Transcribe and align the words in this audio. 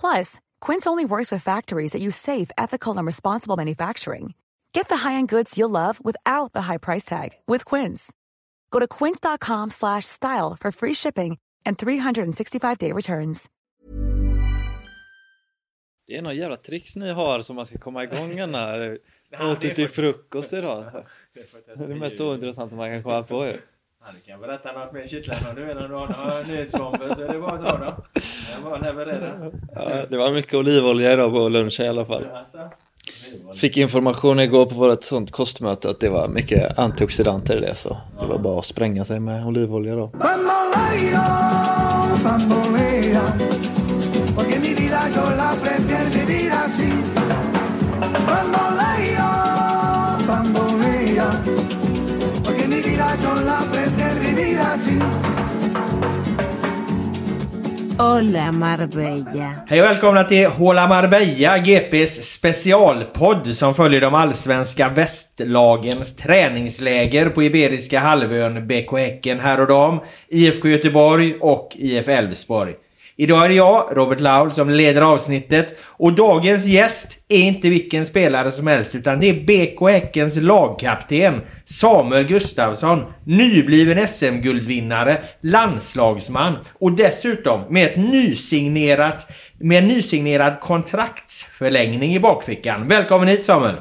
Plus, 0.00 0.38
Quince 0.60 0.86
only 0.86 1.04
works 1.04 1.32
with 1.32 1.42
factories 1.42 1.92
that 1.92 2.02
use 2.02 2.16
safe, 2.16 2.50
ethical, 2.56 2.96
and 2.96 3.06
responsible 3.06 3.56
manufacturing. 3.56 4.34
Get 4.72 4.88
the 4.88 5.08
high-end 5.08 5.28
goods 5.28 5.56
you'll 5.56 5.70
love 5.70 5.98
without 6.04 6.52
the 6.52 6.62
high 6.62 6.78
price 6.78 7.04
tag 7.04 7.30
with 7.48 7.64
Quince. 7.64 8.12
Go 8.70 8.78
to 8.78 8.86
quince.com 8.86 9.70
slash 9.70 10.04
style 10.04 10.56
for 10.60 10.70
free 10.70 10.94
shipping 10.94 11.38
and 11.64 11.78
365-day 11.78 12.92
returns. 12.92 13.50
Det 16.06 16.16
är 16.16 16.22
några 16.22 16.34
jävla 16.34 16.56
tricks 16.56 16.96
ni 16.96 17.12
har 17.12 17.40
som 17.40 17.56
man 17.56 17.66
ska 17.66 17.78
komma 17.78 18.04
igång 18.04 18.36
den 18.36 18.54
här. 18.54 18.98
Åt 19.40 19.60
till 19.60 19.88
frukost 19.88 20.52
idag? 20.52 20.84
Det 21.32 21.84
är 21.84 21.88
det 21.88 21.94
mest 21.94 22.20
ointressanta 22.20 22.76
man 22.76 22.90
kan 22.90 23.02
komma 23.02 23.22
på 23.22 23.46
ju. 23.46 23.60
Ja, 24.06 24.12
du 24.12 24.20
kan 24.30 24.40
berätta 24.40 24.72
något 24.72 24.92
mer 24.92 25.06
kittlande 25.06 25.50
om 25.50 25.56
du 25.56 25.64
vill. 25.64 25.78
Om 25.78 25.88
du 25.88 25.94
har 25.94 26.08
några 26.08 26.42
nyhetsbomber 26.42 27.14
så 27.14 27.22
är 27.22 27.32
det 27.32 27.38
bara 27.38 27.52
att 27.52 27.60
dra 27.60 27.78
dem. 27.78 27.94
Jag 28.64 28.82
leverera. 28.82 29.50
Ja, 29.74 30.06
det 30.10 30.16
var 30.16 30.32
mycket 30.32 30.54
olivolja 30.54 31.12
idag 31.12 31.32
på 31.32 31.48
lunchen 31.48 31.86
i 31.86 31.88
alla 31.88 32.04
fall. 32.04 32.24
Alltså. 32.34 32.58
Fick 33.54 33.76
information 33.76 34.40
igår 34.40 34.66
på 34.66 34.74
vårt 34.74 35.04
sånt 35.04 35.30
kostmöte 35.30 35.90
att 35.90 36.00
det 36.00 36.08
var 36.08 36.28
mycket 36.28 36.78
antioxidanter 36.78 37.56
i 37.56 37.60
det 37.60 37.74
så 37.74 37.96
det 38.20 38.26
var 38.26 38.38
bara 38.38 38.58
att 38.58 38.64
spränga 38.64 39.04
sig 39.04 39.20
med 39.20 39.46
olivolja 39.46 39.94
då. 39.94 40.06
Bambolea, 40.06 41.22
vida 52.96 53.16
yo 53.22 53.40
la 53.40 53.58
prefiero 53.72 54.20
vivir 54.20 54.58
así. 54.58 54.98
Hola 57.98 58.52
Marbella. 58.52 59.52
Hej 59.66 59.80
och 59.80 59.86
välkomna 59.86 60.24
till 60.24 60.46
Håla 60.46 60.86
Marbella, 60.86 61.58
GPs 61.58 62.32
specialpodd 62.32 63.54
som 63.54 63.74
följer 63.74 64.00
de 64.00 64.14
allsvenska 64.14 64.88
västlagens 64.88 66.16
träningsläger 66.16 67.28
på 67.28 67.42
Iberiska 67.42 67.98
halvön, 67.98 68.66
BK 68.66 68.92
Häcken 68.92 69.40
här 69.40 69.60
och 69.60 69.66
dam, 69.66 70.00
IFK 70.28 70.68
Göteborg 70.68 71.34
och 71.40 71.72
IF 71.74 72.08
Elfsborg. 72.08 72.74
Idag 73.18 73.44
är 73.44 73.48
det 73.48 73.54
jag, 73.54 73.88
Robert 73.92 74.20
Laul, 74.20 74.52
som 74.52 74.70
leder 74.70 75.02
avsnittet 75.02 75.78
och 75.82 76.12
dagens 76.12 76.64
gäst 76.66 77.18
är 77.28 77.38
inte 77.38 77.68
vilken 77.68 78.06
spelare 78.06 78.52
som 78.52 78.66
helst 78.66 78.94
utan 78.94 79.20
det 79.20 79.28
är 79.28 79.34
BK 79.34 79.90
Häckens 79.90 80.36
lagkapten 80.36 81.40
Samuel 81.64 82.24
Gustafsson, 82.24 83.04
nybliven 83.24 84.08
SM-guldvinnare, 84.08 85.18
landslagsman 85.40 86.56
och 86.78 86.92
dessutom 86.92 87.60
med 87.70 87.86
ett 87.86 87.96
nysignerat 87.96 89.30
med 89.58 89.78
en 89.78 89.88
nysignerad 89.88 90.60
kontraktsförlängning 90.60 92.14
i 92.14 92.20
bakfickan. 92.20 92.86
Välkommen 92.86 93.28
hit 93.28 93.46
Samuel! 93.46 93.74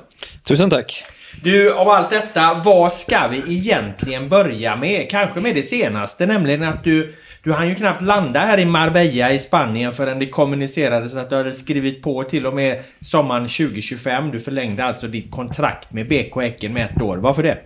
Tusen 0.47 0.69
tack! 0.69 1.03
Du, 1.43 1.73
av 1.73 1.89
allt 1.89 2.09
detta, 2.09 2.61
vad 2.65 2.93
ska 2.93 3.27
vi 3.27 3.55
egentligen 3.55 4.29
börja 4.29 4.75
med? 4.75 5.09
Kanske 5.09 5.39
med 5.39 5.55
det 5.55 5.63
senaste, 5.63 6.25
nämligen 6.25 6.63
att 6.63 6.83
du 6.83 7.15
du 7.45 7.53
hann 7.53 7.69
ju 7.69 7.75
knappt 7.75 8.01
landa 8.01 8.39
här 8.39 8.57
i 8.57 8.65
Marbella 8.65 9.33
i 9.33 9.39
Spanien 9.39 9.91
förrän 9.91 10.19
det 10.19 10.29
kommunicerades 10.29 11.15
att 11.15 11.29
du 11.29 11.35
hade 11.35 11.53
skrivit 11.53 12.01
på 12.01 12.23
till 12.23 12.45
och 12.45 12.53
med 12.53 12.83
sommaren 13.01 13.47
2025. 13.47 14.31
Du 14.31 14.39
förlängde 14.39 14.83
alltså 14.83 15.07
ditt 15.07 15.31
kontrakt 15.31 15.93
med 15.93 16.07
BK 16.07 16.35
Häcken 16.41 16.73
med 16.73 16.85
ett 16.85 17.01
år. 17.01 17.17
Varför 17.17 17.43
det? 17.43 17.59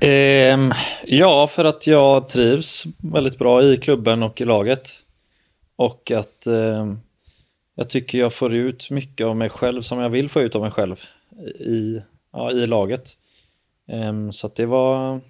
Ehm, 0.00 0.72
ja, 1.04 1.46
för 1.46 1.64
att 1.64 1.86
jag 1.86 2.28
trivs 2.28 2.84
väldigt 2.98 3.38
bra 3.38 3.62
i 3.62 3.76
klubben 3.76 4.22
och 4.22 4.40
i 4.40 4.44
laget. 4.44 4.90
Och 5.76 6.10
att 6.10 6.46
ehm, 6.46 7.00
jag 7.74 7.88
tycker 7.88 8.18
jag 8.18 8.32
får 8.32 8.54
ut 8.54 8.90
mycket 8.90 9.26
av 9.26 9.36
mig 9.36 9.48
själv 9.48 9.82
som 9.82 9.98
jag 9.98 10.08
vill 10.08 10.28
få 10.28 10.40
ut 10.40 10.54
av 10.54 10.62
mig 10.62 10.70
själv 10.70 10.96
i, 11.60 12.00
ja, 12.32 12.50
i 12.50 12.66
laget. 12.66 13.10
Ehm, 13.92 14.32
så 14.32 14.46
att 14.46 14.56
det 14.56 14.66
var... 14.66 15.20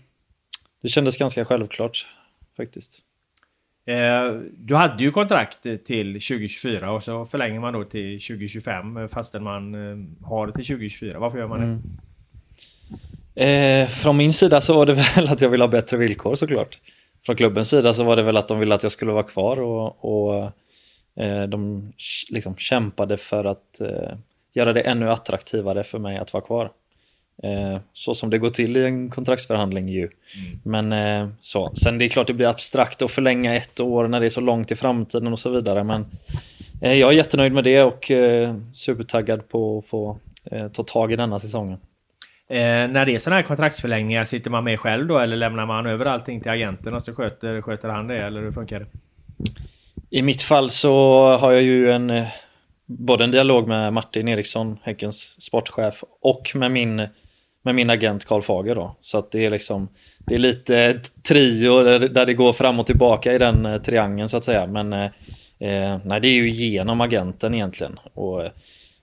Det 0.83 0.89
kändes 0.89 1.17
ganska 1.17 1.45
självklart 1.45 2.07
faktiskt. 2.57 3.03
Eh, 3.87 4.41
du 4.57 4.75
hade 4.75 5.03
ju 5.03 5.11
kontrakt 5.11 5.63
till 5.63 6.13
2024 6.13 6.91
och 6.91 7.03
så 7.03 7.25
förlänger 7.25 7.61
man 7.61 7.73
då 7.73 7.85
till 7.85 8.21
2025 8.21 9.09
fastän 9.09 9.43
man 9.43 9.75
eh, 9.75 10.27
har 10.27 10.47
till 10.47 10.67
2024. 10.67 11.19
Varför 11.19 11.39
gör 11.39 11.49
man 11.49 11.61
det? 11.61 11.67
Mm. 11.67 11.83
Eh, 13.37 13.89
från 13.89 14.17
min 14.17 14.33
sida 14.33 14.61
så 14.61 14.75
var 14.75 14.87
det 14.87 14.93
väl 15.17 15.29
att 15.29 15.41
jag 15.41 15.49
ville 15.49 15.65
ha 15.65 15.69
bättre 15.69 15.97
villkor 15.97 16.35
såklart. 16.35 16.79
Från 17.27 17.37
klubbens 17.37 17.69
sida 17.69 17.95
så 17.95 18.05
var 18.05 18.17
det 18.17 18.23
väl 18.23 18.37
att 18.37 18.49
de 18.49 18.59
ville 18.59 18.75
att 18.75 18.83
jag 18.83 18.93
skulle 18.93 19.13
vara 19.13 19.23
kvar 19.23 19.61
och, 19.61 20.05
och 20.05 20.45
eh, 21.23 21.43
de 21.43 21.93
liksom 22.31 22.57
kämpade 22.57 23.17
för 23.17 23.45
att 23.45 23.81
eh, 23.81 24.17
göra 24.53 24.73
det 24.73 24.81
ännu 24.81 25.11
attraktivare 25.11 25.85
för 25.85 25.99
mig 25.99 26.19
att 26.19 26.33
vara 26.33 26.45
kvar. 26.45 26.71
Eh, 27.43 27.81
så 27.93 28.15
som 28.15 28.31
det 28.31 28.39
går 28.39 28.51
till 28.51 28.77
i 28.77 28.85
en 28.85 29.11
kontraktsförhandling 29.11 29.89
ju. 29.89 30.03
Mm. 30.03 30.61
Men 30.63 30.93
eh, 30.93 31.29
så. 31.41 31.73
Sen 31.75 31.99
det 31.99 32.05
är 32.05 32.09
klart 32.09 32.27
det 32.27 32.33
blir 32.33 32.47
abstrakt 32.47 33.03
att 33.03 33.11
förlänga 33.11 33.55
ett 33.55 33.81
år 33.81 34.09
när 34.09 34.21
det 34.21 34.27
är 34.27 34.31
så 34.31 34.41
långt 34.41 34.71
i 34.71 34.77
framtiden 34.77 35.33
och 35.33 35.39
så 35.39 35.51
vidare. 35.51 35.85
Men 35.85 36.07
eh, 36.83 36.93
jag 36.93 37.13
är 37.13 37.17
jättenöjd 37.17 37.53
med 37.53 37.65
det 37.65 37.83
och 37.83 38.11
supertaggad 38.75 39.49
på 39.49 39.79
att 39.79 39.87
få 39.87 40.19
ta 40.73 40.83
tag 40.83 41.13
i 41.13 41.17
denna 41.17 41.39
säsongen. 41.39 41.79
Eh, 42.49 42.89
när 42.89 43.05
det 43.05 43.15
är 43.15 43.19
sådana 43.19 43.41
här 43.41 43.47
kontraktsförlängningar, 43.47 44.25
sitter 44.25 44.51
man 44.51 44.65
med 44.65 44.81
själv 44.81 45.07
då 45.07 45.19
eller 45.19 45.37
lämnar 45.37 45.67
man 45.67 45.87
över 45.87 46.07
allting 46.07 46.41
till 46.41 46.51
agenten 46.51 46.95
och 46.95 47.03
så 47.03 47.15
sköter, 47.15 47.63
sköter 47.63 47.89
han 47.89 48.07
det 48.07 48.19
eller 48.19 48.41
hur 48.41 48.53
funkar 48.53 48.81
det? 48.81 48.87
I 50.11 50.23
mitt 50.23 50.43
fall 50.43 50.71
så 50.71 51.29
har 51.37 51.53
jag 51.53 51.63
ju 51.63 51.91
en 51.91 52.27
både 52.87 53.25
en 53.25 53.31
dialog 53.31 53.69
med 53.69 53.93
Martin 53.93 54.29
Eriksson, 54.29 54.79
Häckens 54.83 55.43
sportchef, 55.43 56.05
och 56.21 56.53
med 56.55 56.71
min 56.71 57.09
med 57.67 57.75
min 57.75 57.91
agent 57.91 58.25
Karl 58.25 58.43
Fager 58.43 58.75
då. 58.75 58.97
Så 59.01 59.19
att 59.19 59.31
det 59.31 59.45
är 59.45 59.51
liksom 59.51 59.89
det 60.19 60.35
är 60.35 60.39
lite 60.39 61.01
trio 61.29 61.83
där 61.99 62.27
det 62.27 62.35
går 62.35 62.53
fram 62.53 62.81
och 62.81 62.87
tillbaka 62.87 63.35
i 63.35 63.39
den 63.39 63.67
eh, 63.67 63.81
triangeln 63.81 64.29
så 64.29 64.37
att 64.37 64.45
säga. 64.45 64.67
Men 64.67 64.93
eh, 64.93 65.05
eh, 65.59 65.99
nej, 66.05 66.21
det 66.21 66.29
är 66.29 66.35
ju 66.35 66.51
genom 66.51 67.01
agenten 67.01 67.55
egentligen. 67.55 67.99
Och 68.15 68.45
eh, 68.45 68.51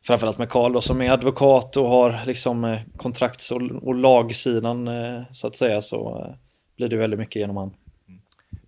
framförallt 0.08 0.38
med 0.38 0.50
Karl 0.50 0.80
som 0.80 1.02
är 1.02 1.12
advokat 1.12 1.78
och 1.78 1.90
har 1.90 2.20
liksom 2.26 2.66
eh, 2.66 2.80
kontrakts 2.98 3.52
och, 3.52 3.62
och 3.62 3.96
lagsidan 3.96 4.88
eh, 4.88 5.22
så 5.32 5.48
att 5.48 5.56
säga 5.56 5.82
så 5.82 6.26
eh, 6.26 6.36
blir 6.78 6.88
det 6.88 6.98
väldigt 6.98 7.20
mycket 7.20 7.36
genom 7.36 7.58
han. 7.58 7.74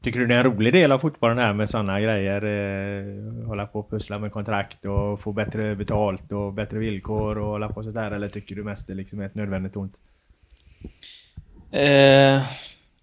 Tycker 0.06 0.20
du 0.20 0.28
det 0.28 0.36
är 0.36 0.38
en 0.38 0.44
rolig 0.44 0.74
del 0.74 0.92
av 0.92 1.00
fotbollen 1.00 1.38
här 1.38 1.54
med 1.54 1.70
sådana 1.70 2.02
grejer? 2.02 2.44
Eh, 2.44 3.48
hålla 3.48 3.66
på 3.66 3.80
och 3.80 3.90
pussla 3.90 4.20
med 4.20 4.32
kontrakt 4.32 4.86
och 4.86 5.20
få 5.20 5.32
bättre 5.32 5.76
betalt 5.76 6.32
och 6.32 6.54
bättre 6.54 6.80
villkor 6.80 7.38
och 7.38 7.48
hålla 7.48 7.70
på 7.70 7.84
sådär? 7.84 8.12
Eller 8.12 8.30
tycker 8.30 8.56
du 8.56 8.64
mest 8.64 8.88
det 8.88 8.94
liksom 8.94 9.20
är 9.20 9.26
ett 9.26 9.36
nödvändigt 9.36 9.76
ont? 9.76 9.94
Eh, 11.72 12.42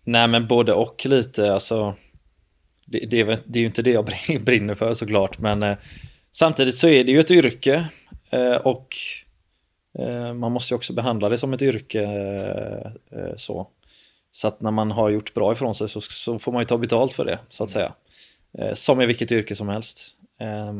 nej 0.04 0.28
men 0.28 0.46
både 0.46 0.72
och 0.72 1.06
lite 1.06 1.52
alltså. 1.52 1.94
det, 2.86 2.98
det, 2.98 3.20
är, 3.20 3.38
det 3.44 3.58
är 3.58 3.60
ju 3.60 3.66
inte 3.66 3.82
det 3.82 3.90
jag 3.90 4.08
brinner 4.44 4.74
för 4.74 4.94
såklart, 4.94 5.38
men 5.38 5.62
eh, 5.62 5.76
samtidigt 6.32 6.74
så 6.74 6.88
är 6.88 7.04
det 7.04 7.12
ju 7.12 7.20
ett 7.20 7.30
yrke 7.30 7.88
eh, 8.30 8.56
och 8.56 8.96
eh, 9.98 10.34
man 10.34 10.52
måste 10.52 10.74
ju 10.74 10.76
också 10.76 10.92
behandla 10.92 11.28
det 11.28 11.38
som 11.38 11.52
ett 11.52 11.62
yrke. 11.62 12.02
Eh, 12.02 13.18
eh 13.18 13.36
så 13.36 13.68
så 14.34 14.48
att 14.48 14.60
när 14.60 14.70
man 14.70 14.90
har 14.90 15.10
gjort 15.10 15.34
bra 15.34 15.52
ifrån 15.52 15.74
sig 15.74 15.88
så, 15.88 16.00
så 16.00 16.38
får 16.38 16.52
man 16.52 16.60
ju 16.60 16.66
ta 16.66 16.78
betalt 16.78 17.12
för 17.12 17.24
det, 17.24 17.38
så 17.48 17.64
att 17.64 17.70
säga. 17.70 17.92
Eh, 18.58 18.74
som 18.74 19.00
i 19.00 19.06
vilket 19.06 19.32
yrke 19.32 19.56
som 19.56 19.68
helst. 19.68 20.16
Eh, 20.40 20.72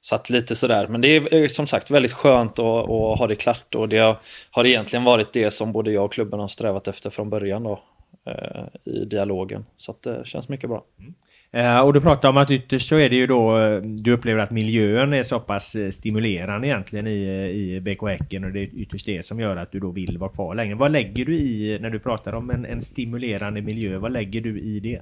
så 0.00 0.14
att 0.14 0.30
lite 0.30 0.54
sådär, 0.54 0.88
men 0.88 1.00
det 1.00 1.16
är 1.16 1.34
eh, 1.34 1.48
som 1.48 1.66
sagt 1.66 1.90
väldigt 1.90 2.12
skönt 2.12 2.58
att, 2.58 2.90
att 2.90 3.18
ha 3.18 3.26
det 3.26 3.36
klart 3.36 3.74
och 3.74 3.88
det 3.88 4.16
har, 4.50 4.66
egentligen 4.66 5.04
varit 5.04 5.32
det 5.32 5.50
som 5.50 5.72
både 5.72 5.92
jag 5.92 6.04
och 6.04 6.12
klubben 6.12 6.40
har 6.40 6.48
strävat 6.48 6.88
efter 6.88 7.10
från 7.10 7.30
början 7.30 7.62
då 7.62 7.80
eh, 8.26 8.92
i 8.92 9.04
dialogen. 9.04 9.66
Så 9.76 9.92
att 9.92 10.02
det 10.02 10.26
känns 10.26 10.48
mycket 10.48 10.70
bra. 10.70 10.84
Mm. 10.98 11.14
Eh, 11.54 11.80
och 11.80 11.92
du 11.92 12.00
pratar 12.00 12.28
om 12.28 12.36
att 12.36 12.50
ytterst 12.50 12.88
så 12.88 12.96
är 12.96 13.10
det 13.10 13.16
ju 13.16 13.26
då 13.26 13.58
eh, 13.58 13.82
du 13.82 14.12
upplever 14.12 14.40
att 14.40 14.50
miljön 14.50 15.12
är 15.12 15.22
så 15.22 15.40
pass 15.40 15.74
eh, 15.74 15.90
stimulerande 15.90 16.66
egentligen 16.68 17.06
i, 17.06 17.20
i 17.50 17.80
BK 17.80 18.08
Häcken 18.08 18.44
och 18.44 18.52
det 18.52 18.60
är 18.60 18.68
ytterst 18.74 19.06
det 19.06 19.24
som 19.24 19.40
gör 19.40 19.56
att 19.56 19.72
du 19.72 19.80
då 19.80 19.90
vill 19.90 20.18
vara 20.18 20.30
kvar 20.30 20.54
länge. 20.54 20.74
Vad 20.74 20.92
lägger 20.92 21.24
du 21.24 21.38
i 21.38 21.78
när 21.80 21.90
du 21.90 21.98
pratar 21.98 22.32
om 22.32 22.50
en, 22.50 22.64
en 22.64 22.82
stimulerande 22.82 23.60
miljö? 23.62 23.98
Vad 23.98 24.12
lägger 24.12 24.40
du 24.40 24.60
i 24.60 24.80
det? 24.80 25.00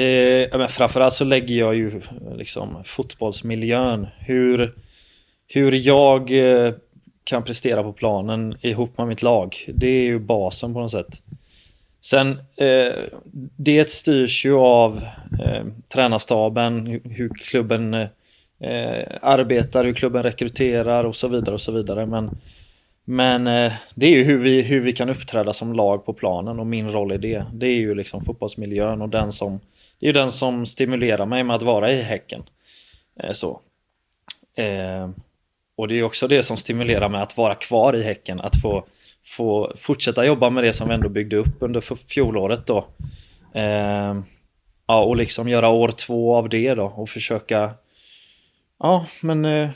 Eh, 0.00 0.58
men 0.58 0.68
framförallt 0.68 1.14
så 1.14 1.24
lägger 1.24 1.54
jag 1.54 1.74
ju 1.74 2.00
liksom 2.36 2.82
fotbollsmiljön. 2.84 4.06
Hur, 4.18 4.74
hur 5.46 5.72
jag 5.72 6.30
kan 7.24 7.42
prestera 7.42 7.82
på 7.82 7.92
planen 7.92 8.56
ihop 8.60 8.98
med 8.98 9.08
mitt 9.08 9.22
lag. 9.22 9.56
Det 9.74 9.88
är 9.88 10.02
ju 10.02 10.18
basen 10.18 10.74
på 10.74 10.80
något 10.80 10.90
sätt. 10.90 11.22
Sen, 12.10 12.30
eh, 12.56 12.92
det 13.56 13.90
styrs 13.90 14.44
ju 14.44 14.54
av 14.54 15.02
eh, 15.44 15.64
tränarstaben, 15.88 16.86
hur, 16.86 17.00
hur 17.04 17.28
klubben 17.28 17.94
eh, 17.94 18.08
arbetar, 19.22 19.84
hur 19.84 19.92
klubben 19.92 20.22
rekryterar 20.22 21.04
och 21.04 21.16
så 21.16 21.28
vidare 21.28 21.54
och 21.54 21.60
så 21.60 21.72
vidare. 21.72 22.06
Men, 22.06 22.30
men 23.04 23.46
eh, 23.46 23.72
det 23.94 24.06
är 24.06 24.10
ju 24.10 24.22
hur 24.22 24.38
vi, 24.38 24.62
hur 24.62 24.80
vi 24.80 24.92
kan 24.92 25.08
uppträda 25.08 25.52
som 25.52 25.72
lag 25.72 26.06
på 26.06 26.12
planen 26.12 26.60
och 26.60 26.66
min 26.66 26.90
roll 26.90 27.12
i 27.12 27.18
det. 27.18 27.44
Det 27.52 27.66
är 27.66 27.78
ju 27.78 27.94
liksom 27.94 28.24
fotbollsmiljön 28.24 29.02
och 29.02 29.08
den 29.08 29.32
som, 29.32 29.60
det 29.98 30.06
är 30.06 30.08
ju 30.08 30.12
den 30.12 30.32
som 30.32 30.66
stimulerar 30.66 31.26
mig 31.26 31.44
med 31.44 31.56
att 31.56 31.62
vara 31.62 31.92
i 31.92 32.02
Häcken. 32.02 32.42
Eh, 33.20 33.32
så. 33.32 33.60
Eh, 34.54 35.10
och 35.76 35.88
det 35.88 35.98
är 35.98 36.02
också 36.02 36.28
det 36.28 36.42
som 36.42 36.56
stimulerar 36.56 37.08
mig 37.08 37.20
att 37.20 37.36
vara 37.36 37.54
kvar 37.54 37.96
i 37.96 38.02
Häcken, 38.02 38.40
att 38.40 38.62
få, 38.62 38.84
få 39.36 39.72
fortsätta 39.76 40.26
jobba 40.26 40.50
med 40.50 40.64
det 40.64 40.72
som 40.72 40.88
vi 40.88 40.94
ändå 40.94 41.08
byggde 41.08 41.36
upp 41.36 41.56
under 41.60 42.08
fjolåret 42.08 42.66
då. 42.66 42.86
Eh, 43.54 44.16
ja, 44.86 45.04
och 45.04 45.16
liksom 45.16 45.48
göra 45.48 45.68
år 45.68 45.88
två 45.88 46.36
av 46.36 46.48
det 46.48 46.74
då 46.74 46.84
och 46.84 47.08
försöka, 47.08 47.70
ja 48.78 49.06
men 49.20 49.44
eh, 49.44 49.70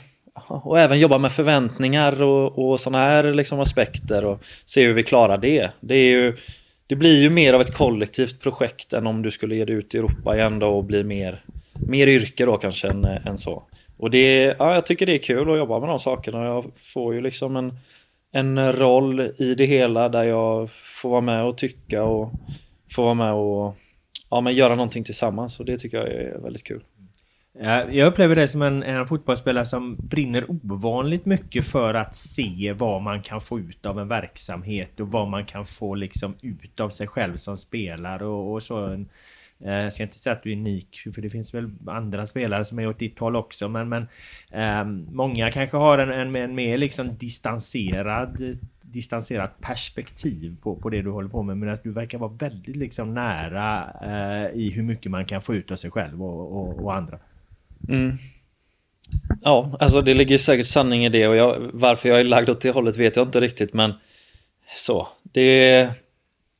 och 0.47 0.79
även 0.79 0.99
jobba 0.99 1.17
med 1.17 1.31
förväntningar 1.31 2.21
och, 2.21 2.69
och 2.69 2.79
sådana 2.79 3.03
här 3.03 3.33
liksom 3.33 3.59
aspekter 3.59 4.25
och 4.25 4.43
se 4.65 4.85
hur 4.85 4.93
vi 4.93 5.03
klarar 5.03 5.37
det. 5.37 5.71
Det, 5.79 5.95
är 5.95 6.11
ju, 6.11 6.37
det 6.87 6.95
blir 6.95 7.21
ju 7.21 7.29
mer 7.29 7.53
av 7.53 7.61
ett 7.61 7.73
kollektivt 7.73 8.41
projekt 8.41 8.93
än 8.93 9.07
om 9.07 9.21
du 9.21 9.31
skulle 9.31 9.55
ge 9.55 9.65
dig 9.65 9.75
ut 9.75 9.95
i 9.95 9.97
Europa 9.97 10.35
igen 10.35 10.59
då 10.59 10.67
och 10.67 10.83
bli 10.83 11.03
mer, 11.03 11.43
mer 11.73 12.07
yrke 12.07 12.45
då 12.45 12.57
kanske 12.57 12.87
än, 12.87 13.05
eh, 13.05 13.27
än 13.27 13.37
så. 13.37 13.63
Och 13.97 14.11
det, 14.11 14.55
ja, 14.59 14.73
jag 14.73 14.85
tycker 14.85 15.05
det 15.05 15.13
är 15.13 15.23
kul 15.23 15.51
att 15.51 15.57
jobba 15.57 15.79
med 15.79 15.89
de 15.89 15.99
sakerna. 15.99 16.45
Jag 16.45 16.65
får 16.75 17.13
ju 17.13 17.21
liksom 17.21 17.55
en, 17.55 17.77
en 18.35 18.73
roll 18.73 19.19
i 19.37 19.55
det 19.55 19.65
hela 19.65 20.09
där 20.09 20.23
jag 20.23 20.69
får 20.71 21.09
vara 21.09 21.21
med 21.21 21.43
och 21.43 21.57
tycka 21.57 22.03
och 22.03 22.31
får 22.91 23.03
vara 23.03 23.13
med 23.13 23.33
och 23.33 23.75
ja, 24.29 24.41
men 24.41 24.53
göra 24.53 24.75
någonting 24.75 25.03
tillsammans. 25.03 25.59
Och 25.59 25.65
det 25.65 25.77
tycker 25.77 25.97
jag 25.97 26.07
är 26.07 26.39
väldigt 26.39 26.63
kul. 26.63 26.83
Ja, 27.59 27.91
Jag 27.91 28.07
upplever 28.07 28.35
dig 28.35 28.47
som 28.47 28.61
en, 28.61 28.83
en 28.83 29.07
fotbollsspelare 29.07 29.65
som 29.65 29.95
brinner 29.95 30.45
ovanligt 30.51 31.25
mycket 31.25 31.67
för 31.67 31.93
att 31.93 32.15
se 32.15 32.73
vad 32.77 33.01
man 33.01 33.21
kan 33.21 33.41
få 33.41 33.59
ut 33.59 33.85
av 33.85 33.99
en 33.99 34.07
verksamhet 34.07 34.99
och 34.99 35.11
vad 35.11 35.27
man 35.27 35.45
kan 35.45 35.65
få 35.65 35.95
liksom 35.95 36.35
ut 36.41 36.79
av 36.79 36.89
sig 36.89 37.07
själv 37.07 37.35
som 37.35 37.57
spelare 37.57 38.25
och, 38.25 38.53
och 38.53 38.63
så. 38.63 38.85
En, 38.85 39.01
eh, 39.01 39.07
Eh, 39.65 39.73
jag 39.73 39.93
ska 39.93 40.03
inte 40.03 40.17
säga 40.17 40.33
att 40.33 40.43
du 40.43 40.51
är 40.51 40.55
unik, 40.55 41.01
för 41.15 41.21
det 41.21 41.29
finns 41.29 41.53
väl 41.53 41.71
andra 41.87 42.27
spelare 42.27 42.65
som 42.65 42.79
är 42.79 42.87
åt 42.87 42.99
ditt 42.99 43.19
håll 43.19 43.35
också, 43.35 43.69
men, 43.69 43.89
men 43.89 44.07
ehm, 44.51 45.07
många 45.11 45.51
kanske 45.51 45.77
har 45.77 45.97
en, 45.97 46.11
en, 46.11 46.35
en 46.35 46.55
mer 46.55 46.77
liksom 46.77 47.17
distanserad 47.17 48.57
distanserat 48.93 49.61
perspektiv 49.61 50.55
på, 50.61 50.75
på 50.75 50.89
det 50.89 51.01
du 51.01 51.09
håller 51.09 51.29
på 51.29 51.43
med 51.43 51.57
men 51.57 51.69
att 51.69 51.83
du 51.83 51.91
verkar 51.91 52.17
vara 52.17 52.31
väldigt 52.31 52.75
liksom 52.75 53.13
nära 53.13 53.89
eh, 54.01 54.59
i 54.59 54.69
hur 54.69 54.83
mycket 54.83 55.11
man 55.11 55.25
kan 55.25 55.41
få 55.41 55.55
ut 55.55 55.71
av 55.71 55.75
sig 55.75 55.91
själv 55.91 56.23
och, 56.23 56.57
och, 56.57 56.83
och 56.83 56.95
andra. 56.95 57.19
Mm. 57.89 58.17
Ja, 59.41 59.77
alltså 59.79 60.01
det 60.01 60.13
ligger 60.13 60.37
säkert 60.37 60.67
sanning 60.67 61.05
i 61.05 61.09
det 61.09 61.27
och 61.27 61.35
jag, 61.35 61.69
varför 61.73 62.09
jag 62.09 62.19
är 62.19 62.23
lagd 62.23 62.49
åt 62.49 62.61
det 62.61 62.71
hållet 62.71 62.97
vet 62.97 63.15
jag 63.15 63.27
inte 63.27 63.39
riktigt 63.39 63.73
men 63.73 63.93
så, 64.75 65.07
det, 65.23 65.89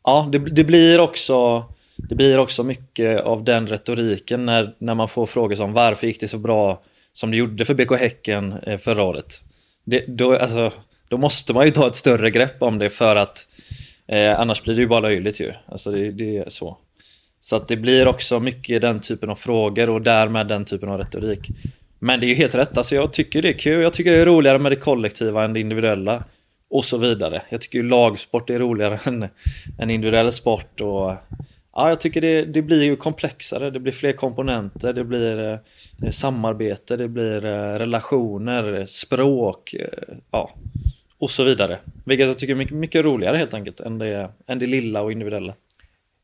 ja, 0.04 0.30
det, 0.32 0.40
det 0.40 0.64
blir 0.64 1.00
också 1.00 1.64
det 2.10 2.16
blir 2.16 2.40
också 2.40 2.64
mycket 2.64 3.22
av 3.22 3.44
den 3.44 3.68
retoriken 3.68 4.46
när, 4.46 4.76
när 4.78 4.96
man 4.96 5.08
får 5.08 5.26
frågor 5.26 5.56
som 5.56 5.74
varför 5.74 6.08
gick 6.08 6.20
det 6.20 6.28
så 6.28 6.38
bra 6.38 6.82
som 7.14 7.32
det 7.32 7.38
gjorde 7.38 7.66
för 7.66 7.74
BK 7.74 8.00
Häcken 8.00 8.52
eh, 8.52 8.78
förra 8.78 9.04
året. 9.04 9.44
Det, 9.84 10.06
då, 10.08 10.38
alltså, 10.38 10.72
då 11.08 11.18
måste 11.18 11.54
man 11.54 11.66
ju 11.66 11.72
ta 11.72 11.88
ett 11.88 11.96
större 11.96 12.32
grepp 12.32 12.62
om 12.62 12.80
det 12.80 12.90
för 12.90 13.16
att 13.16 13.48
eh, 14.08 14.40
annars 14.40 14.64
blir 14.64 14.76
det 14.76 14.82
ju 14.82 14.88
bara 14.88 15.00
löjligt 15.00 15.40
ju. 15.40 15.54
Alltså 15.66 15.92
det, 15.92 16.12
det 16.12 16.38
är 16.38 16.50
så. 16.50 16.78
Så 17.40 17.56
att 17.56 17.68
det 17.68 17.76
blir 17.76 18.08
också 18.08 18.40
mycket 18.40 18.82
den 18.82 19.00
typen 19.00 19.30
av 19.30 19.36
frågor 19.36 19.90
och 19.90 20.02
därmed 20.02 20.48
den 20.48 20.66
typen 20.66 20.90
av 20.90 20.98
retorik. 20.98 21.50
Men 22.00 22.20
det 22.20 22.26
är 22.26 22.28
ju 22.30 22.36
helt 22.36 22.56
rätt, 22.56 22.78
alltså 22.78 22.96
jag 22.96 23.14
tycker 23.14 23.42
det 23.42 23.50
är 23.50 23.58
kul. 23.58 23.84
Jag 23.84 23.94
tycker 23.94 24.12
det 24.12 24.22
är 24.22 24.26
roligare 24.26 24.60
med 24.60 24.72
det 24.72 24.76
kollektiva 24.76 25.44
än 25.44 25.54
det 25.54 25.60
individuella. 25.60 26.24
Och 26.70 26.86
så 26.86 26.98
vidare. 26.98 27.42
Jag 27.50 27.62
tycker 27.62 27.80
ju 27.80 27.90
lagsport 27.90 28.50
är 28.50 28.60
roligare 28.60 29.00
än, 29.06 29.28
än 29.80 29.90
individuell 29.90 30.32
sport. 30.32 30.82
Och, 30.82 31.14
ja, 31.75 31.90
jag 31.90 32.00
tycker 32.00 32.22
det, 32.22 32.46
det 32.46 32.62
blir 32.62 32.84
ju 32.84 32.96
komplexare. 32.96 33.70
Det 33.70 33.80
blir 33.80 33.94
fler 33.94 34.14
komponenter. 34.14 34.94
Det 34.94 35.04
blir 35.04 35.60
eh, 36.04 36.12
samarbete, 36.12 36.98
det 36.98 37.08
blir 37.08 37.46
eh, 37.46 37.74
relationer, 37.74 38.86
språk. 38.86 39.74
Eh, 39.74 40.16
ja, 40.31 40.52
och 41.18 41.30
så 41.30 41.44
vidare. 41.44 41.80
Vilket 42.06 42.28
jag 42.28 42.38
tycker 42.38 42.54
är 42.54 42.58
mycket, 42.58 42.78
mycket 42.78 43.06
roligare 43.06 43.38
helt 43.38 43.54
enkelt 43.54 43.80
än 43.80 43.98
det, 43.98 44.30
än 44.48 44.60
det 44.60 44.66
lilla 44.66 45.02
och 45.02 45.12
individuella. 45.12 45.54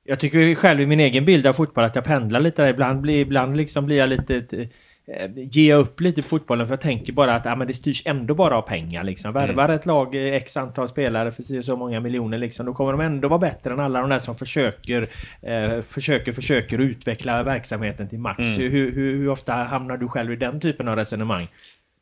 Jag 0.04 0.20
tycker 0.20 0.56
själv 0.56 0.82
i 0.82 0.86
min 0.86 1.00
egen 1.00 1.26
bild 1.26 1.48
av 1.48 1.54
fotboll 1.54 1.84
att 1.84 1.96
jag 1.96 2.06
pendlar 2.06 2.40
lite 2.40 2.62
där. 2.62 2.70
Ibland 2.70 3.02
blir, 3.02 3.20
ibland 3.20 3.58
liksom 3.58 3.86
blir 3.86 3.98
jag 3.98 4.10
lite... 4.10 4.36
Eh, 4.52 4.68
Eh, 5.18 5.30
jag 5.52 5.80
upp 5.80 6.02
lite 6.02 6.22
fotbollen 6.22 6.68
för 6.68 6.74
jag 6.74 6.82
tänker 6.82 7.14
bara 7.14 7.36
att 7.36 7.46
ja, 7.46 7.56
men 7.56 7.68
det 7.68 7.74
styrs 7.74 8.02
ändå 8.06 8.36
bara 8.36 8.58
av 8.58 8.62
pengar. 8.62 9.04
Liksom. 9.04 9.34
Värvar 9.34 9.70
ett 9.70 9.86
lag 9.86 10.16
eh, 10.16 10.34
x 10.34 10.58
antal 10.58 10.88
spelare 10.88 11.32
för 11.32 11.58
och 11.58 11.66
så 11.66 11.76
många 11.76 12.00
miljoner 12.00 12.38
liksom, 12.38 12.66
då 12.66 12.74
kommer 12.74 12.92
de 12.92 13.02
ändå 13.02 13.28
vara 13.28 13.40
bättre 13.40 13.74
än 13.74 13.80
alla 13.80 14.02
de 14.02 14.10
där 14.10 14.20
som 14.20 14.36
försöker, 14.36 15.10
eh, 15.42 15.82
försöker, 15.82 16.32
försöker 16.32 16.80
utveckla 16.80 17.44
verksamheten 17.44 18.10
till 18.10 18.20
max. 18.20 18.40
Hur, 18.40 18.70
hur, 18.70 18.92
hur 18.92 19.30
ofta 19.30 19.54
hamnar 19.54 19.98
du 19.98 20.08
själv 20.08 20.32
i 20.34 20.36
den 20.36 20.60
typen 20.60 20.88
av 20.88 20.96
resonemang? 20.96 21.48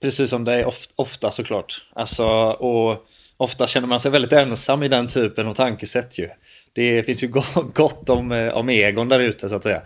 Precis 0.02 0.30
som 0.30 0.44
det 0.46 0.54
är 0.54 0.66
ofta, 0.66 0.94
ofta 0.96 1.32
såklart. 1.32 1.74
Alltså, 1.94 2.26
och 2.52 3.06
ofta 3.38 3.68
känner 3.68 3.88
man 3.88 4.00
sig 4.00 4.12
väldigt 4.12 4.34
ensam 4.34 4.84
i 4.84 4.88
den 4.88 5.08
typen 5.08 5.48
av 5.48 5.54
tankesätt 5.54 6.20
ju. 6.20 6.30
Det 6.74 7.04
finns 7.04 7.24
ju 7.24 7.28
go- 7.28 7.42
gott 7.74 8.10
om, 8.10 8.32
eh, 8.32 8.54
om 8.54 8.70
egon 8.70 9.10
där 9.10 9.20
ute 9.20 9.50
så 9.50 9.56
att 9.56 9.64
säga. 9.64 9.82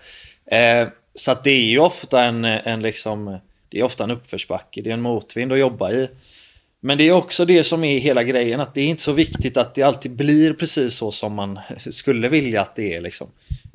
Eh, 0.52 0.88
så 1.16 1.32
att 1.32 1.44
det 1.44 1.52
är 1.52 1.66
ju 1.66 1.80
ofta 1.80 2.24
en, 2.24 2.46
en 2.46 2.80
liksom, 2.80 3.40
det 3.70 3.80
är 3.80 3.84
ofta 3.84 4.04
en 4.04 4.12
uppförsbacke, 4.12 4.82
det 4.82 4.90
är 4.90 4.94
en 4.94 5.02
motvind 5.02 5.54
att 5.54 5.60
jobba 5.60 5.92
i. 5.92 6.10
Men 6.84 6.98
det 6.98 7.08
är 7.08 7.12
också 7.12 7.46
det 7.46 7.64
som 7.64 7.84
är 7.84 8.00
hela 8.00 8.24
grejen, 8.24 8.60
att 8.60 8.74
det 8.74 8.82
är 8.82 8.88
inte 8.88 9.04
så 9.04 9.12
viktigt 9.12 9.58
att 9.58 9.76
det 9.76 9.84
alltid 9.84 10.12
blir 10.12 10.54
precis 10.54 10.96
så 10.96 11.12
som 11.12 11.34
man 11.34 11.60
skulle 11.90 12.30
vilja 12.30 12.62
att 12.62 12.76
det 12.76 12.94
är 12.94 13.02
liksom. 13.02 13.28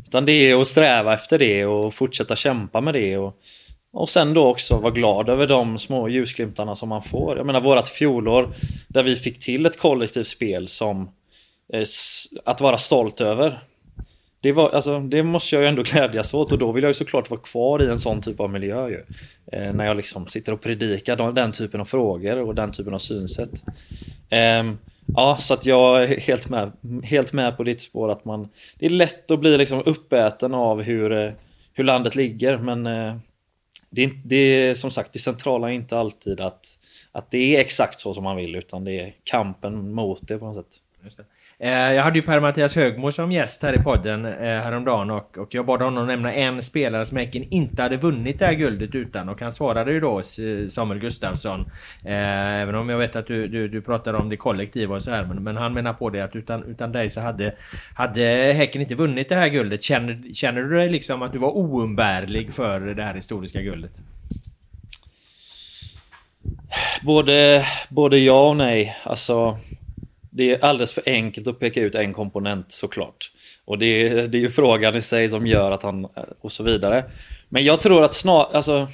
Utan 0.07 0.25
det 0.25 0.33
är 0.33 0.61
att 0.61 0.69
sträva 0.69 1.15
efter 1.15 1.39
det 1.39 1.67
och 1.67 1.95
fortsätta 1.95 2.37
kämpa 2.37 2.81
med 2.81 2.95
det 2.95 3.19
och, 3.19 3.39
och 3.93 4.09
sen 4.09 4.35
då 4.35 4.47
också 4.47 4.77
vara 4.77 4.93
glad 4.93 5.29
över 5.29 5.47
de 5.47 5.79
små 5.79 6.09
ljusglimtarna 6.09 6.77
som 6.77 6.89
man 6.89 7.03
får. 7.03 7.37
Jag 7.37 7.47
menar 7.47 7.61
vårat 7.61 7.89
fjolår 7.89 8.55
där 8.89 9.03
vi 9.03 9.17
fick 9.17 9.39
till 9.39 9.67
ett 9.67 9.79
kollektivt 9.79 10.27
spel 10.27 10.69
som 10.69 11.11
eh, 11.73 11.85
att 12.45 12.61
vara 12.61 12.79
stolt 12.79 13.21
över. 13.21 13.63
Det, 14.47 14.53
var, 14.53 14.71
alltså, 14.71 15.01
det 15.01 15.23
måste 15.23 15.55
jag 15.55 15.63
ju 15.63 15.69
ändå 15.69 15.83
glädjas 15.83 16.35
åt 16.35 16.53
och 16.53 16.59
då 16.59 16.73
vill 16.73 16.83
jag 16.85 16.91
ju 16.91 16.95
såklart 16.95 17.31
vara 17.31 17.41
kvar 17.41 17.83
i 17.83 17.87
en 17.87 17.99
sån 17.99 18.21
typ 18.21 18.41
av 18.41 18.51
miljö 18.51 18.89
ju. 18.89 19.03
Eh, 19.53 19.73
när 19.73 19.87
jag 19.87 19.97
liksom 19.97 20.27
sitter 20.27 20.53
och 20.53 20.61
predikar 20.61 21.17
de- 21.17 21.35
den 21.35 21.53
typen 21.53 21.81
av 21.81 21.85
frågor 21.85 22.37
och 22.37 22.55
den 22.55 22.73
typen 22.73 22.95
av 22.95 22.99
synsätt. 22.99 23.65
Eh, 24.31 24.73
ja, 25.17 25.37
så 25.37 25.55
att 25.55 25.67
jag 25.67 26.03
är 26.03 26.21
helt 26.21 26.51
med, 26.51 26.73
helt 27.05 27.33
med 27.33 27.57
på 27.57 27.63
ditt 27.63 27.81
spår 27.81 28.13
att 28.13 28.25
man... 28.25 28.49
Det 28.79 28.87
är 28.87 28.91
lätt 28.91 29.31
att 29.31 29.41
bli 29.41 29.59
liksom 29.59 29.83
uppäten 29.87 30.55
av 30.55 30.83
hur, 30.83 31.13
eh, 31.13 31.33
hur 31.73 31.85
landet 31.85 32.15
ligger 32.17 32.59
men 32.59 32.87
eh, 32.87 33.17
det, 33.91 34.05
är, 34.05 34.11
det 34.25 34.37
är 34.37 34.75
som 34.75 34.91
sagt 34.91 35.13
det 35.13 35.19
centrala 35.19 35.69
är 35.69 35.75
inte 35.75 35.99
alltid 35.99 36.41
att, 36.41 36.79
att 37.13 37.31
det 37.31 37.57
är 37.57 37.61
exakt 37.61 38.01
så 38.01 38.15
som 38.15 38.25
man 38.25 38.37
vill 38.37 38.57
utan 38.57 38.85
det 38.85 39.01
är 39.01 39.15
kampen 39.25 39.95
mot 39.95 40.29
det 40.29 40.39
på 40.39 40.45
något 40.47 40.57
sätt. 40.57 40.81
Eh, 41.59 41.71
jag 41.71 42.03
hade 42.03 42.19
ju 42.19 42.23
Per-Mattias 42.23 42.77
Högmo 42.77 43.13
som 43.13 43.33
gäst 43.33 43.63
här 43.63 43.81
i 43.81 43.83
podden 43.83 44.25
eh, 44.25 44.33
häromdagen 44.41 45.11
och, 45.11 45.39
och 45.39 45.55
jag 45.55 45.67
bad 45.67 45.83
honom 45.83 46.07
nämna 46.07 46.33
en 46.33 46.63
spelare 46.63 47.05
som 47.05 47.17
Häcken 47.17 47.45
inte 47.51 47.83
hade 47.83 47.97
vunnit 47.97 48.39
det 48.39 48.47
här 48.47 48.55
guldet 48.55 48.95
utan 48.95 49.29
och 49.29 49.41
han 49.41 49.53
svarade 49.53 49.93
ju 49.93 50.01
då 50.01 50.19
eh, 50.19 50.69
Samuel 50.69 51.01
Gustafsson. 51.01 51.71
Även 52.05 52.75
om 52.75 52.89
jag 52.89 52.99
vet 52.99 53.17
att 53.17 53.27
du, 53.27 53.49
du, 53.49 53.69
du 53.69 53.83
pratar 53.83 54.15
om 54.15 54.29
det 54.29 54.37
kollektiva 54.37 54.95
och 54.95 55.03
så 55.03 55.11
här 55.11 55.25
men, 55.25 55.43
men 55.45 55.57
han 55.57 55.75
menar 55.75 55.93
på 55.93 56.11
det 56.11 56.21
att 56.21 56.37
utan, 56.37 56.65
utan 56.65 56.93
dig 56.93 57.11
så 57.11 57.21
hade, 57.21 57.55
hade 57.95 58.23
Häcken 58.57 58.83
inte 58.83 58.95
vunnit 58.95 59.29
det 59.29 59.35
här 59.35 59.49
guldet. 59.49 59.83
Känner, 59.83 60.35
känner 60.35 60.63
du 60.63 60.77
dig 60.77 60.91
liksom 60.91 61.23
att 61.23 61.33
du 61.33 61.39
var 61.39 61.57
oumbärlig 61.57 62.53
för 62.53 62.81
det 62.81 63.03
här 63.03 63.15
historiska 63.15 63.61
guldet? 63.61 63.93
Både, 67.03 67.65
både 67.89 68.19
ja 68.19 68.49
och 68.49 68.57
nej. 68.57 68.97
Alltså, 69.03 69.59
det 70.37 70.51
är 70.51 70.65
alldeles 70.65 70.93
för 70.93 71.03
enkelt 71.07 71.49
att 71.49 71.59
peka 71.59 71.81
ut 71.81 71.95
en 71.95 72.13
komponent 72.13 72.73
såklart. 72.73 73.31
Och 73.65 73.79
det 73.79 73.87
är, 73.87 74.27
det 74.27 74.39
är 74.39 74.41
ju 74.41 74.49
frågan 74.49 74.97
i 74.97 75.03
sig 75.03 75.29
som 75.29 75.47
gör 75.47 75.71
att 75.71 75.83
han... 75.83 76.05
Eh, 76.05 76.23
och 76.41 76.53
så 76.53 76.63
vidare. 76.63 77.05
Men 77.49 77.65
jag 77.65 77.81
tror 77.81 78.05
att 78.05 78.15
snart... 78.15 78.55
Alltså, 78.55 78.89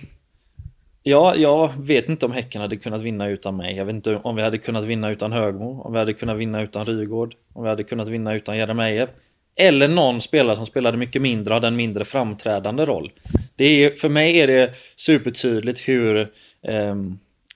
ja, 1.03 1.35
jag 1.37 1.73
vet 1.79 2.09
inte 2.09 2.27
om 2.27 2.33
Häcken 2.33 2.61
hade 2.61 2.77
kunnat 2.77 3.03
vinna 3.03 3.29
utan 3.29 3.57
mig. 3.57 3.77
Jag 3.77 3.85
vet 3.85 3.95
inte 3.95 4.17
om 4.17 4.37
vi 4.37 4.43
hade 4.43 4.59
kunnat 4.59 4.85
vinna 4.85 5.11
utan 5.11 5.33
Högmo. 5.33 5.83
Om 5.83 5.93
vi 5.93 5.99
hade 5.99 6.13
kunnat 6.13 6.37
vinna 6.37 6.63
utan 6.63 6.87
Rygård. 6.87 7.35
Om 7.53 7.63
vi 7.63 7.69
hade 7.69 7.85
kunnat 7.85 8.09
vinna 8.09 8.35
utan 8.35 8.57
Jeremejeff. 8.57 9.11
Eller 9.57 9.89
någon 9.89 10.21
spelare 10.21 10.57
som 10.57 10.67
spelade 10.67 10.97
mycket 10.97 11.23
mindre 11.23 11.55
och 11.55 11.57
hade 11.57 11.69
en 11.69 11.77
mindre 11.77 12.05
framträdande 12.05 12.85
roll. 12.85 13.13
Det 13.57 13.65
är, 13.65 13.91
för 13.91 14.09
mig 14.09 14.41
är 14.41 14.47
det 14.47 14.75
supertydligt 14.97 15.89
hur 15.89 16.21
eh, 16.69 16.95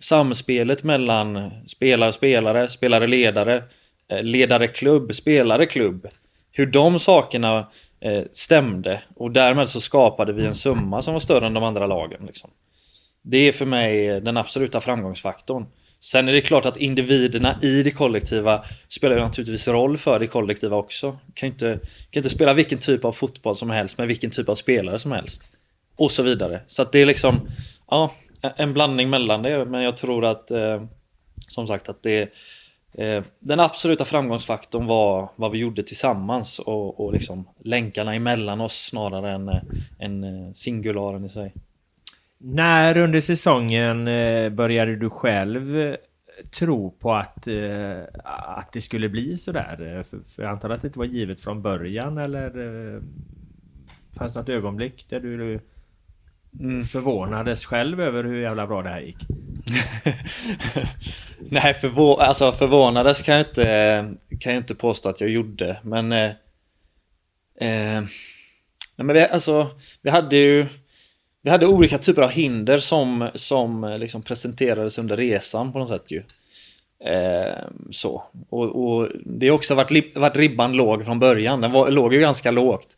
samspelet 0.00 0.84
mellan 0.84 1.50
spelare, 1.66 2.12
spelare, 2.12 2.68
spelare, 2.68 3.06
ledare, 3.06 3.62
eh, 4.08 4.22
ledare, 4.22 4.68
klubb, 4.68 5.14
spelare, 5.14 5.66
klubb. 5.66 6.06
Hur 6.52 6.66
de 6.66 6.98
sakerna 6.98 7.66
eh, 8.00 8.22
stämde 8.32 9.02
och 9.16 9.30
därmed 9.30 9.68
så 9.68 9.80
skapade 9.80 10.32
vi 10.32 10.46
en 10.46 10.54
summa 10.54 11.02
som 11.02 11.12
var 11.12 11.20
större 11.20 11.46
än 11.46 11.54
de 11.54 11.64
andra 11.64 11.86
lagen. 11.86 12.26
Liksom. 12.26 12.50
Det 13.22 13.48
är 13.48 13.52
för 13.52 13.66
mig 13.66 14.08
eh, 14.08 14.22
den 14.22 14.36
absoluta 14.36 14.80
framgångsfaktorn. 14.80 15.66
Sen 16.00 16.28
är 16.28 16.32
det 16.32 16.40
klart 16.40 16.66
att 16.66 16.76
individerna 16.76 17.58
i 17.62 17.82
det 17.82 17.90
kollektiva 17.90 18.64
spelar 18.88 19.16
naturligtvis 19.16 19.68
roll 19.68 19.96
för 19.96 20.18
det 20.18 20.26
kollektiva 20.26 20.76
också. 20.76 21.18
Kan 21.34 21.46
inte, 21.46 21.78
kan 22.10 22.20
inte 22.20 22.30
spela 22.30 22.54
vilken 22.54 22.78
typ 22.78 23.04
av 23.04 23.12
fotboll 23.12 23.56
som 23.56 23.70
helst 23.70 23.98
med 23.98 24.08
vilken 24.08 24.30
typ 24.30 24.48
av 24.48 24.54
spelare 24.54 24.98
som 24.98 25.12
helst. 25.12 25.48
Och 25.96 26.10
så 26.10 26.22
vidare. 26.22 26.60
Så 26.66 26.82
att 26.82 26.92
det 26.92 26.98
är 26.98 27.06
liksom, 27.06 27.48
ja, 27.90 28.14
Eh, 28.42 28.50
en 28.56 28.72
blandning 28.72 29.10
mellan 29.10 29.42
det. 29.42 29.64
Men 29.64 29.82
jag 29.82 29.96
tror 29.96 30.24
att, 30.24 30.50
eh, 30.50 30.82
som 31.48 31.66
sagt, 31.66 31.88
att 31.88 32.02
det 32.02 32.30
eh, 32.92 33.24
den 33.38 33.60
absoluta 33.60 34.04
framgångsfaktorn 34.04 34.86
var 34.86 35.30
vad 35.36 35.50
vi 35.50 35.58
gjorde 35.58 35.82
tillsammans 35.82 36.58
och, 36.58 37.00
och 37.00 37.12
liksom 37.12 37.48
länkarna 37.64 38.14
emellan 38.14 38.60
oss 38.60 38.86
snarare 38.86 39.30
än, 39.30 39.48
eh, 39.48 39.60
än 39.98 40.24
eh, 40.24 40.52
singularen 40.52 41.24
i 41.24 41.28
sig. 41.28 41.54
När 42.38 42.96
under 42.96 43.20
säsongen 43.20 44.04
började 44.56 44.96
du 44.96 45.10
själv 45.10 45.96
tro 46.58 46.90
på 46.90 47.14
att, 47.14 47.48
att 48.24 48.72
det 48.72 48.80
skulle 48.80 49.08
bli 49.08 49.36
sådär? 49.36 50.04
För, 50.10 50.18
för 50.26 50.42
jag 50.42 50.52
antar 50.52 50.70
att 50.70 50.82
det 50.82 50.86
inte 50.86 50.98
var 50.98 51.06
givet 51.06 51.40
från 51.40 51.62
början 51.62 52.18
eller 52.18 52.50
fanns 54.18 54.34
det 54.34 54.40
något 54.40 54.48
ögonblick 54.48 55.06
där 55.08 55.20
du 55.20 55.60
mm. 56.60 56.82
förvånades 56.82 57.66
själv 57.66 58.00
över 58.00 58.24
hur 58.24 58.42
jävla 58.42 58.66
bra 58.66 58.82
det 58.82 58.88
här 58.88 59.00
gick? 59.00 59.16
Nej, 61.38 61.74
förvå 61.74 62.16
alltså 62.16 62.52
förvånades 62.52 63.22
kan 63.22 63.34
jag, 63.34 63.46
inte, 63.46 63.64
kan 64.40 64.52
jag 64.52 64.60
inte 64.60 64.74
påstå 64.74 65.08
att 65.08 65.20
jag 65.20 65.30
gjorde, 65.30 65.80
men... 65.82 66.12
Eh, 66.12 66.30
eh, 67.60 68.04
nej 68.96 69.06
men 69.06 69.12
vi, 69.12 69.20
alltså, 69.20 69.70
vi 70.02 70.10
hade 70.10 70.36
ju... 70.36 70.66
Vi 71.42 71.50
hade 71.50 71.66
olika 71.66 71.98
typer 71.98 72.22
av 72.22 72.30
hinder 72.30 72.78
som, 72.78 73.30
som 73.34 73.96
liksom 74.00 74.22
presenterades 74.22 74.98
under 74.98 75.16
resan 75.16 75.72
på 75.72 75.78
något 75.78 75.88
sätt 75.88 76.10
ju. 76.10 76.22
Eh, 77.04 77.64
så. 77.90 78.22
Och, 78.48 78.64
och, 78.84 79.08
det 79.24 79.48
har 79.48 79.54
också 79.54 79.74
varit, 79.74 80.16
varit 80.16 80.36
ribban 80.36 80.72
låg 80.72 81.04
från 81.04 81.18
början. 81.18 81.60
Den 81.60 81.72
var, 81.72 81.90
låg 81.90 82.14
ju 82.14 82.20
ganska 82.20 82.50
lågt. 82.50 82.96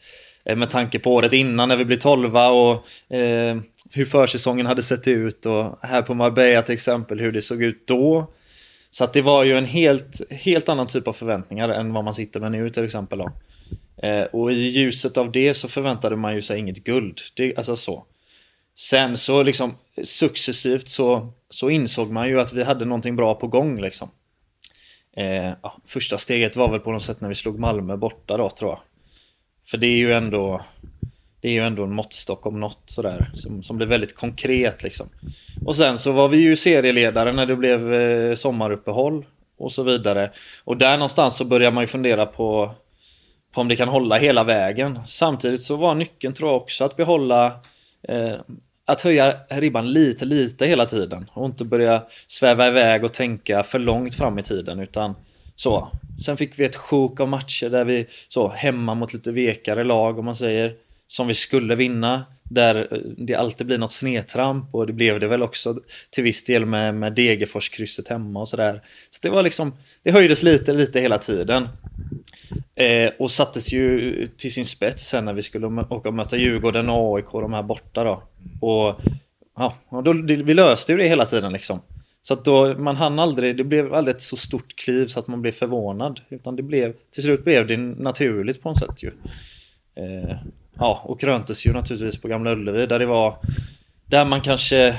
Eh, 0.49 0.57
med 0.57 0.71
tanke 0.71 0.99
på 0.99 1.14
året 1.14 1.33
innan 1.33 1.69
när 1.69 1.76
vi 1.76 1.85
blev 1.85 1.97
tolva 1.97 2.49
och 2.49 2.73
eh, 3.14 3.57
hur 3.95 4.05
försäsongen 4.05 4.67
hade 4.67 4.83
sett 4.83 5.09
ut 5.09 5.47
och 5.47 5.78
här 5.83 6.02
på 6.02 6.14
Marbella 6.14 6.62
till 6.62 6.75
exempel 6.75 7.21
hur 7.21 7.33
det 7.33 7.43
såg 7.43 7.62
ut 7.62 7.87
då. 7.87 8.31
Så 8.90 9.05
att 9.05 9.12
det 9.12 9.23
var 9.23 9.45
ju 9.45 9.59
en 9.59 9.64
helt, 9.64 10.31
helt 10.31 10.69
annan 10.69 10.87
typ 10.87 11.09
av 11.09 11.12
förväntningar 11.12 11.69
än 11.69 11.93
vad 11.93 12.05
man 12.05 12.14
sitter 12.14 12.40
med 12.40 12.52
nu 12.52 12.71
till 12.71 12.85
exempel. 12.85 13.19
Då. 13.19 13.33
Eh, 14.07 14.23
och 14.23 14.52
i 14.52 14.55
ljuset 14.55 15.17
av 15.17 15.33
det 15.33 15.55
så 15.55 15.69
förväntade 15.69 16.17
man 16.17 16.35
ju 16.35 16.43
sig 16.43 16.59
inget 16.59 16.85
guld. 16.85 17.21
Det, 17.37 17.57
alltså 17.57 17.76
så. 17.76 18.05
Sen 18.76 19.17
så 19.17 19.43
liksom 19.43 19.75
successivt 20.05 20.88
så, 20.88 21.33
så 21.50 21.71
insåg 21.71 22.11
man 22.11 22.28
ju 22.28 22.40
att 22.40 22.52
vi 22.52 22.64
hade 22.64 22.85
någonting 22.85 23.17
bra 23.17 23.35
på 23.35 23.47
gång 23.47 23.81
liksom. 23.81 24.11
Eh, 25.17 25.52
ja, 25.62 25.76
första 25.87 26.19
steget 26.19 26.57
var 26.57 26.71
väl 26.71 26.81
på 26.81 26.93
något 26.93 27.02
sätt 27.02 27.21
när 27.21 27.28
vi 27.28 27.35
slog 27.35 27.59
Malmö 27.59 27.97
borta 27.97 28.37
då 28.37 28.50
tror 28.50 28.71
jag. 28.71 28.81
För 29.71 29.79
det 29.79 29.87
är 29.87 29.97
ju 29.97 30.13
ändå 30.13 30.61
det 31.41 31.49
är 31.49 31.53
ju 31.53 31.67
ändå 31.67 31.85
en 31.85 31.95
måttstock 31.95 32.47
om 32.47 32.61
något 32.61 32.83
sådär 32.85 33.31
som, 33.35 33.63
som 33.63 33.77
blir 33.77 33.87
väldigt 33.87 34.15
konkret 34.15 34.83
liksom. 34.83 35.09
Och 35.65 35.77
sen 35.77 35.99
så 35.99 36.13
var 36.13 36.29
vi 36.29 36.37
ju 36.37 36.57
serieledare 36.57 37.33
när 37.33 37.47
det 37.47 37.57
blev 37.57 37.95
eh, 37.95 38.35
sommaruppehåll 38.35 39.27
och 39.59 39.73
så 39.73 39.83
vidare. 39.83 40.31
Och 40.65 40.77
där 40.77 40.93
någonstans 40.93 41.37
så 41.37 41.45
börjar 41.45 41.71
man 41.71 41.83
ju 41.83 41.87
fundera 41.87 42.27
på, 42.27 42.75
på 43.53 43.61
om 43.61 43.69
det 43.69 43.77
kan 43.77 43.89
hålla 43.89 44.19
hela 44.19 44.45
vägen. 44.45 45.01
Samtidigt 45.07 45.63
så 45.63 45.77
var 45.77 45.95
nyckeln 45.95 46.35
tror 46.35 46.51
jag 46.51 46.63
också 46.63 46.85
att 46.85 46.97
behålla 46.97 47.47
eh, 48.03 48.35
att 48.85 49.01
höja 49.01 49.35
ribban 49.49 49.93
lite, 49.93 50.25
lite 50.25 50.67
hela 50.67 50.87
tiden 50.87 51.31
och 51.33 51.47
inte 51.47 51.65
börja 51.65 52.03
sväva 52.27 52.69
iväg 52.69 53.05
och 53.05 53.13
tänka 53.13 53.63
för 53.63 53.79
långt 53.79 54.15
fram 54.15 54.39
i 54.39 54.43
tiden 54.43 54.81
utan 54.81 55.15
så. 55.61 55.88
Sen 56.25 56.37
fick 56.37 56.59
vi 56.59 56.65
ett 56.65 56.77
sjok 56.77 57.21
av 57.21 57.29
matcher 57.29 57.71
där 57.71 57.85
vi 57.85 58.07
så 58.29 58.49
hemma 58.49 58.95
mot 58.95 59.12
lite 59.12 59.33
vekare 59.33 59.85
lag 59.85 60.19
om 60.19 60.25
man 60.25 60.37
säger. 60.37 60.75
Som 61.09 61.27
vi 61.27 61.35
skulle 61.35 61.75
vinna. 61.75 62.25
Där 62.43 62.88
eh, 62.91 62.99
det 63.17 63.35
alltid 63.35 63.67
blir 63.67 63.79
något 63.79 63.93
snedtramp 63.93 64.75
och 64.75 64.87
det 64.87 64.93
blev 64.93 65.21
det 65.21 65.29
väl 65.29 65.43
också 65.43 65.81
till 66.11 66.25
viss 66.25 66.45
del 66.45 66.67
med, 66.67 66.95
med 66.95 67.12
Degerfors-krysset 67.12 68.09
hemma 68.09 68.41
och 68.41 68.49
sådär. 68.49 68.83
Så 69.11 69.19
det 69.23 69.31
var 69.31 69.43
liksom, 69.43 69.73
det 70.03 70.12
höjdes 70.12 70.43
lite, 70.43 70.73
lite 70.73 71.00
hela 71.00 71.19
tiden. 71.19 71.69
Eh, 72.75 73.11
och 73.19 73.31
sattes 73.31 73.73
ju 73.73 74.27
till 74.27 74.53
sin 74.53 74.65
spets 74.65 75.09
sen 75.09 75.25
när 75.25 75.33
vi 75.33 75.43
skulle 75.43 75.67
åka 75.67 76.09
och 76.09 76.15
möta 76.15 76.37
Djurgården 76.37 76.88
och 76.88 77.17
AIK, 77.17 77.33
de 77.33 77.53
här 77.53 77.62
borta 77.62 78.05
då. 78.05 78.23
Och 78.61 79.00
ja, 79.57 79.75
och 79.88 80.03
då, 80.03 80.12
vi 80.23 80.55
löste 80.55 80.93
ju 80.93 80.99
det 80.99 81.09
hela 81.09 81.25
tiden 81.25 81.53
liksom. 81.53 81.81
Så 82.23 82.35
att 82.35 82.45
då, 82.45 82.79
man 82.79 82.97
hann 82.97 83.19
aldrig, 83.19 83.57
det 83.57 83.65
blev 83.65 83.95
aldrig 83.95 84.17
ett 84.17 84.23
så 84.23 84.37
stort 84.37 84.77
kliv 84.77 85.07
så 85.07 85.21
att 85.21 85.27
man 85.27 85.43
blev 85.43 85.53
förvånad. 85.53 86.21
Utan 86.29 86.57
det 86.57 86.63
blev, 86.63 86.95
till 87.11 87.23
slut 87.23 87.45
blev 87.45 87.67
det 87.67 87.77
naturligt 87.77 88.63
på 88.63 88.69
något 88.69 88.79
sätt 88.79 89.03
ju. 89.03 89.11
Eh, 89.95 90.37
ja, 90.75 91.03
och 91.05 91.21
kröntes 91.21 91.67
ju 91.67 91.73
naturligtvis 91.73 92.21
på 92.21 92.29
Gamla 92.29 92.53
Ullevi 92.53 92.87
där 92.87 92.99
det 92.99 93.07
var, 93.07 93.37
där 94.05 94.25
man 94.25 94.41
kanske 94.41 94.97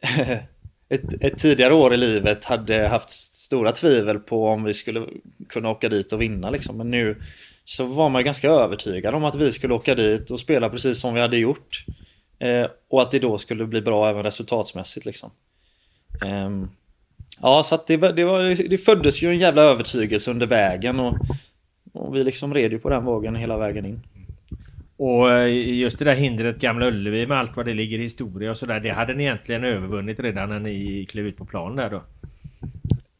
ett, 0.88 1.22
ett, 1.22 1.38
tidigare 1.38 1.74
år 1.74 1.94
i 1.94 1.96
livet 1.96 2.44
hade 2.44 2.88
haft 2.88 3.10
stora 3.10 3.72
tvivel 3.72 4.18
på 4.18 4.46
om 4.46 4.64
vi 4.64 4.74
skulle 4.74 5.06
kunna 5.48 5.70
åka 5.70 5.88
dit 5.88 6.12
och 6.12 6.22
vinna 6.22 6.50
liksom. 6.50 6.76
Men 6.76 6.90
nu 6.90 7.22
så 7.64 7.84
var 7.84 8.08
man 8.08 8.24
ganska 8.24 8.50
övertygad 8.50 9.14
om 9.14 9.24
att 9.24 9.34
vi 9.34 9.52
skulle 9.52 9.74
åka 9.74 9.94
dit 9.94 10.30
och 10.30 10.40
spela 10.40 10.70
precis 10.70 11.00
som 11.00 11.14
vi 11.14 11.20
hade 11.20 11.36
gjort. 11.36 11.84
Eh, 12.38 12.66
och 12.88 13.02
att 13.02 13.10
det 13.10 13.18
då 13.18 13.38
skulle 13.38 13.66
bli 13.66 13.80
bra 13.80 14.08
även 14.08 14.22
resultatsmässigt 14.22 15.06
liksom. 15.06 15.30
Um, 16.24 16.70
ja, 17.42 17.62
så 17.62 17.78
det, 17.86 17.96
det, 17.96 18.24
var, 18.24 18.68
det 18.68 18.78
föddes 18.78 19.22
ju 19.22 19.28
en 19.28 19.38
jävla 19.38 19.62
övertygelse 19.62 20.30
under 20.30 20.46
vägen 20.46 21.00
och, 21.00 21.16
och 21.92 22.16
vi 22.16 22.24
liksom 22.24 22.54
red 22.54 22.72
ju 22.72 22.78
på 22.78 22.88
den 22.88 23.04
vågen 23.04 23.34
hela 23.34 23.58
vägen 23.58 23.86
in. 23.86 24.00
Och 24.96 25.32
eh, 25.32 25.74
just 25.78 25.98
det 25.98 26.04
där 26.04 26.14
hindret 26.14 26.58
Gamla 26.58 26.86
Ullevi 26.86 27.26
med 27.26 27.38
allt 27.38 27.56
vad 27.56 27.66
det 27.66 27.74
ligger 27.74 27.98
i 27.98 28.02
historia 28.02 28.50
och 28.50 28.56
sådär. 28.56 28.80
Det 28.80 28.90
hade 28.90 29.14
ni 29.14 29.22
egentligen 29.22 29.64
övervunnit 29.64 30.20
redan 30.20 30.48
när 30.48 30.60
ni 30.60 31.06
klev 31.10 31.26
ut 31.26 31.36
på 31.36 31.44
plan 31.44 31.76
där 31.76 31.90
då? 31.90 32.02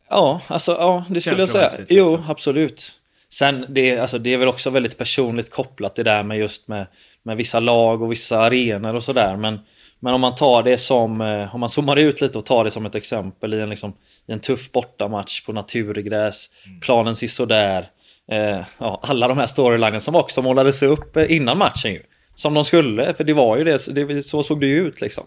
Ja, 0.08 0.42
alltså 0.46 0.72
ja, 0.72 1.04
det 1.08 1.20
skulle 1.20 1.40
jag 1.40 1.48
säga. 1.48 1.64
Liksom. 1.64 1.86
Jo, 1.88 2.24
absolut. 2.28 2.92
Sen 3.28 3.66
det, 3.68 3.98
alltså, 3.98 4.18
det 4.18 4.34
är 4.34 4.38
väl 4.38 4.48
också 4.48 4.70
väldigt 4.70 4.98
personligt 4.98 5.50
kopplat 5.50 5.94
det 5.94 6.02
där 6.02 6.22
med 6.22 6.38
just 6.38 6.68
med, 6.68 6.86
med 7.22 7.36
vissa 7.36 7.60
lag 7.60 8.02
och 8.02 8.12
vissa 8.12 8.40
arenor 8.40 8.94
och 8.94 9.02
sådär. 9.02 9.36
Men 9.36 9.58
men 10.00 10.14
om 10.14 10.20
man 10.20 10.34
tar 10.34 10.62
det 10.62 10.78
som, 10.78 11.20
eh, 11.20 11.54
om 11.54 11.60
man 11.60 11.68
zoomar 11.68 11.96
ut 11.96 12.20
lite 12.20 12.38
och 12.38 12.46
tar 12.46 12.64
det 12.64 12.70
som 12.70 12.86
ett 12.86 12.94
exempel 12.94 13.54
i 13.54 13.60
en, 13.60 13.70
liksom, 13.70 13.92
i 14.26 14.32
en 14.32 14.40
tuff 14.40 14.72
bortamatch 14.72 15.40
på 15.40 15.52
naturgräs, 15.52 16.50
mm. 16.66 16.80
planen 16.80 17.16
ser 17.16 17.26
sådär. 17.26 17.90
Eh, 18.32 18.64
ja, 18.78 19.00
alla 19.02 19.28
de 19.28 19.38
här 19.38 19.46
storylinen 19.46 20.00
som 20.00 20.14
också 20.14 20.42
målades 20.42 20.82
upp 20.82 21.16
eh, 21.16 21.32
innan 21.36 21.58
matchen 21.58 21.92
ju. 21.92 22.02
Som 22.34 22.54
de 22.54 22.64
skulle, 22.64 23.14
för 23.14 23.24
det 23.24 23.32
var 23.32 23.56
ju 23.56 23.64
det, 23.64 24.06
det 24.06 24.22
så 24.22 24.42
såg 24.42 24.60
det 24.60 24.66
ju 24.66 24.86
ut 24.86 25.00
liksom. 25.00 25.24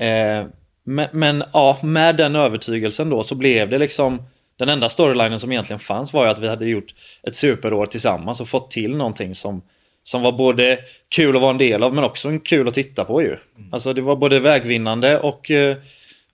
Eh, 0.00 0.46
men, 0.84 1.08
men, 1.12 1.44
ja, 1.52 1.78
med 1.82 2.16
den 2.16 2.36
övertygelsen 2.36 3.10
då 3.10 3.22
så 3.22 3.34
blev 3.34 3.70
det 3.70 3.78
liksom 3.78 4.22
Den 4.56 4.68
enda 4.68 4.88
storylinen 4.88 5.40
som 5.40 5.52
egentligen 5.52 5.80
fanns 5.80 6.12
var 6.12 6.24
ju 6.24 6.30
att 6.30 6.38
vi 6.38 6.48
hade 6.48 6.66
gjort 6.66 6.94
ett 7.22 7.36
superår 7.36 7.86
tillsammans 7.86 8.40
och 8.40 8.48
fått 8.48 8.70
till 8.70 8.96
någonting 8.96 9.34
som, 9.34 9.62
som 10.08 10.22
var 10.22 10.32
både 10.32 10.78
kul 11.08 11.36
att 11.36 11.42
vara 11.42 11.50
en 11.50 11.58
del 11.58 11.82
av 11.82 11.94
men 11.94 12.04
också 12.04 12.38
kul 12.38 12.68
att 12.68 12.74
titta 12.74 13.04
på 13.04 13.22
ju. 13.22 13.36
Alltså 13.72 13.92
det 13.92 14.00
var 14.00 14.16
både 14.16 14.40
vägvinnande 14.40 15.18
och, 15.18 15.50
eh, 15.50 15.76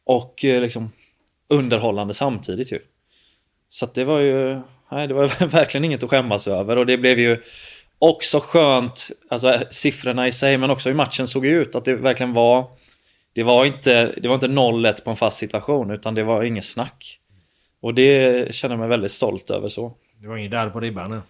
och 0.04 0.44
eh, 0.44 0.60
liksom 0.60 0.92
underhållande 1.48 2.14
samtidigt 2.14 2.72
ju. 2.72 2.78
Så 3.68 3.84
att 3.84 3.94
det 3.94 4.04
var 4.04 4.20
ju, 4.20 4.60
nej 4.90 5.08
det 5.08 5.14
var 5.14 5.46
verkligen 5.46 5.84
inget 5.84 6.02
att 6.02 6.10
skämmas 6.10 6.48
över 6.48 6.76
och 6.76 6.86
det 6.86 6.98
blev 6.98 7.18
ju 7.18 7.42
också 7.98 8.40
skönt, 8.40 9.10
alltså 9.28 9.58
siffrorna 9.70 10.28
i 10.28 10.32
sig 10.32 10.58
men 10.58 10.70
också 10.70 10.88
hur 10.88 10.96
matchen 10.96 11.28
såg 11.28 11.46
ut, 11.46 11.74
att 11.74 11.84
det 11.84 11.94
verkligen 11.94 12.32
var 12.32 12.66
det 13.32 13.42
var 13.42 13.64
inte, 13.64 14.14
det 14.16 14.28
var 14.28 14.34
inte 14.34 14.46
0-1 14.46 15.04
på 15.04 15.10
en 15.10 15.16
fast 15.16 15.38
situation 15.38 15.90
utan 15.90 16.14
det 16.14 16.22
var 16.22 16.42
inget 16.42 16.64
snack. 16.64 17.18
Och 17.80 17.94
det 17.94 18.54
känner 18.54 18.72
jag 18.72 18.80
mig 18.80 18.88
väldigt 18.88 19.12
stolt 19.12 19.50
över 19.50 19.68
så. 19.68 19.94
Det 20.20 20.28
var 20.28 20.36
inget 20.36 20.50
där 20.50 20.70
på 20.70 20.80
ribban 20.80 21.10
nu. 21.10 21.20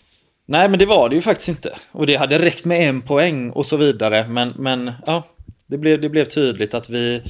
Nej 0.47 0.69
men 0.69 0.79
det 0.79 0.87
var 0.87 1.09
det 1.09 1.15
ju 1.15 1.21
faktiskt 1.21 1.49
inte. 1.49 1.77
Och 1.93 2.07
det 2.07 2.17
hade 2.17 2.39
räckt 2.39 2.65
med 2.65 2.89
en 2.89 3.03
poäng 3.03 3.51
och 3.51 3.67
så 3.67 3.77
vidare. 3.77 4.29
Men, 4.29 4.53
men 4.59 4.93
ja, 5.07 5.23
det 5.67 5.79
blev, 5.79 6.01
det 6.01 6.09
blev 6.09 6.25
tydligt 6.25 6.75
att 6.75 6.91
vi, 6.91 7.23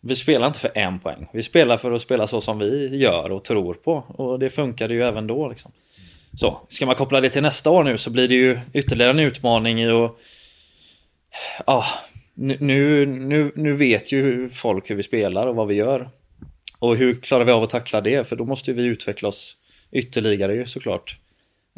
vi 0.00 0.14
spelar 0.14 0.46
inte 0.46 0.60
för 0.60 0.70
en 0.74 0.98
poäng. 0.98 1.28
Vi 1.32 1.42
spelar 1.42 1.76
för 1.76 1.92
att 1.92 2.02
spela 2.02 2.26
så 2.26 2.40
som 2.40 2.58
vi 2.58 2.96
gör 2.96 3.32
och 3.32 3.44
tror 3.44 3.74
på. 3.74 3.92
Och 3.94 4.38
det 4.38 4.50
funkade 4.50 4.94
ju 4.94 5.02
även 5.02 5.26
då. 5.26 5.48
Liksom. 5.48 5.72
Så, 6.36 6.60
ska 6.68 6.86
man 6.86 6.94
koppla 6.94 7.20
det 7.20 7.28
till 7.28 7.42
nästa 7.42 7.70
år 7.70 7.84
nu 7.84 7.98
så 7.98 8.10
blir 8.10 8.28
det 8.28 8.34
ju 8.34 8.60
ytterligare 8.72 9.10
en 9.10 9.18
utmaning 9.18 9.82
i 9.82 9.90
att... 9.90 10.16
Ja, 11.66 11.84
nu, 12.34 13.06
nu, 13.06 13.52
nu 13.54 13.72
vet 13.72 14.12
ju 14.12 14.48
folk 14.50 14.90
hur 14.90 14.94
vi 14.94 15.02
spelar 15.02 15.46
och 15.46 15.56
vad 15.56 15.68
vi 15.68 15.74
gör. 15.74 16.10
Och 16.78 16.96
hur 16.96 17.14
klarar 17.14 17.44
vi 17.44 17.52
av 17.52 17.62
att 17.62 17.70
tackla 17.70 18.00
det? 18.00 18.28
För 18.28 18.36
då 18.36 18.44
måste 18.44 18.72
vi 18.72 18.84
utveckla 18.84 19.28
oss 19.28 19.56
ytterligare 19.92 20.54
ju 20.54 20.66
såklart. 20.66 21.18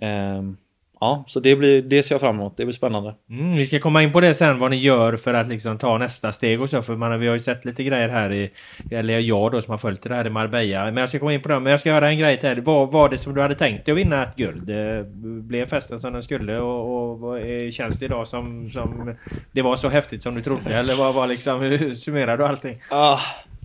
Um, 0.03 0.57
ja, 1.01 1.25
så 1.27 1.41
det, 1.41 1.57
blir, 1.57 1.83
det 1.83 2.03
ser 2.03 2.15
jag 2.15 2.21
fram 2.21 2.37
emot. 2.37 2.57
Det 2.57 2.65
blir 2.65 2.75
spännande. 2.75 3.15
Mm, 3.31 3.57
vi 3.57 3.67
ska 3.67 3.79
komma 3.79 4.03
in 4.03 4.13
på 4.13 4.21
det 4.21 4.35
sen, 4.35 4.59
vad 4.59 4.71
ni 4.71 4.77
gör 4.77 5.17
för 5.17 5.35
att 5.35 5.49
liksom 5.49 5.79
ta 5.79 5.99
nästa 5.99 6.33
steg 6.33 6.63
och 6.63 6.71
så. 6.71 6.83
För 6.83 6.97
man, 6.97 7.21
vi 7.21 7.27
har 7.27 7.35
ju 7.35 7.41
sett 7.41 7.65
lite 7.65 7.85
grejer 7.85 8.09
här 8.09 8.33
i... 8.33 8.51
Eller 8.91 9.19
jag 9.19 9.53
då 9.53 9.61
som 9.61 9.71
har 9.71 9.79
följt 9.79 10.03
det 10.03 10.15
här 10.15 10.27
i 10.27 10.31
Marbella. 10.31 10.85
Men 10.85 10.97
jag 10.97 11.09
ska 11.09 11.19
komma 11.19 11.35
in 11.35 11.43
på 11.43 11.49
det. 11.49 11.61
Men 11.61 11.71
jag 11.71 11.81
ska 11.81 11.93
höra 11.93 12.09
en 12.09 12.19
grej 12.19 12.41
till. 12.41 12.61
Vad 12.61 12.93
var 12.93 13.09
det 13.09 13.19
som 13.19 13.35
du 13.35 13.41
hade 13.41 13.55
tänkt 13.55 13.85
dig 13.87 13.93
att 13.93 13.99
vinna 13.99 14.23
ett 14.23 14.37
guld? 14.37 14.67
Det 14.67 15.07
blev 15.43 15.67
festen 15.67 16.01
som 16.01 16.13
den 16.13 16.23
skulle 16.23 16.59
och, 16.59 17.23
och 17.23 17.39
känns 17.73 17.99
det 17.99 18.05
idag 18.05 18.29
som, 18.29 18.71
som... 18.71 19.15
Det 19.53 19.63
var 19.63 19.77
så 19.77 19.89
häftigt 19.89 20.23
som 20.23 20.35
du 20.35 20.43
trodde? 20.43 20.75
Eller 20.75 20.95
vad 20.95 21.15
var 21.15 21.27
liksom... 21.27 21.61
Hur 21.61 21.95
summerar 21.95 22.37
du 22.37 22.45
allting? 22.45 22.83
Ah, 22.91 23.19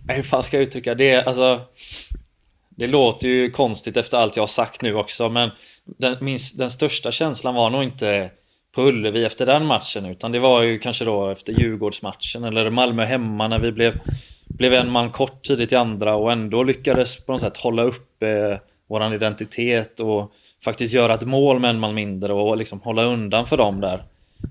hur 0.08 0.22
fan 0.22 0.42
ska 0.42 0.56
jag 0.56 0.62
uttrycka 0.62 0.94
det? 0.94 1.26
Alltså... 1.26 1.60
Det 2.76 2.86
låter 2.86 3.28
ju 3.28 3.50
konstigt 3.50 3.96
efter 3.96 4.18
allt 4.18 4.36
jag 4.36 4.42
har 4.42 4.46
sagt 4.46 4.82
nu 4.82 4.94
också 4.94 5.28
men 5.28 5.50
den, 5.84 6.16
min, 6.20 6.38
den 6.58 6.70
största 6.70 7.12
känslan 7.12 7.54
var 7.54 7.70
nog 7.70 7.82
inte 7.82 8.30
på 8.74 8.82
Ullevi 8.82 9.24
efter 9.24 9.46
den 9.46 9.66
matchen 9.66 10.06
utan 10.06 10.32
det 10.32 10.38
var 10.38 10.62
ju 10.62 10.78
kanske 10.78 11.04
då 11.04 11.30
efter 11.30 11.52
Djurgårdsmatchen 11.52 12.44
eller 12.44 12.70
Malmö 12.70 13.04
hemma 13.04 13.48
när 13.48 13.58
vi 13.58 13.72
blev, 13.72 14.00
blev 14.44 14.72
en 14.72 14.90
man 14.90 15.10
kort 15.10 15.42
tidigt 15.42 15.72
i 15.72 15.76
andra 15.76 16.14
och 16.14 16.32
ändå 16.32 16.62
lyckades 16.62 17.16
på 17.16 17.32
något 17.32 17.40
sätt 17.40 17.56
hålla 17.56 17.82
uppe 17.82 18.28
eh, 18.28 18.58
våran 18.86 19.12
identitet 19.12 20.00
och 20.00 20.32
faktiskt 20.64 20.94
göra 20.94 21.14
ett 21.14 21.26
mål 21.26 21.60
med 21.60 21.70
en 21.70 21.80
man 21.80 21.94
mindre 21.94 22.32
och 22.32 22.56
liksom 22.56 22.80
hålla 22.80 23.04
undan 23.04 23.46
för 23.46 23.56
dem 23.56 23.80
där. 23.80 24.02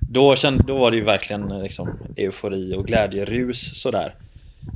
Då, 0.10 0.36
kände, 0.36 0.63
då 0.63 0.78
var 0.78 0.92
det 0.92 0.98
ju 0.98 1.04
verkligen 1.04 1.52
eh, 1.52 1.63
liksom 1.63 2.00
eufori 2.18 2.75
och 2.75 2.86
glädjerus 2.86 3.82
sådär. 3.82 4.16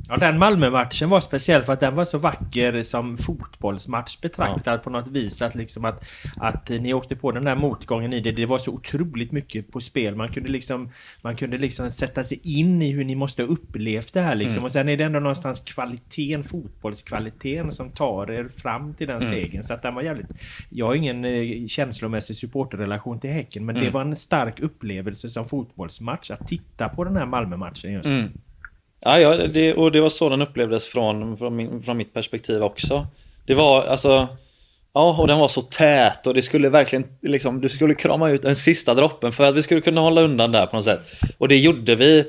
Ja, 0.10 0.18
den 0.18 0.40
Malmö-matchen 0.40 1.10
var 1.10 1.20
speciell 1.20 1.64
för 1.64 1.74
att 1.74 1.80
den 1.80 1.96
var 1.96 2.06
så 2.06 2.18
vacker 2.18 2.84
som 2.84 3.18
fotbollsmatch 3.18 4.22
betraktad 4.22 4.74
ja. 4.74 4.78
på 4.78 4.90
något 4.90 5.08
vis. 5.08 5.42
Att, 5.42 5.56
liksom 5.56 5.86
att, 5.86 6.04
att 6.38 6.70
ni 6.70 6.94
åkte 6.94 7.16
på 7.16 7.32
den 7.32 7.44
där 7.44 7.56
motgången 7.56 8.14
i 8.14 8.20
det. 8.20 8.32
Det 8.32 8.46
var 8.46 8.58
så 8.58 8.72
otroligt 8.72 9.32
mycket 9.32 9.72
på 9.72 9.80
spel. 9.80 10.16
Man 10.16 10.30
kunde 10.30 10.50
liksom, 10.50 10.90
man 11.22 11.36
kunde 11.36 11.58
liksom 11.58 11.92
sätta 11.92 12.24
sig 12.24 12.40
in 12.44 12.82
i 12.82 12.92
hur 12.92 13.04
ni 13.04 13.16
måste 13.16 13.44
ha 13.44 13.50
upplevt 13.50 14.14
det 14.14 14.22
här. 14.22 14.36
Liksom. 14.36 14.58
Mm. 14.58 14.64
Och 14.64 14.72
sen 14.72 14.90
är 14.90 14.98
det 14.98 15.04
ändå 15.04 15.20
någonstans 15.20 15.62
kvaliteten, 15.62 16.44
fotbollskvaliteten 16.44 17.72
som 17.72 17.90
tar 17.90 18.32
er 18.32 18.50
fram 18.58 18.94
till 18.94 19.08
den 19.08 19.22
mm. 19.22 19.30
segern. 19.30 19.64
Så 19.64 19.74
att 19.74 19.82
den 19.82 19.96
var 19.96 20.02
jävligt... 20.02 20.28
Jag 20.70 20.86
har 20.86 20.96
ingen 20.96 21.26
eh, 21.26 21.68
känslomässig 21.68 22.36
supporterrelation 22.36 23.20
till 23.20 23.30
Häcken 23.30 23.66
men 23.66 23.76
mm. 23.76 23.86
det 23.86 23.92
var 23.92 24.02
en 24.02 24.16
stark 24.16 24.60
upplevelse 24.60 25.30
som 25.30 25.48
fotbollsmatch 25.50 26.32
att 26.32 26.48
titta 26.48 26.90
på 26.90 27.04
den 27.04 27.18
här 27.18 27.26
Malmö-matchen 27.26 27.94
just. 27.94 28.08
Mm. 28.08 28.32
Ja, 29.00 29.20
ja 29.20 29.36
det, 29.48 29.74
och 29.74 29.92
det 29.92 30.02
var 30.02 30.10
så 30.10 30.30
den 30.30 30.42
upplevdes 30.42 30.88
från, 30.88 31.38
från, 31.38 31.56
min, 31.56 31.84
från 31.84 31.98
mitt 31.98 32.14
perspektiv 32.14 32.64
också. 32.64 33.08
Det 33.46 33.54
var 33.54 33.84
alltså... 33.84 34.28
Ja, 34.94 35.16
och 35.20 35.28
den 35.28 35.40
var 35.40 35.48
så 35.48 35.62
tät 35.62 36.28
och 36.28 36.34
det 36.34 36.42
skulle 36.42 36.70
verkligen 36.70 37.06
liksom, 37.22 37.62
du 37.62 37.70
skulle 37.70 37.96
krama 37.96 38.30
ut 38.30 38.42
den 38.42 38.56
sista 38.56 38.94
droppen 38.94 39.32
för 39.32 39.46
att 39.46 39.56
vi 39.56 39.64
skulle 39.64 39.82
kunna 39.82 40.02
hålla 40.02 40.22
undan 40.22 40.52
där 40.52 40.66
på 40.66 40.76
något 40.76 40.86
sätt. 40.86 41.00
Och 41.38 41.48
det 41.48 41.58
gjorde 41.58 41.96
vi. 41.96 42.26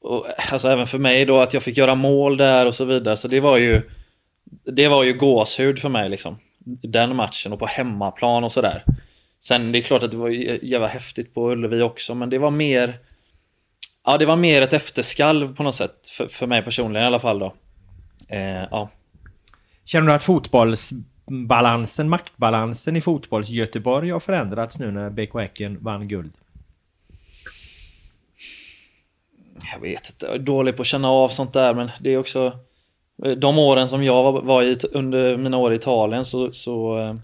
Och, 0.00 0.26
alltså 0.52 0.68
även 0.68 0.86
för 0.86 0.98
mig 0.98 1.24
då 1.24 1.40
att 1.40 1.54
jag 1.54 1.62
fick 1.62 1.76
göra 1.76 1.94
mål 1.94 2.36
där 2.36 2.66
och 2.66 2.74
så 2.74 2.84
vidare. 2.84 3.16
Så 3.16 3.28
det 3.28 3.40
var 3.40 3.56
ju... 3.56 3.82
Det 4.64 4.88
var 4.88 5.04
ju 5.04 5.12
gåshud 5.12 5.78
för 5.78 5.88
mig 5.88 6.08
liksom. 6.08 6.36
Den 6.82 7.16
matchen 7.16 7.52
och 7.52 7.58
på 7.58 7.66
hemmaplan 7.66 8.44
och 8.44 8.52
sådär. 8.52 8.82
Sen 9.40 9.72
det 9.72 9.78
är 9.78 9.82
klart 9.82 10.02
att 10.02 10.10
det 10.10 10.16
var 10.16 10.28
jävla 10.64 10.86
häftigt 10.86 11.34
på 11.34 11.50
Ullevi 11.50 11.82
också 11.82 12.14
men 12.14 12.30
det 12.30 12.38
var 12.38 12.50
mer... 12.50 12.94
Ja, 14.08 14.18
det 14.18 14.26
var 14.26 14.36
mer 14.36 14.62
ett 14.62 14.72
efterskalv 14.72 15.56
på 15.56 15.62
något 15.62 15.74
sätt. 15.74 16.08
För, 16.08 16.28
för 16.28 16.46
mig 16.46 16.62
personligen 16.62 17.04
i 17.04 17.06
alla 17.06 17.20
fall 17.20 17.38
då. 17.38 17.54
Eh, 18.28 18.40
ja. 18.70 18.90
Känner 19.84 20.06
du 20.06 20.12
att 20.12 20.22
fotbollsbalansen, 20.22 22.08
maktbalansen 22.08 22.96
i 22.96 23.00
fotbolls 23.00 23.48
Göteborg 23.48 24.10
har 24.10 24.20
förändrats 24.20 24.78
nu 24.78 24.90
när 24.90 25.10
BK 25.10 25.34
Häcken 25.34 25.78
vann 25.80 26.08
guld? 26.08 26.32
Jag 29.72 29.80
vet 29.80 30.08
inte, 30.08 30.26
jag 30.26 30.34
är 30.34 30.38
dålig 30.38 30.76
på 30.76 30.82
att 30.82 30.86
känna 30.86 31.08
av 31.08 31.28
sånt 31.28 31.52
där 31.52 31.74
men 31.74 31.90
det 32.00 32.10
är 32.10 32.18
också 32.18 32.58
De 33.36 33.58
åren 33.58 33.88
som 33.88 34.04
jag 34.04 34.32
var, 34.32 34.42
var 34.42 34.62
i 34.62 34.78
under 34.92 35.36
mina 35.36 35.56
år 35.56 35.72
i 35.72 35.76
Italien 35.76 36.24
så, 36.24 36.52
så 36.52 36.98
eh, 36.98 37.16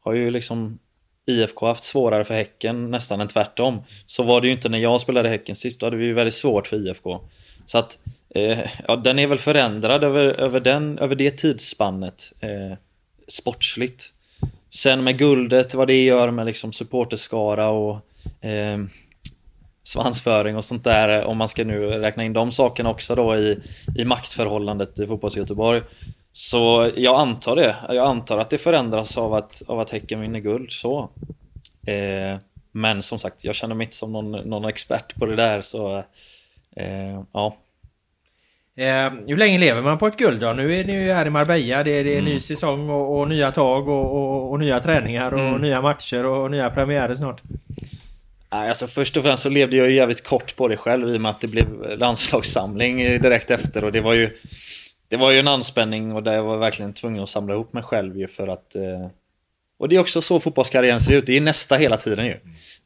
har 0.00 0.12
ju 0.12 0.30
liksom 0.30 0.78
IFK 1.26 1.66
haft 1.66 1.84
svårare 1.84 2.24
för 2.24 2.34
Häcken 2.34 2.90
nästan 2.90 3.20
än 3.20 3.28
tvärtom. 3.28 3.82
Så 4.06 4.22
var 4.22 4.40
det 4.40 4.46
ju 4.46 4.52
inte 4.52 4.68
när 4.68 4.78
jag 4.78 5.00
spelade 5.00 5.28
Häcken 5.28 5.56
sist, 5.56 5.80
då 5.80 5.86
hade 5.86 5.96
vi 5.96 6.04
ju 6.04 6.12
väldigt 6.12 6.34
svårt 6.34 6.66
för 6.66 6.86
IFK. 6.86 7.20
Så 7.66 7.78
att, 7.78 7.98
eh, 8.34 8.58
ja 8.88 8.96
den 8.96 9.18
är 9.18 9.26
väl 9.26 9.38
förändrad 9.38 10.04
över, 10.04 10.24
över, 10.24 10.60
den, 10.60 10.98
över 10.98 11.16
det 11.16 11.30
tidsspannet. 11.30 12.32
Eh, 12.40 12.78
sportsligt. 13.28 14.12
Sen 14.70 15.04
med 15.04 15.18
guldet, 15.18 15.74
vad 15.74 15.86
det 15.86 16.04
gör 16.04 16.30
med 16.30 16.46
liksom 16.46 16.72
supporterskara 16.72 17.68
och 17.68 17.96
eh, 18.44 18.78
svansföring 19.84 20.56
och 20.56 20.64
sånt 20.64 20.84
där. 20.84 21.24
Om 21.24 21.36
man 21.36 21.48
ska 21.48 21.64
nu 21.64 21.80
räkna 21.86 22.24
in 22.24 22.32
de 22.32 22.52
sakerna 22.52 22.90
också 22.90 23.14
då 23.14 23.36
i, 23.36 23.58
i 23.96 24.04
maktförhållandet 24.04 24.98
i 24.98 25.06
fotbolls 25.06 25.36
Göteborg. 25.36 25.82
Så 26.38 26.90
jag 26.96 27.20
antar 27.20 27.56
det. 27.56 27.76
Jag 27.88 28.06
antar 28.06 28.38
att 28.38 28.50
det 28.50 28.58
förändras 28.58 29.18
av 29.18 29.34
att, 29.34 29.62
av 29.66 29.80
att 29.80 29.90
Häcken 29.90 30.20
vinner 30.20 30.40
guld. 30.40 30.72
Så. 30.72 31.08
Eh, 31.86 32.38
men 32.72 33.02
som 33.02 33.18
sagt, 33.18 33.44
jag 33.44 33.54
känner 33.54 33.74
mig 33.74 33.84
inte 33.84 33.96
som 33.96 34.12
någon, 34.12 34.30
någon 34.30 34.64
expert 34.64 35.14
på 35.14 35.26
det 35.26 35.36
där. 35.36 35.62
Så 35.62 35.98
eh, 36.76 37.22
ja. 37.32 37.56
Eh, 38.76 39.12
hur 39.26 39.36
länge 39.36 39.58
lever 39.58 39.82
man 39.82 39.98
på 39.98 40.06
ett 40.06 40.16
guld 40.16 40.40
då? 40.40 40.52
Nu 40.52 40.80
är 40.80 40.84
ni 40.84 40.92
ju 40.92 41.12
här 41.12 41.26
i 41.26 41.30
Marbella. 41.30 41.84
Det 41.84 41.98
är, 41.98 42.04
det 42.04 42.14
är 42.14 42.18
mm. 42.18 42.24
ny 42.24 42.40
säsong 42.40 42.90
och, 42.90 43.18
och 43.18 43.28
nya 43.28 43.52
tag 43.52 43.88
och, 43.88 44.12
och, 44.12 44.50
och, 44.50 44.58
nya 44.58 44.80
träningar 44.80 45.34
och 45.34 45.40
mm. 45.40 45.60
nya 45.60 45.82
matcher 45.82 46.24
och 46.24 46.50
nya 46.50 46.70
premiärer 46.70 47.14
snart. 47.14 47.42
Alltså 48.48 48.86
först 48.86 49.16
och 49.16 49.22
främst 49.22 49.42
så 49.42 49.48
levde 49.48 49.76
jag 49.76 49.88
ju 49.88 49.96
jävligt 49.96 50.24
kort 50.24 50.56
på 50.56 50.68
det 50.68 50.76
själv 50.76 51.08
i 51.08 51.16
och 51.16 51.20
med 51.20 51.30
att 51.30 51.40
det 51.40 51.48
blev 51.48 51.98
landslagssamling 51.98 52.96
direkt 52.98 53.50
efter 53.50 53.84
och 53.84 53.92
det 53.92 54.00
var 54.00 54.14
ju 54.14 54.30
det 55.08 55.16
var 55.16 55.30
ju 55.30 55.38
en 55.38 55.48
anspänning 55.48 56.12
och 56.12 56.22
där 56.22 56.34
jag 56.34 56.42
var 56.42 56.56
verkligen 56.56 56.92
tvungen 56.92 57.22
att 57.22 57.28
samla 57.28 57.54
ihop 57.54 57.72
mig 57.72 57.82
själv 57.82 58.18
ju 58.18 58.28
för 58.28 58.48
att... 58.48 58.76
Eh, 58.76 59.06
och 59.78 59.88
det 59.88 59.96
är 59.96 60.00
också 60.00 60.22
så 60.22 60.40
fotbollskarriären 60.40 61.00
ser 61.00 61.12
ut, 61.12 61.26
det 61.26 61.36
är 61.36 61.40
nästa 61.40 61.76
hela 61.76 61.96
tiden 61.96 62.26
ju. 62.26 62.36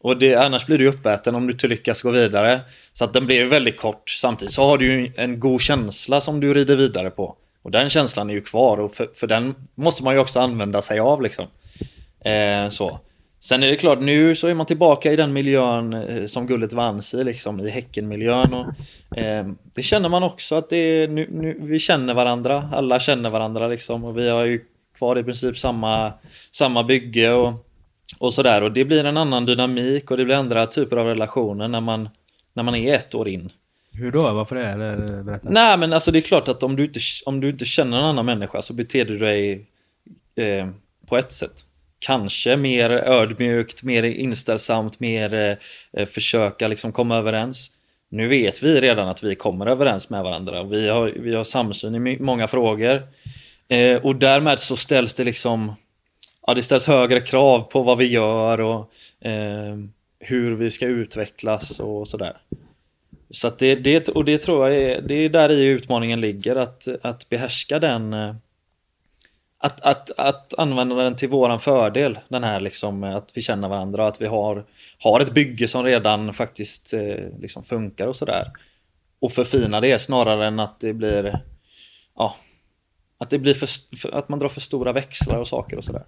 Och 0.01 0.19
det, 0.19 0.35
annars 0.35 0.67
blir 0.67 0.79
du 0.79 0.89
uppäten 0.89 1.35
om 1.35 1.47
du 1.47 1.53
inte 1.53 1.69
lyckas 1.69 2.03
gå 2.03 2.11
vidare. 2.11 2.61
Så 2.93 3.05
att 3.05 3.13
den 3.13 3.27
blir 3.27 3.45
väldigt 3.45 3.77
kort. 3.77 4.11
Samtidigt 4.11 4.55
så 4.55 4.65
har 4.65 4.79
du 4.79 4.87
ju 4.87 5.13
en 5.17 5.41
god 5.41 5.61
känsla 5.61 6.21
som 6.21 6.41
du 6.41 6.55
rider 6.55 6.77
vidare 6.77 7.11
på. 7.11 7.37
Och 7.63 7.71
den 7.71 7.91
känslan 7.91 8.31
är 8.31 8.35
ju 8.35 8.41
kvar 8.41 8.81
och 8.81 8.95
för, 8.95 9.11
för 9.15 9.27
den 9.27 9.55
måste 9.75 10.05
man 10.05 10.15
ju 10.15 10.21
också 10.21 10.41
använda 10.41 10.83
sig 10.83 11.01
av 11.01 11.23
liksom. 11.23 11.47
Eh, 12.25 12.69
så. 12.69 13.01
Sen 13.43 13.63
är 13.63 13.69
det 13.69 13.77
klart, 13.77 14.01
nu 14.01 14.35
så 14.35 14.49
är 14.49 14.55
man 14.55 14.67
tillbaka 14.67 15.13
i 15.13 15.17
den 15.17 15.33
miljön 15.33 15.93
eh, 15.93 16.27
som 16.27 16.47
guldet 16.47 16.73
vanns 16.73 17.15
i, 17.15 17.25
liksom, 17.25 17.61
i 17.61 17.71
Häckenmiljön. 17.71 18.55
Och, 18.55 19.19
eh, 19.19 19.47
det 19.75 19.83
känner 19.83 20.09
man 20.09 20.23
också 20.23 20.55
att 20.55 20.71
det 20.71 20.77
är, 20.77 21.09
nu, 21.09 21.29
nu, 21.31 21.59
vi 21.61 21.79
känner 21.79 22.15
varandra, 22.15 22.69
alla 22.73 23.01
känner 23.01 23.31
varandra 23.31 23.69
liksom. 23.69 24.05
Och 24.05 24.19
vi 24.19 24.29
har 24.29 24.45
ju 24.45 24.65
kvar 24.99 25.19
i 25.19 25.25
princip 25.25 25.59
samma, 25.59 26.13
samma 26.51 26.85
bygge 26.85 27.33
och, 27.33 27.67
och 28.19 28.33
sådär. 28.33 28.63
Och 28.63 28.73
det 28.73 28.85
blir 28.85 29.05
en 29.05 29.17
annan 29.17 29.47
dynamik 29.47 30.11
och 30.11 30.17
det 30.17 30.25
blir 30.25 30.37
andra 30.37 30.67
typer 30.67 30.97
av 30.97 31.07
relationer 31.07 31.69
när 31.69 31.81
man, 31.81 32.09
när 32.55 32.63
man 32.63 32.75
är 32.75 32.95
ett 32.95 33.15
år 33.15 33.29
in. 33.29 33.51
Hur 33.93 34.13
då? 34.13 34.33
Varför 34.33 34.57
det? 34.57 34.67
Eller, 34.67 35.23
berätta. 35.23 35.49
Nej 35.51 35.79
men 35.79 35.93
alltså 35.93 36.11
det 36.11 36.19
är 36.19 36.23
klart 36.23 36.49
att 36.49 36.63
om 36.63 36.77
du, 36.77 36.85
inte, 36.85 37.01
om 37.27 37.41
du 37.41 37.51
inte 37.51 37.65
känner 37.65 37.99
en 37.99 38.05
annan 38.05 38.27
människa 38.27 38.63
så 38.63 38.75
beter 38.75 39.05
du 39.05 39.19
dig 39.19 39.67
eh, 40.35 40.69
på 41.07 41.17
ett 41.17 41.33
sätt. 41.33 41.67
Kanske 42.01 42.57
mer 42.57 42.91
ödmjukt, 42.91 43.83
mer 43.83 44.03
inställsamt, 44.03 45.01
mer 45.01 45.59
eh, 45.93 46.07
försöka 46.07 46.69
liksom 46.69 46.93
komma 46.93 47.17
överens. 47.17 47.71
Nu 48.09 48.29
vet 48.29 48.63
vi 48.63 48.81
redan 48.81 49.09
att 49.09 49.23
vi 49.23 49.35
kommer 49.35 49.67
överens 49.67 50.11
med 50.11 50.23
varandra. 50.23 50.63
Vi 50.63 50.89
har, 50.89 51.07
vi 51.07 51.35
har 51.35 51.45
samsyn 51.45 52.07
i 52.07 52.19
många 52.21 52.47
frågor. 52.49 53.03
Eh, 53.69 53.97
och 53.97 54.17
därmed 54.17 54.59
så 54.59 54.77
ställs 54.77 55.15
det 55.15 55.25
liksom 55.25 55.75
Ja, 56.47 56.55
det 56.55 56.63
ställs 56.63 56.87
högre 56.87 57.21
krav 57.21 57.61
på 57.61 57.83
vad 57.83 57.99
vi 57.99 58.07
gör 58.07 58.61
och 58.61 58.93
eh, 59.27 59.77
hur 60.19 60.57
vi 60.57 60.71
ska 60.71 60.87
utvecklas 60.87 61.81
och 61.81 62.09
sådär. 62.09 62.37
Så 63.31 63.49
att 63.49 63.59
det, 63.59 63.75
det, 63.75 64.09
och 64.09 64.25
det 64.25 64.39
tror 64.39 64.69
jag 64.69 64.79
är, 64.79 65.03
det 65.03 65.15
är 65.15 65.29
där 65.29 65.53
i 65.53 65.67
utmaningen 65.67 66.21
ligger, 66.21 66.57
att, 66.57 66.89
att 67.03 67.29
behärska 67.29 67.79
den 67.79 68.13
eh, 68.13 68.35
att, 69.63 69.81
att, 69.81 70.11
att 70.19 70.55
använda 70.59 70.95
den 70.95 71.17
till 71.17 71.29
våran 71.29 71.61
fördel, 71.61 72.19
den 72.29 72.45
här 72.45 72.61
liksom 72.61 73.05
eh, 73.05 73.17
att 73.17 73.31
vi 73.35 73.43
känner 73.43 73.69
varandra, 73.69 74.07
att 74.07 74.21
vi 74.23 74.27
har, 74.27 74.65
har 74.99 75.21
ett 75.21 75.35
bygge 75.35 75.69
som 75.69 75.85
redan 75.85 76.33
faktiskt 76.33 76.93
eh, 76.93 77.41
liksom 77.41 77.65
funkar 77.65 78.07
och 78.07 78.17
sådär. 78.17 78.51
Och 79.21 79.33
förfina 79.33 79.81
det 79.81 79.99
snarare 79.99 80.47
än 80.47 80.61
att 80.61 80.81
det 80.81 80.93
blir, 80.93 81.41
ja, 82.17 82.37
att 83.19 83.31
det 83.31 83.39
blir 83.39 83.55
för, 83.55 83.97
för, 83.97 84.15
att 84.15 84.29
man 84.29 84.39
drar 84.39 84.49
för 84.49 84.61
stora 84.61 84.93
växlar 84.93 85.39
och 85.39 85.49
saker 85.49 85.77
och 85.77 85.85
sådär. 85.85 86.05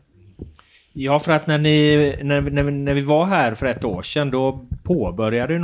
Ja, 0.92 1.18
för 1.18 1.32
att 1.32 1.46
när, 1.46 1.58
ni, 1.58 1.96
när, 2.22 2.40
när, 2.40 2.62
när 2.62 2.94
vi 2.94 3.02
var 3.02 3.24
här 3.24 3.54
för 3.54 3.66
ett 3.66 3.84
år 3.84 4.02
sedan 4.02 4.30
då 4.30 4.66
påbörjade 4.82 5.54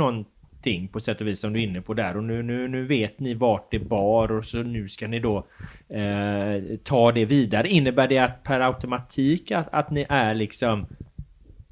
allting 0.59 0.87
på 0.87 0.99
sätt 0.99 1.21
och 1.21 1.27
vis 1.27 1.39
som 1.39 1.53
du 1.53 1.59
är 1.59 1.63
inne 1.63 1.81
på 1.81 1.93
där 1.93 2.17
och 2.17 2.23
nu, 2.23 2.43
nu, 2.43 2.67
nu 2.67 2.85
vet 2.85 3.19
ni 3.19 3.33
vart 3.33 3.71
det 3.71 3.79
bar 3.79 4.31
och 4.31 4.45
så 4.45 4.57
nu 4.57 4.89
ska 4.89 5.07
ni 5.07 5.19
då 5.19 5.45
eh, 5.89 6.77
ta 6.83 7.11
det 7.11 7.25
vidare. 7.25 7.67
Innebär 7.67 8.07
det 8.07 8.17
att 8.17 8.43
per 8.43 8.59
automatik 8.59 9.51
att, 9.51 9.67
att 9.71 9.91
ni 9.91 10.05
är 10.09 10.33
liksom 10.33 10.85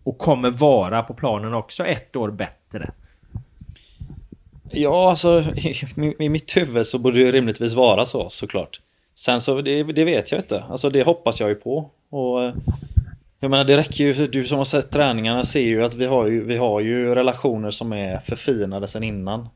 och 0.03 0.17
kommer 0.17 0.51
vara 0.51 1.03
på 1.03 1.13
planen 1.13 1.53
också 1.53 1.85
ett 1.85 2.15
år 2.15 2.31
bättre? 2.31 2.91
Ja, 4.71 5.09
alltså 5.09 5.43
i, 5.55 6.15
i 6.19 6.29
mitt 6.29 6.57
huvud 6.57 6.85
så 6.85 6.99
borde 6.99 7.19
det 7.19 7.31
rimligtvis 7.31 7.73
vara 7.73 8.05
så 8.05 8.29
såklart. 8.29 8.81
Sen 9.15 9.41
så, 9.41 9.61
det, 9.61 9.83
det 9.83 10.05
vet 10.05 10.31
jag 10.31 10.39
inte. 10.39 10.63
Alltså 10.69 10.89
det 10.89 11.03
hoppas 11.03 11.39
jag 11.39 11.49
ju 11.49 11.55
på. 11.55 11.89
Och 12.09 12.43
eh, 12.43 12.53
jag 13.39 13.51
menar 13.51 13.63
det 13.63 13.77
räcker 13.77 14.03
ju, 14.03 14.27
du 14.27 14.45
som 14.45 14.57
har 14.57 14.65
sett 14.65 14.91
träningarna 14.91 15.43
ser 15.43 15.59
ju 15.59 15.83
att 15.83 15.95
vi 15.95 16.05
har 16.05 16.27
ju, 16.27 16.43
vi 16.43 16.57
har 16.57 16.79
ju 16.79 17.15
relationer 17.15 17.71
som 17.71 17.93
är 17.93 18.19
förfinade 18.19 18.87
sen 18.87 19.03
innan. 19.03 19.49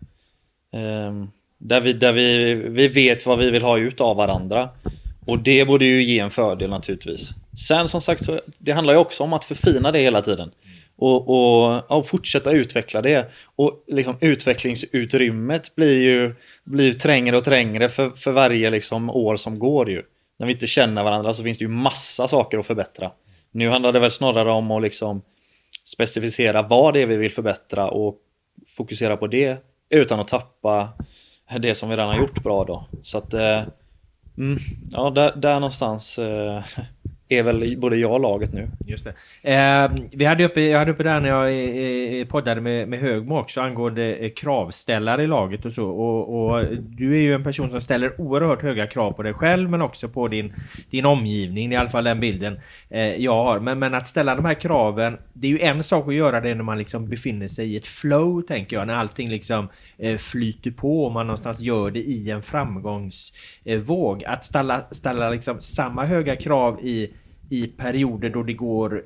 Um, 1.08 1.32
där 1.58 1.82
vi, 1.82 1.94
där 1.94 2.14
vi, 2.14 2.54
vi 2.54 2.88
vet 2.88 3.26
vad 3.26 3.40
vi 3.40 3.50
vill 3.50 3.64
ha 3.64 3.78
ut 3.78 4.02
av 4.02 4.18
varandra. 4.18 4.70
Och 5.26 5.40
det 5.40 5.66
borde 5.66 5.86
ju 5.86 6.04
ge 6.04 6.20
en 6.20 6.32
fördel 6.32 6.70
naturligtvis. 6.70 7.30
Sen 7.68 7.88
som 7.88 8.02
sagt, 8.02 8.26
så, 8.26 8.40
det 8.58 8.72
handlar 8.72 8.94
ju 8.94 9.00
också 9.00 9.24
om 9.24 9.34
att 9.34 9.44
förfina 9.44 9.92
det 9.92 10.00
hela 10.00 10.22
tiden. 10.22 10.52
Och, 10.96 11.30
och, 11.30 11.92
och 11.92 12.08
fortsätta 12.08 12.52
utveckla 12.52 13.02
det. 13.02 13.32
Och 13.56 13.84
liksom, 13.88 14.16
utvecklingsutrymmet 14.22 15.76
blir 15.76 16.02
ju, 16.02 16.36
blir 16.64 16.86
ju 16.86 16.94
trängre 16.94 17.38
och 17.38 17.44
trängre 17.44 17.90
för, 17.90 18.10
för 18.10 18.32
varje 18.32 18.70
liksom, 18.70 19.10
år 19.10 19.38
som 19.38 19.60
går 19.60 19.90
ju. 19.90 20.04
När 20.40 20.48
vi 20.48 20.54
inte 20.54 20.68
känner 20.68 21.04
varandra 21.04 21.34
så 21.34 21.44
finns 21.44 21.58
det 21.58 21.64
ju 21.64 21.70
massa 21.70 22.28
saker 22.28 22.58
att 22.58 22.66
förbättra. 22.66 23.12
Nu 23.52 23.70
handlar 23.70 23.92
det 23.92 24.00
väl 24.00 24.12
snarare 24.12 24.52
om 24.52 24.72
att 24.72 24.82
liksom 24.82 25.22
specificera 25.86 26.62
vad 26.62 26.94
det 26.94 27.02
är 27.02 27.06
vi 27.06 27.18
vill 27.18 27.32
förbättra 27.32 27.90
och 27.90 28.18
fokusera 28.68 29.18
på 29.18 29.28
det 29.28 29.58
utan 29.90 30.20
att 30.20 30.28
tappa 30.28 30.90
det 31.60 31.76
som 31.76 31.90
vi 31.90 31.96
redan 31.96 32.10
har 32.10 32.18
gjort 32.18 32.44
bra 32.44 32.66
då. 32.66 32.88
Så 33.02 33.18
att, 33.18 33.34
eh, 33.34 33.64
mm, 34.38 34.60
ja 34.92 35.10
där, 35.10 35.36
där 35.36 35.54
någonstans 35.54 36.20
eh, 36.20 36.64
är 37.32 37.44
väl 37.44 37.78
både 37.78 37.98
jag 37.98 38.12
och 38.12 38.20
laget 38.20 38.54
nu. 38.54 38.68
Just 38.86 39.04
det. 39.04 39.14
Eh, 39.54 39.92
vi 40.12 40.26
hade 40.26 40.46
uppe, 40.46 40.62
jag 40.62 40.80
hade 40.80 40.92
uppe 40.92 41.04
där 41.04 41.22
när 41.22 41.30
jag 41.30 42.20
eh, 42.20 42.26
poddade 42.26 42.62
med, 42.62 42.88
med 42.88 43.00
Högmo 43.00 43.40
också 43.40 43.62
angående 43.62 44.16
eh, 44.16 44.32
kravställare 44.32 45.24
i 45.24 45.28
laget 45.28 45.66
och 45.66 45.74
så. 45.74 45.90
Och, 45.90 46.52
och, 46.52 46.66
du 46.80 47.18
är 47.18 47.22
ju 47.22 47.34
en 47.34 47.44
person 47.44 47.70
som 47.70 47.82
ställer 47.82 48.22
oerhört 48.22 48.62
höga 48.62 48.88
krav 48.88 49.12
på 49.12 49.24
dig 49.24 49.34
själv 49.34 49.70
men 49.70 49.82
också 49.82 50.10
på 50.10 50.28
din, 50.28 50.54
din 50.90 51.06
omgivning. 51.06 51.74
I 51.74 51.76
alla 51.76 51.90
fall 51.90 52.04
den 52.04 52.20
bilden 52.20 52.60
eh, 52.90 53.16
jag 53.16 53.44
har. 53.44 53.60
Men, 53.60 53.80
men 53.80 53.94
att 53.94 54.08
ställa 54.08 54.36
de 54.36 54.46
här 54.46 54.54
kraven, 54.54 55.18
det 55.34 55.48
är 55.48 55.52
ju 55.52 55.60
en 55.60 55.84
sak 55.84 56.08
att 56.08 56.16
göra 56.16 56.42
det 56.42 56.56
när 56.56 56.64
man 56.64 56.78
liksom 56.78 57.10
befinner 57.10 57.48
sig 57.48 57.74
i 57.74 57.78
ett 57.78 57.88
flow 57.88 58.42
tänker 58.42 58.76
jag. 58.76 58.88
När 58.88 58.94
allting 58.94 59.30
liksom 59.30 59.68
eh, 59.98 60.18
flyter 60.18 60.72
på 60.72 61.06
och 61.06 61.12
man 61.12 61.28
någonstans 61.28 61.60
gör 61.60 61.92
det 61.92 62.00
i 62.00 62.32
en 62.32 62.42
framgångsvåg. 62.42 64.24
Att 64.24 64.46
ställa, 64.46 64.80
ställa 64.80 65.30
liksom 65.30 65.62
samma 65.62 66.06
höga 66.06 66.36
krav 66.36 66.80
i 66.82 67.10
i 67.52 67.68
perioder 67.68 68.30
då 68.30 68.44
det 68.44 68.54
går, 68.54 69.04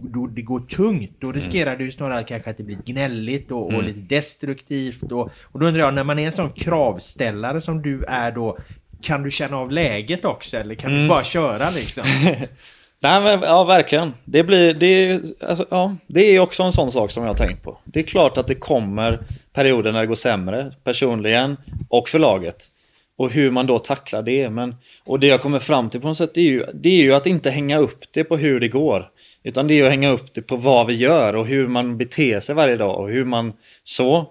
då 0.00 0.26
det 0.26 0.42
går 0.42 0.60
tungt. 0.60 1.10
Då 1.18 1.26
mm. 1.26 1.34
riskerar 1.34 1.78
ju 1.78 1.90
snarare 1.90 2.24
kanske 2.24 2.50
att 2.50 2.56
det 2.56 2.62
blir 2.62 2.78
gnälligt 2.84 3.50
och, 3.50 3.66
och 3.66 3.72
mm. 3.72 3.86
lite 3.86 4.14
destruktivt. 4.14 5.12
Och, 5.12 5.30
och 5.42 5.60
då 5.60 5.66
undrar 5.66 5.80
jag, 5.80 5.94
när 5.94 6.04
man 6.04 6.18
är 6.18 6.26
en 6.26 6.32
sån 6.32 6.52
kravställare 6.52 7.60
som 7.60 7.82
du 7.82 8.04
är 8.04 8.32
då, 8.32 8.58
kan 9.02 9.22
du 9.22 9.30
känna 9.30 9.56
av 9.56 9.70
läget 9.70 10.24
också 10.24 10.56
eller 10.56 10.74
kan 10.74 10.90
mm. 10.90 11.02
du 11.02 11.08
bara 11.08 11.24
köra 11.24 11.70
liksom? 11.70 12.04
Nej 13.00 13.22
men 13.22 13.40
ja 13.40 13.64
verkligen. 13.64 14.12
Det 14.24 14.44
blir, 14.44 14.74
det, 14.74 15.20
alltså, 15.48 15.66
ja, 15.70 15.96
det 16.06 16.36
är 16.36 16.40
också 16.40 16.62
en 16.62 16.72
sån 16.72 16.92
sak 16.92 17.10
som 17.10 17.22
jag 17.22 17.30
har 17.30 17.36
tänkt 17.36 17.62
på. 17.62 17.78
Det 17.84 18.00
är 18.00 18.04
klart 18.04 18.38
att 18.38 18.46
det 18.46 18.54
kommer 18.54 19.18
perioder 19.52 19.92
när 19.92 20.00
det 20.00 20.06
går 20.06 20.14
sämre, 20.14 20.72
personligen 20.84 21.56
och 21.88 22.08
för 22.08 22.18
laget 22.18 22.68
och 23.16 23.30
hur 23.30 23.50
man 23.50 23.66
då 23.66 23.78
tacklar 23.78 24.22
det. 24.22 24.50
Men, 24.50 24.74
och 25.04 25.20
det 25.20 25.26
jag 25.26 25.40
kommer 25.40 25.58
fram 25.58 25.90
till 25.90 26.00
på 26.00 26.06
något 26.06 26.16
sätt 26.16 26.34
det 26.34 26.40
är, 26.40 26.50
ju, 26.50 26.66
det 26.74 26.88
är 26.88 27.02
ju 27.02 27.14
att 27.14 27.26
inte 27.26 27.50
hänga 27.50 27.78
upp 27.78 28.04
det 28.12 28.24
på 28.24 28.36
hur 28.36 28.60
det 28.60 28.68
går. 28.68 29.08
Utan 29.42 29.66
det 29.66 29.80
är 29.80 29.84
att 29.84 29.90
hänga 29.90 30.10
upp 30.10 30.34
det 30.34 30.42
på 30.42 30.56
vad 30.56 30.86
vi 30.86 30.94
gör 30.94 31.36
och 31.36 31.46
hur 31.46 31.68
man 31.68 31.98
beter 31.98 32.40
sig 32.40 32.54
varje 32.54 32.76
dag 32.76 33.00
och 33.00 33.08
hur 33.08 33.24
man 33.24 33.52
så. 33.84 34.30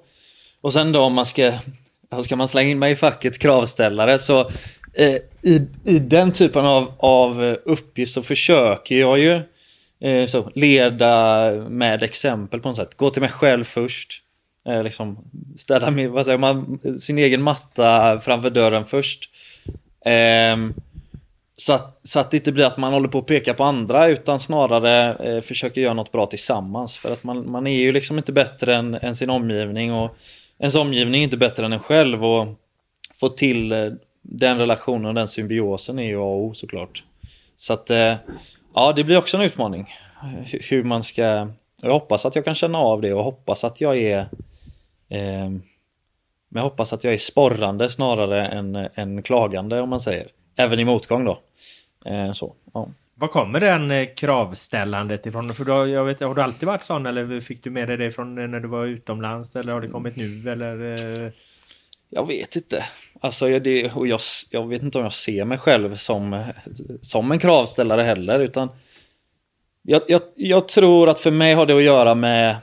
Och 0.62 0.74
sen 0.74 0.92
då 0.92 1.02
om 1.02 1.14
man 1.14 1.26
ska, 1.26 1.52
ska 2.24 2.36
man 2.36 2.48
slänga 2.48 2.70
in 2.70 2.80
mig 2.80 2.92
i 2.92 2.96
facket 2.96 3.40
kravställare 3.40 4.20
så 4.20 4.40
eh, 4.94 5.16
i, 5.44 5.68
i 5.86 6.00
den 6.00 6.32
typen 6.32 6.66
av, 6.66 6.94
av 6.98 7.44
eh, 7.44 7.56
uppgift 7.66 8.14
så 8.14 8.22
försöker 8.24 8.96
jag 8.96 9.20
ju 9.20 9.42
eh, 10.02 10.26
så, 10.28 10.52
leda 10.56 11.52
med 11.70 12.04
exempel 12.04 12.60
på 12.60 12.68
något 12.68 12.78
sätt. 12.78 12.98
Gå 12.98 13.10
till 13.10 13.22
mig 13.22 13.32
själv 13.32 13.64
först. 13.64 14.21
Eh, 14.68 14.84
liksom 14.84 15.18
städa 15.56 15.92
med, 15.92 16.10
vad 16.10 16.26
säger 16.26 16.38
man, 16.38 16.80
sin 17.00 17.18
egen 17.18 17.42
matta 17.42 18.20
framför 18.20 18.50
dörren 18.50 18.86
först. 18.86 19.30
Eh, 20.06 20.58
så, 21.56 21.74
att, 21.74 22.00
så 22.04 22.20
att 22.20 22.32
det 22.32 22.38
inte 22.38 22.52
blir 22.52 22.66
att 22.66 22.78
man 22.78 22.94
håller 22.94 23.08
på 23.08 23.20
att 23.20 23.26
peka 23.26 23.54
på 23.54 23.64
andra 23.64 24.08
utan 24.08 24.40
snarare 24.40 25.16
eh, 25.16 25.42
försöker 25.42 25.82
göra 25.82 25.94
något 25.94 26.12
bra 26.12 26.26
tillsammans. 26.26 26.98
För 26.98 27.14
att 27.14 27.24
man, 27.24 27.52
man 27.52 27.68
är 27.68 27.80
ju 27.80 27.92
liksom 27.92 28.18
inte 28.18 28.34
bättre 28.34 28.76
än, 28.76 28.94
än 28.94 29.16
sin 29.16 29.30
omgivning 29.30 29.94
och 29.94 30.18
ens 30.60 30.76
omgivning 30.76 31.22
är 31.22 31.24
inte 31.24 31.38
bättre 31.38 31.66
än 31.66 31.74
en 31.74 31.80
själv. 31.80 32.26
Och 32.26 32.48
få 33.20 33.30
till 33.30 33.72
eh, 33.72 33.92
den 34.22 34.60
relationen 34.60 35.06
och 35.06 35.14
den 35.14 35.28
symbiosen 35.28 36.00
är 36.00 36.04
ju 36.04 36.18
A 36.18 36.24
och 36.24 36.44
O 36.44 36.54
såklart. 36.54 37.04
Så 37.56 37.74
att 37.74 37.90
eh, 37.90 38.14
ja, 38.76 38.94
det 38.96 39.04
blir 39.04 39.18
också 39.18 39.38
en 39.38 39.44
utmaning. 39.44 39.96
Hur 40.70 40.84
man 40.84 41.04
ska... 41.04 41.48
Jag 41.84 41.92
hoppas 41.92 42.26
att 42.26 42.36
jag 42.36 42.46
kan 42.46 42.56
känna 42.56 42.78
av 42.78 43.02
det 43.02 43.14
och 43.14 43.24
hoppas 43.24 43.64
att 43.64 43.82
jag 43.82 43.98
är 43.98 44.20
Eh, 44.20 44.51
men 45.12 46.62
jag 46.62 46.62
hoppas 46.62 46.94
att 46.94 47.04
jag 47.04 47.14
är 47.14 47.18
sporrande 47.18 47.90
snarare 47.90 48.48
än, 48.48 48.76
än 48.76 49.24
klagande 49.24 49.82
om 49.82 49.90
man 49.90 50.00
säger. 50.00 50.28
Även 50.56 50.80
i 50.80 50.86
motgång 50.86 51.26
då. 51.26 51.42
Eh, 52.06 52.32
så, 52.32 52.56
ja. 52.74 52.90
Var 53.16 53.28
kommer 53.28 53.60
den 53.60 53.92
eh, 53.92 54.08
kravställandet 54.16 55.26
ifrån? 55.26 55.54
För 55.54 55.66
då, 55.66 55.88
jag 55.88 56.06
vet, 56.06 56.20
har 56.20 56.36
du 56.36 56.42
alltid 56.42 56.68
varit 56.68 56.84
sån 56.84 57.06
eller 57.06 57.40
fick 57.40 57.64
du 57.64 57.70
med 57.70 57.88
dig 57.88 57.98
det 57.98 58.12
från 58.12 58.36
när 58.36 58.60
du 58.60 58.68
var 58.68 58.86
utomlands 58.86 59.56
eller 59.56 59.74
har 59.74 59.82
det 59.82 59.88
kommit 59.88 60.16
nu 60.16 60.52
eller? 60.52 60.94
Eh? 61.26 61.32
Jag 62.10 62.28
vet 62.28 62.56
inte. 62.56 62.86
Alltså, 63.20 63.60
det, 63.60 63.92
och 63.92 64.08
jag, 64.08 64.20
jag 64.52 64.68
vet 64.68 64.82
inte 64.82 64.98
om 64.98 65.04
jag 65.04 65.14
ser 65.14 65.46
mig 65.46 65.58
själv 65.58 65.96
som, 65.96 66.44
som 67.02 67.32
en 67.32 67.40
kravställare 67.40 68.02
heller 68.02 68.40
utan 68.40 68.70
jag, 69.82 70.02
jag, 70.08 70.22
jag 70.36 70.68
tror 70.68 71.10
att 71.10 71.20
för 71.20 71.32
mig 71.32 71.54
har 71.54 71.66
det 71.66 71.78
att 71.78 71.84
göra 71.84 72.16
med 72.16 72.56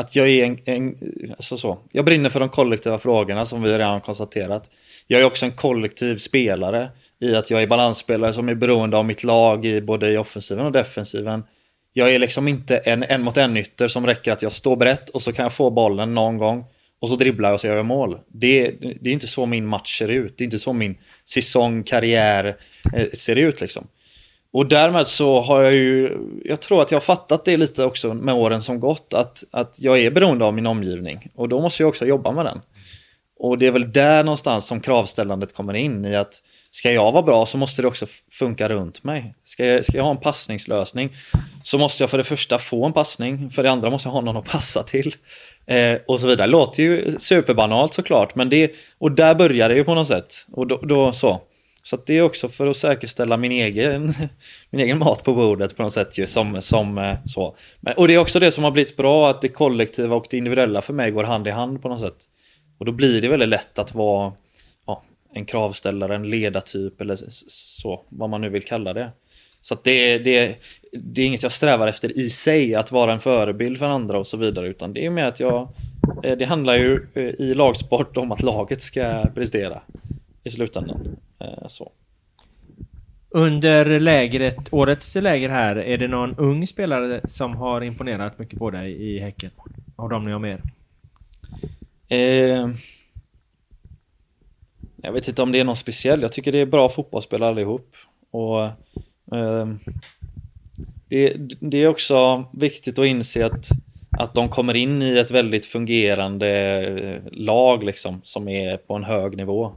att 0.00 0.16
jag 0.16 0.28
är 0.28 0.44
en, 0.44 0.58
en 0.64 0.96
alltså 1.30 1.56
så. 1.56 1.78
Jag 1.92 2.04
brinner 2.04 2.28
för 2.28 2.40
de 2.40 2.48
kollektiva 2.48 2.98
frågorna 2.98 3.44
som 3.44 3.62
vi 3.62 3.72
redan 3.72 4.00
konstaterat. 4.00 4.70
Jag 5.06 5.20
är 5.20 5.24
också 5.24 5.46
en 5.46 5.52
kollektiv 5.52 6.16
spelare 6.16 6.88
i 7.20 7.34
att 7.34 7.50
jag 7.50 7.62
är 7.62 7.66
balansspelare 7.66 8.32
som 8.32 8.48
är 8.48 8.54
beroende 8.54 8.96
av 8.96 9.04
mitt 9.04 9.24
lag 9.24 9.66
i 9.66 9.80
både 9.80 10.12
i 10.12 10.16
offensiven 10.16 10.66
och 10.66 10.72
defensiven. 10.72 11.42
Jag 11.92 12.14
är 12.14 12.18
liksom 12.18 12.48
inte 12.48 12.76
en 12.76 13.02
en 13.02 13.22
mot 13.22 13.36
en 13.36 13.56
ytter 13.56 13.88
som 13.88 14.06
räcker 14.06 14.32
att 14.32 14.42
jag 14.42 14.52
står 14.52 14.76
brett 14.76 15.08
och 15.10 15.22
så 15.22 15.32
kan 15.32 15.42
jag 15.42 15.52
få 15.52 15.70
bollen 15.70 16.14
någon 16.14 16.38
gång 16.38 16.64
och 17.00 17.08
så 17.08 17.16
dribblar 17.16 17.48
jag 17.48 17.54
och 17.54 17.60
så 17.60 17.66
gör 17.66 17.76
jag 17.76 17.86
mål. 17.86 18.18
Det, 18.28 18.70
det 19.00 19.10
är 19.10 19.12
inte 19.12 19.26
så 19.26 19.46
min 19.46 19.66
match 19.66 19.98
ser 19.98 20.08
ut. 20.08 20.38
Det 20.38 20.42
är 20.42 20.46
inte 20.46 20.58
så 20.58 20.72
min 20.72 20.98
säsong, 21.24 21.82
karriär 21.82 22.56
eh, 22.94 23.10
ser 23.12 23.36
ut 23.36 23.60
liksom. 23.60 23.86
Och 24.52 24.66
därmed 24.66 25.06
så 25.06 25.40
har 25.40 25.62
jag 25.62 25.72
ju, 25.72 26.18
jag 26.44 26.60
tror 26.60 26.82
att 26.82 26.90
jag 26.90 26.96
har 26.96 27.00
fattat 27.00 27.44
det 27.44 27.56
lite 27.56 27.84
också 27.84 28.14
med 28.14 28.34
åren 28.34 28.62
som 28.62 28.80
gått, 28.80 29.14
att, 29.14 29.44
att 29.50 29.76
jag 29.80 30.00
är 30.00 30.10
beroende 30.10 30.44
av 30.44 30.54
min 30.54 30.66
omgivning. 30.66 31.30
Och 31.34 31.48
då 31.48 31.60
måste 31.60 31.82
jag 31.82 31.88
också 31.88 32.06
jobba 32.06 32.32
med 32.32 32.44
den. 32.44 32.60
och 33.38 33.58
det 33.58 33.66
är 33.66 33.70
väl 33.70 33.92
där 33.92 34.24
någonstans 34.24 34.66
som 34.66 34.80
kravställandet 34.80 35.54
kommer 35.54 35.74
in 35.74 36.04
i 36.04 36.16
att 36.16 36.42
ska 36.70 36.92
jag 36.92 37.12
vara 37.12 37.22
bra 37.22 37.46
så 37.46 37.58
måste 37.58 37.82
det 37.82 37.88
också 37.88 38.06
funka 38.32 38.68
runt 38.68 39.04
mig. 39.04 39.34
Ska 39.44 39.66
jag, 39.66 39.84
ska 39.84 39.96
jag 39.96 40.04
ha 40.04 40.10
en 40.10 40.20
passningslösning 40.20 41.10
så 41.62 41.78
måste 41.78 42.02
jag 42.02 42.10
för 42.10 42.18
det 42.18 42.24
första 42.24 42.58
få 42.58 42.86
en 42.86 42.92
passning, 42.92 43.50
för 43.50 43.62
det 43.62 43.70
andra 43.70 43.90
måste 43.90 44.08
jag 44.08 44.12
ha 44.12 44.20
någon 44.20 44.36
att 44.36 44.44
passa 44.44 44.82
till. 44.82 45.14
Eh, 45.66 45.98
och 46.06 46.20
så 46.20 46.26
vidare. 46.26 46.46
Låter 46.46 46.82
ju 46.82 47.18
superbanalt 47.18 47.94
såklart, 47.94 48.34
men 48.34 48.48
det, 48.48 48.72
och 48.98 49.12
där 49.12 49.34
börjar 49.34 49.68
det 49.68 49.74
ju 49.74 49.84
på 49.84 49.94
något 49.94 50.08
sätt. 50.08 50.34
Och 50.52 50.66
då, 50.66 50.76
då 50.76 51.12
så. 51.12 51.40
Så 51.82 51.98
det 52.06 52.18
är 52.18 52.22
också 52.22 52.48
för 52.48 52.66
att 52.66 52.76
säkerställa 52.76 53.36
min 53.36 53.52
egen, 53.52 54.14
min 54.70 54.80
egen 54.80 54.98
mat 54.98 55.24
på 55.24 55.34
bordet 55.34 55.76
på 55.76 55.82
något 55.82 55.92
sätt 55.92 56.18
ju, 56.18 56.26
som, 56.26 56.62
som 56.62 56.98
eh, 56.98 57.16
så. 57.24 57.56
Men, 57.80 57.94
och 57.94 58.08
det 58.08 58.14
är 58.14 58.18
också 58.18 58.40
det 58.40 58.52
som 58.52 58.64
har 58.64 58.70
blivit 58.70 58.96
bra, 58.96 59.30
att 59.30 59.42
det 59.42 59.48
kollektiva 59.48 60.16
och 60.16 60.26
det 60.30 60.36
individuella 60.36 60.82
för 60.82 60.92
mig 60.92 61.10
går 61.10 61.24
hand 61.24 61.46
i 61.46 61.50
hand 61.50 61.82
på 61.82 61.88
något 61.88 62.00
sätt. 62.00 62.16
Och 62.78 62.84
då 62.84 62.92
blir 62.92 63.22
det 63.22 63.28
väldigt 63.28 63.48
lätt 63.48 63.78
att 63.78 63.94
vara 63.94 64.32
ja, 64.86 65.02
en 65.34 65.44
kravställare, 65.44 66.14
en 66.14 66.30
ledartyp 66.30 67.00
eller 67.00 67.16
så, 67.48 68.04
vad 68.08 68.30
man 68.30 68.40
nu 68.40 68.48
vill 68.48 68.64
kalla 68.64 68.92
det. 68.92 69.10
Så 69.60 69.76
det, 69.82 70.18
det, 70.18 70.56
det 70.92 71.22
är 71.22 71.26
inget 71.26 71.42
jag 71.42 71.52
strävar 71.52 71.88
efter 71.88 72.18
i 72.18 72.30
sig, 72.30 72.74
att 72.74 72.92
vara 72.92 73.12
en 73.12 73.20
förebild 73.20 73.78
för 73.78 73.86
andra 73.86 74.18
och 74.18 74.26
så 74.26 74.36
vidare, 74.36 74.68
utan 74.68 74.92
det 74.92 75.06
är 75.06 75.10
mer 75.10 75.24
att 75.24 75.40
jag... 75.40 75.68
Eh, 76.24 76.36
det 76.38 76.44
handlar 76.44 76.74
ju 76.74 77.06
eh, 77.14 77.22
i 77.22 77.54
lagsport 77.54 78.16
om 78.16 78.32
att 78.32 78.42
laget 78.42 78.82
ska 78.82 79.24
prestera 79.34 79.82
i 80.44 80.50
slutändan. 80.50 81.16
Eh, 81.40 81.66
så. 81.66 81.92
Under 83.30 84.00
lägret, 84.00 84.56
årets 84.70 85.14
läger 85.14 85.48
här, 85.48 85.76
är 85.76 85.98
det 85.98 86.08
någon 86.08 86.34
ung 86.34 86.66
spelare 86.66 87.20
som 87.24 87.56
har 87.56 87.80
imponerat 87.80 88.38
mycket 88.38 88.58
på 88.58 88.70
dig 88.70 88.92
i 88.92 89.18
Häcken? 89.18 89.50
Av 89.96 90.08
dem 90.08 90.24
ni 90.24 90.32
har 90.32 90.38
med 90.38 90.60
eh, 92.08 92.70
Jag 94.96 95.12
vet 95.12 95.28
inte 95.28 95.42
om 95.42 95.52
det 95.52 95.60
är 95.60 95.64
någon 95.64 95.76
speciell. 95.76 96.22
Jag 96.22 96.32
tycker 96.32 96.52
det 96.52 96.58
är 96.58 96.66
bra 96.66 96.88
fotbollsspelare 96.88 97.50
allihop. 97.50 97.96
Och 98.30 98.64
eh, 99.36 99.68
det, 101.08 101.36
det, 101.60 101.78
är 101.78 101.88
också 101.88 102.44
viktigt 102.52 102.98
att 102.98 103.06
inse 103.06 103.46
att, 103.46 103.68
att 104.18 104.34
de 104.34 104.48
kommer 104.48 104.76
in 104.76 105.02
i 105.02 105.18
ett 105.18 105.30
väldigt 105.30 105.66
fungerande 105.66 106.48
eh, 106.86 107.22
lag 107.32 107.84
liksom, 107.84 108.20
som 108.22 108.48
är 108.48 108.76
på 108.76 108.94
en 108.94 109.04
hög 109.04 109.36
nivå. 109.36 109.72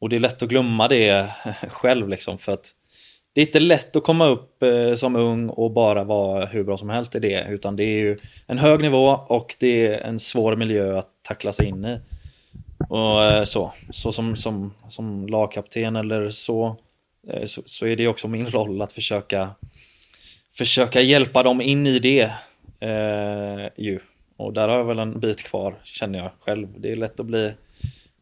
Och 0.00 0.08
det 0.08 0.16
är 0.16 0.20
lätt 0.20 0.42
att 0.42 0.48
glömma 0.48 0.88
det 0.88 1.30
själv 1.68 2.08
liksom 2.08 2.38
för 2.38 2.52
att 2.52 2.74
det 3.32 3.40
är 3.40 3.46
inte 3.46 3.60
lätt 3.60 3.96
att 3.96 4.04
komma 4.04 4.26
upp 4.26 4.62
eh, 4.62 4.94
som 4.94 5.16
ung 5.16 5.48
och 5.48 5.70
bara 5.70 6.04
vara 6.04 6.46
hur 6.46 6.64
bra 6.64 6.78
som 6.78 6.90
helst 6.90 7.14
i 7.14 7.18
det. 7.18 7.46
Utan 7.50 7.76
det 7.76 7.84
är 7.84 7.98
ju 7.98 8.18
en 8.46 8.58
hög 8.58 8.80
nivå 8.80 9.20
och 9.28 9.56
det 9.58 9.86
är 9.86 10.00
en 10.00 10.20
svår 10.20 10.56
miljö 10.56 10.98
att 10.98 11.10
tackla 11.22 11.52
sig 11.52 11.66
in 11.66 11.84
i. 11.84 11.98
Och 12.88 13.24
eh, 13.24 13.44
så, 13.44 13.72
så 13.90 14.12
som, 14.12 14.36
som, 14.36 14.74
som 14.88 15.26
lagkapten 15.26 15.96
eller 15.96 16.30
så, 16.30 16.76
eh, 17.28 17.44
så, 17.44 17.62
så, 17.64 17.86
är 17.86 17.96
det 17.96 18.08
också 18.08 18.28
min 18.28 18.46
roll 18.50 18.82
att 18.82 18.92
försöka 18.92 19.50
försöka 20.52 21.00
hjälpa 21.00 21.42
dem 21.42 21.60
in 21.60 21.86
i 21.86 21.98
det. 21.98 22.32
Eh, 22.80 23.68
ju. 23.76 24.00
Och 24.36 24.52
där 24.52 24.68
har 24.68 24.76
jag 24.76 24.84
väl 24.84 24.98
en 24.98 25.20
bit 25.20 25.42
kvar 25.42 25.74
känner 25.84 26.18
jag 26.18 26.30
själv. 26.40 26.68
Det 26.76 26.92
är 26.92 26.96
lätt 26.96 27.20
att 27.20 27.26
bli 27.26 27.52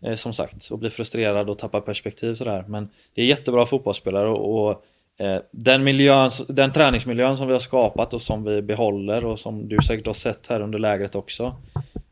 eh, 0.02 0.14
som 0.14 0.32
sagt 0.32 0.70
och 0.70 0.78
bli 0.78 0.90
frustrerad 0.90 1.50
och 1.50 1.58
tappa 1.58 1.80
perspektiv 1.80 2.34
sådär. 2.34 2.64
Men 2.68 2.88
det 3.14 3.22
är 3.22 3.26
jättebra 3.26 3.66
fotbollsspelare 3.66 4.28
och, 4.28 4.68
och 4.68 4.84
eh, 5.24 5.40
den, 5.50 5.84
miljön, 5.84 6.30
den 6.48 6.72
träningsmiljön 6.72 7.36
som 7.36 7.46
vi 7.46 7.52
har 7.52 7.60
skapat 7.60 8.14
och 8.14 8.22
som 8.22 8.44
vi 8.44 8.62
behåller 8.62 9.24
och 9.24 9.38
som 9.38 9.68
du 9.68 9.78
säkert 9.86 10.06
har 10.06 10.14
sett 10.14 10.46
här 10.46 10.60
under 10.60 10.78
lägret 10.78 11.14
också. 11.14 11.56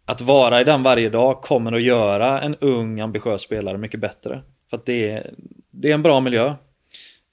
Att 0.04 0.20
vara 0.20 0.60
i 0.60 0.64
den 0.64 0.82
varje 0.82 1.08
dag 1.08 1.42
kommer 1.42 1.72
att 1.72 1.82
göra 1.82 2.40
en 2.40 2.56
ung 2.56 3.00
ambitiös 3.00 3.42
spelare 3.42 3.78
mycket 3.78 4.00
bättre. 4.00 4.42
För 4.70 4.76
att 4.76 4.86
det 4.86 5.10
är, 5.10 5.34
det 5.70 5.90
är 5.90 5.94
en 5.94 6.02
bra 6.02 6.20
miljö. 6.20 6.54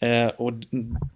Eh, 0.03 0.27
och 0.27 0.53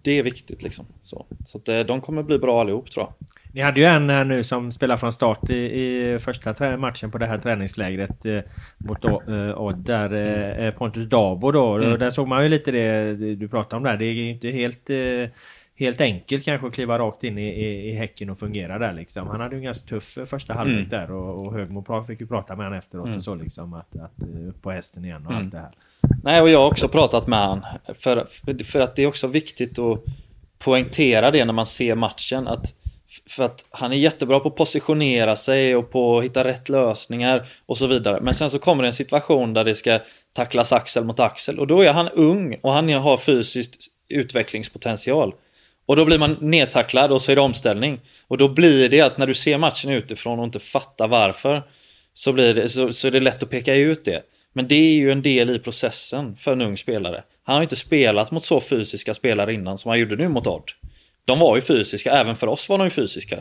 det 0.02 0.18
är 0.18 0.22
viktigt 0.22 0.62
liksom. 0.62 0.86
Så, 1.02 1.26
så 1.44 1.58
att, 1.58 1.68
eh, 1.68 1.80
de 1.80 2.00
kommer 2.00 2.22
bli 2.22 2.38
bra 2.38 2.60
allihop 2.60 2.90
tror 2.90 3.06
jag. 3.06 3.28
Ni 3.52 3.60
hade 3.60 3.80
ju 3.80 3.86
en 3.86 4.10
här 4.10 4.24
nu 4.24 4.42
som 4.42 4.72
spelar 4.72 4.96
från 4.96 5.12
start 5.12 5.50
i, 5.50 5.56
i 5.56 6.18
första 6.18 6.76
matchen 6.76 7.10
på 7.10 7.18
det 7.18 7.26
här 7.26 7.38
träningslägret 7.38 8.26
eh, 8.26 8.38
mot 8.78 9.04
eh, 9.04 9.60
Odd 9.60 9.76
där 9.76 10.12
eh, 10.60 10.70
Pontus 10.70 11.08
Dabo 11.08 11.52
då. 11.52 11.76
Mm. 11.76 11.98
Där 11.98 12.10
såg 12.10 12.28
man 12.28 12.42
ju 12.42 12.48
lite 12.48 12.70
det 12.70 13.14
du 13.34 13.48
pratade 13.48 13.76
om 13.76 13.82
där. 13.82 13.96
Det 13.96 14.04
är 14.04 14.12
ju 14.12 14.30
inte 14.30 14.50
helt 14.50 14.90
eh, 14.90 15.30
helt 15.78 16.00
enkelt 16.00 16.44
kanske 16.44 16.66
att 16.66 16.74
kliva 16.74 16.98
rakt 16.98 17.24
in 17.24 17.38
i, 17.38 17.48
i, 17.48 17.88
i 17.88 17.92
Häcken 17.92 18.30
och 18.30 18.38
fungera 18.38 18.78
där 18.78 18.92
liksom. 18.92 19.28
Han 19.28 19.40
hade 19.40 19.54
ju 19.54 19.58
en 19.58 19.64
ganska 19.64 19.88
tuff 19.88 20.18
första 20.26 20.54
halvlek 20.54 20.76
mm. 20.76 20.88
där 20.88 21.10
och, 21.10 21.46
och 21.46 21.54
Högmo 21.54 22.04
fick 22.04 22.20
ju 22.20 22.26
prata 22.26 22.56
med 22.56 22.66
honom 22.66 22.78
efteråt 22.78 23.06
mm. 23.06 23.16
och 23.16 23.24
så 23.24 23.34
liksom 23.34 23.74
att, 23.74 23.96
att 23.96 24.22
eh, 24.22 24.48
upp 24.48 24.62
på 24.62 24.70
hästen 24.70 25.04
igen 25.04 25.26
och 25.26 25.32
mm. 25.32 25.44
allt 25.44 25.52
det 25.52 25.58
här. 25.58 25.70
Nej, 26.22 26.42
och 26.42 26.48
jag 26.48 26.58
har 26.58 26.66
också 26.66 26.88
pratat 26.88 27.26
med 27.26 27.38
han 27.38 27.64
för, 27.98 28.26
för 28.64 28.80
att 28.80 28.96
det 28.96 29.02
är 29.02 29.06
också 29.06 29.26
viktigt 29.26 29.78
att 29.78 30.04
poängtera 30.58 31.30
det 31.30 31.44
när 31.44 31.52
man 31.52 31.66
ser 31.66 31.94
matchen 31.94 32.48
att 32.48 32.74
för 33.26 33.44
att 33.44 33.66
han 33.70 33.92
är 33.92 33.96
jättebra 33.96 34.40
på 34.40 34.48
att 34.48 34.56
positionera 34.56 35.36
sig 35.36 35.76
och 35.76 35.90
på 35.90 36.18
att 36.18 36.24
hitta 36.24 36.44
rätt 36.44 36.68
lösningar 36.68 37.48
och 37.66 37.78
så 37.78 37.86
vidare. 37.86 38.20
Men 38.20 38.34
sen 38.34 38.50
så 38.50 38.58
kommer 38.58 38.82
det 38.82 38.88
en 38.88 38.92
situation 38.92 39.54
där 39.54 39.64
det 39.64 39.74
ska 39.74 39.98
tacklas 40.32 40.72
axel 40.72 41.04
mot 41.04 41.20
axel 41.20 41.58
och 41.58 41.66
då 41.66 41.82
är 41.82 41.92
han 41.92 42.08
ung 42.08 42.56
och 42.60 42.72
han 42.72 42.88
har 42.88 43.16
fysiskt 43.16 43.86
utvecklingspotential. 44.08 45.34
Och 45.86 45.96
då 45.96 46.04
blir 46.04 46.18
man 46.18 46.36
nedtacklad 46.40 47.12
och 47.12 47.22
så 47.22 47.32
är 47.32 47.36
det 47.36 47.42
omställning. 47.42 48.00
Och 48.28 48.38
då 48.38 48.48
blir 48.48 48.88
det 48.88 49.00
att 49.00 49.18
när 49.18 49.26
du 49.26 49.34
ser 49.34 49.58
matchen 49.58 49.90
utifrån 49.90 50.38
och 50.38 50.44
inte 50.44 50.58
fattar 50.58 51.08
varför 51.08 51.62
så, 52.14 52.32
blir 52.32 52.54
det, 52.54 52.68
så, 52.68 52.92
så 52.92 53.06
är 53.06 53.10
det 53.10 53.20
lätt 53.20 53.42
att 53.42 53.50
peka 53.50 53.74
ut 53.74 54.04
det. 54.04 54.22
Men 54.52 54.68
det 54.68 54.74
är 54.74 54.94
ju 54.94 55.12
en 55.12 55.22
del 55.22 55.50
i 55.50 55.58
processen 55.58 56.36
för 56.36 56.52
en 56.52 56.60
ung 56.60 56.76
spelare. 56.76 57.24
Han 57.42 57.54
har 57.54 57.62
inte 57.62 57.76
spelat 57.76 58.30
mot 58.30 58.42
så 58.42 58.60
fysiska 58.60 59.14
spelare 59.14 59.54
innan 59.54 59.78
som 59.78 59.88
han 59.88 59.98
gjorde 59.98 60.16
nu 60.16 60.28
mot 60.28 60.46
Odd. 60.46 60.70
De 61.28 61.38
var 61.38 61.56
ju 61.56 61.62
fysiska, 61.62 62.10
även 62.10 62.36
för 62.36 62.46
oss 62.46 62.68
var 62.68 62.78
de 62.78 62.84
ju 62.84 62.90
fysiska. 62.90 63.36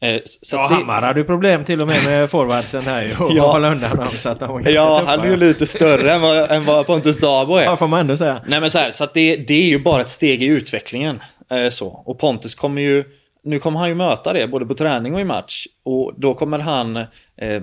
Eh, 0.00 0.20
så 0.24 0.56
ja, 0.56 0.68
det... 0.68 0.74
Hammar 0.74 1.02
hade 1.02 1.20
ju 1.20 1.24
problem 1.24 1.64
till 1.64 1.80
och 1.80 1.86
med 1.86 2.04
med 2.04 2.30
forwardsen 2.30 2.82
här 2.82 3.06
ju. 3.06 3.16
Och 3.16 3.32
ja. 3.32 3.52
hålla 3.52 3.72
undan 3.72 3.96
dem 3.96 4.08
så 4.18 4.28
att 4.28 4.40
de 4.40 4.52
var 4.52 4.70
Ja, 4.70 5.02
han 5.06 5.20
är 5.20 5.30
ju 5.30 5.36
lite 5.36 5.66
större 5.66 6.12
än 6.12 6.20
vad, 6.20 6.50
än 6.50 6.64
vad 6.64 6.86
Pontus 6.86 7.18
Dabo 7.18 7.54
är. 7.54 7.64
Ja, 7.64 7.76
får 7.76 7.88
man 7.88 8.00
ändå 8.00 8.16
säga. 8.16 8.42
Nej 8.46 8.60
men 8.60 8.70
så 8.70 8.78
här, 8.78 8.90
så 8.90 9.04
att 9.04 9.14
det, 9.14 9.36
det 9.36 9.54
är 9.54 9.68
ju 9.68 9.78
bara 9.78 10.00
ett 10.00 10.08
steg 10.08 10.42
i 10.42 10.46
utvecklingen. 10.46 11.20
Eh, 11.50 11.68
så. 11.68 11.88
Och 11.88 12.18
Pontus 12.18 12.54
kommer 12.54 12.82
ju, 12.82 13.04
nu 13.42 13.58
kommer 13.58 13.78
han 13.80 13.88
ju 13.88 13.94
möta 13.94 14.32
det 14.32 14.46
både 14.46 14.66
på 14.66 14.74
träning 14.74 15.14
och 15.14 15.20
i 15.20 15.24
match. 15.24 15.66
Och 15.82 16.12
då 16.16 16.34
kommer 16.34 16.58
han 16.58 16.96
eh, 16.96 17.62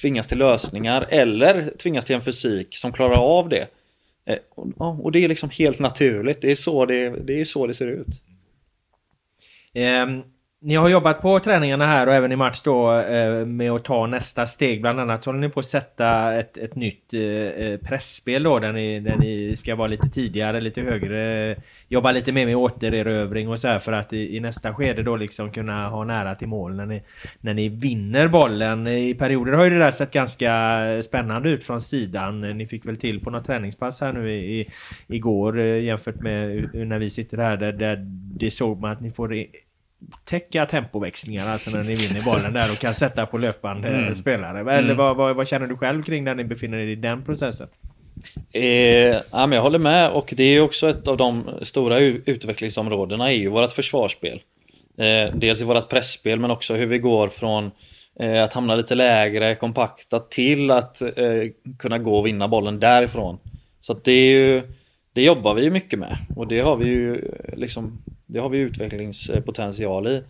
tvingas 0.00 0.26
till 0.26 0.38
lösningar 0.38 1.06
eller 1.08 1.70
tvingas 1.82 2.04
till 2.04 2.16
en 2.16 2.22
fysik 2.22 2.76
som 2.76 2.92
klarar 2.92 3.16
av 3.16 3.48
det. 3.48 3.66
Eh, 4.26 4.38
och, 4.54 5.04
och, 5.04 5.12
det 5.12 5.24
är 5.24 5.28
liksom 5.28 5.50
helt 5.50 5.78
naturligt, 5.78 6.40
det 6.40 6.50
är 6.50 6.54
så 6.54 6.86
det, 6.86 7.10
det, 7.10 7.40
är 7.40 7.44
så 7.44 7.66
det 7.66 7.74
ser 7.74 7.86
ut. 7.86 8.22
Ehm, 9.78 10.22
ni 10.60 10.74
har 10.74 10.88
jobbat 10.88 11.22
på 11.22 11.40
träningarna 11.40 11.86
här 11.86 12.06
och 12.06 12.14
även 12.14 12.32
i 12.32 12.36
match 12.36 12.62
då 12.64 12.98
eh, 12.98 13.46
med 13.46 13.70
att 13.70 13.84
ta 13.84 14.06
nästa 14.06 14.46
steg. 14.46 14.80
Bland 14.80 15.00
annat 15.00 15.24
så 15.24 15.30
håller 15.30 15.40
ni 15.40 15.48
på 15.48 15.60
att 15.60 15.66
sätta 15.66 16.34
ett, 16.34 16.56
ett 16.56 16.74
nytt 16.74 17.14
eh, 17.14 17.20
eh, 17.20 17.78
pressspel 17.78 18.42
då 18.42 18.58
där 18.58 18.72
ni, 18.72 19.00
där 19.00 19.16
ni 19.16 19.56
ska 19.56 19.76
vara 19.76 19.88
lite 19.88 20.08
tidigare, 20.08 20.60
lite 20.60 20.80
högre. 20.80 21.56
Jobba 21.88 22.12
lite 22.12 22.32
mer 22.32 22.46
med 22.46 22.56
återerövring 22.56 23.48
och 23.48 23.58
så 23.58 23.68
här 23.68 23.78
för 23.78 23.92
att 23.92 24.12
i, 24.12 24.36
i, 24.36 24.40
nästa 24.40 24.74
skede 24.74 25.02
då 25.02 25.16
liksom 25.16 25.50
kunna 25.50 25.88
ha 25.88 26.04
nära 26.04 26.34
till 26.34 26.48
mål 26.48 26.76
när 26.76 26.86
ni, 26.86 27.02
när 27.40 27.54
ni 27.54 27.68
vinner 27.68 28.28
bollen. 28.28 28.86
I 28.86 29.14
perioder 29.14 29.52
har 29.52 29.64
ju 29.64 29.70
det 29.70 29.78
där 29.78 29.90
sett 29.90 30.12
ganska 30.12 30.78
spännande 31.02 31.50
ut 31.50 31.64
från 31.64 31.80
sidan. 31.80 32.40
Ni 32.40 32.66
fick 32.66 32.86
väl 32.86 32.96
till 32.96 33.20
på 33.20 33.30
något 33.30 33.46
träningspass 33.46 34.00
här 34.00 34.12
nu 34.12 34.32
i, 34.32 34.60
i 34.60 34.70
igår 35.06 35.58
jämfört 35.60 36.20
med 36.20 36.70
när 36.74 36.98
vi 36.98 37.10
sitter 37.10 37.38
här 37.38 37.56
där, 37.56 37.72
där 37.72 37.96
det 38.38 38.50
såg 38.50 38.80
man 38.80 38.92
att 38.92 39.00
ni 39.00 39.10
får 39.10 39.28
täcka 40.24 40.66
tempoväxlingar, 40.66 41.48
alltså 41.50 41.70
när 41.70 41.84
ni 41.84 41.94
vinner 41.94 42.22
bollen 42.22 42.52
där 42.52 42.72
och 42.72 42.78
kan 42.78 42.94
sätta 42.94 43.26
på 43.26 43.38
löpande 43.38 43.88
mm. 43.88 44.14
spelare. 44.14 44.60
Eller 44.60 44.78
mm. 44.78 44.96
vad, 44.96 45.16
vad, 45.16 45.36
vad, 45.36 45.48
känner 45.48 45.66
du 45.66 45.76
själv 45.76 46.02
kring 46.02 46.24
när 46.24 46.34
ni 46.34 46.44
befinner 46.44 46.78
er 46.78 46.86
i 46.86 46.94
den 46.94 47.24
processen? 47.24 47.68
Eh, 48.52 48.62
ja, 48.62 49.22
men 49.32 49.52
jag 49.52 49.62
håller 49.62 49.78
med 49.78 50.10
och 50.10 50.34
det 50.36 50.42
är 50.42 50.60
också 50.60 50.88
ett 50.88 51.08
av 51.08 51.16
de 51.16 51.50
stora 51.62 51.98
utvecklingsområdena 51.98 53.32
är 53.32 53.36
ju 53.36 53.48
vårt 53.48 53.72
försvarsspel. 53.72 54.42
Eh, 54.98 55.34
dels 55.34 55.60
i 55.60 55.64
vårt 55.64 55.88
pressspel 55.88 56.40
men 56.40 56.50
också 56.50 56.74
hur 56.74 56.86
vi 56.86 56.98
går 56.98 57.28
från 57.28 57.70
eh, 58.20 58.42
att 58.42 58.52
hamna 58.52 58.74
lite 58.74 58.94
lägre, 58.94 59.54
kompakta 59.54 60.20
till 60.20 60.70
att 60.70 61.02
eh, 61.02 61.08
kunna 61.78 61.98
gå 61.98 62.18
och 62.18 62.26
vinna 62.26 62.48
bollen 62.48 62.80
därifrån. 62.80 63.38
Så 63.80 63.94
det 63.94 64.12
är 64.12 64.32
ju 64.32 64.62
det 65.12 65.22
jobbar 65.22 65.54
vi 65.54 65.62
ju 65.62 65.70
mycket 65.70 65.98
med 65.98 66.16
och 66.36 66.46
det 66.48 66.60
har 66.60 66.76
vi 66.76 66.86
ju 66.86 67.30
liksom 67.52 67.98
det 68.28 68.38
har 68.38 68.48
vi 68.48 68.58
utvecklingspotential 68.58 70.06
i. 70.06 70.22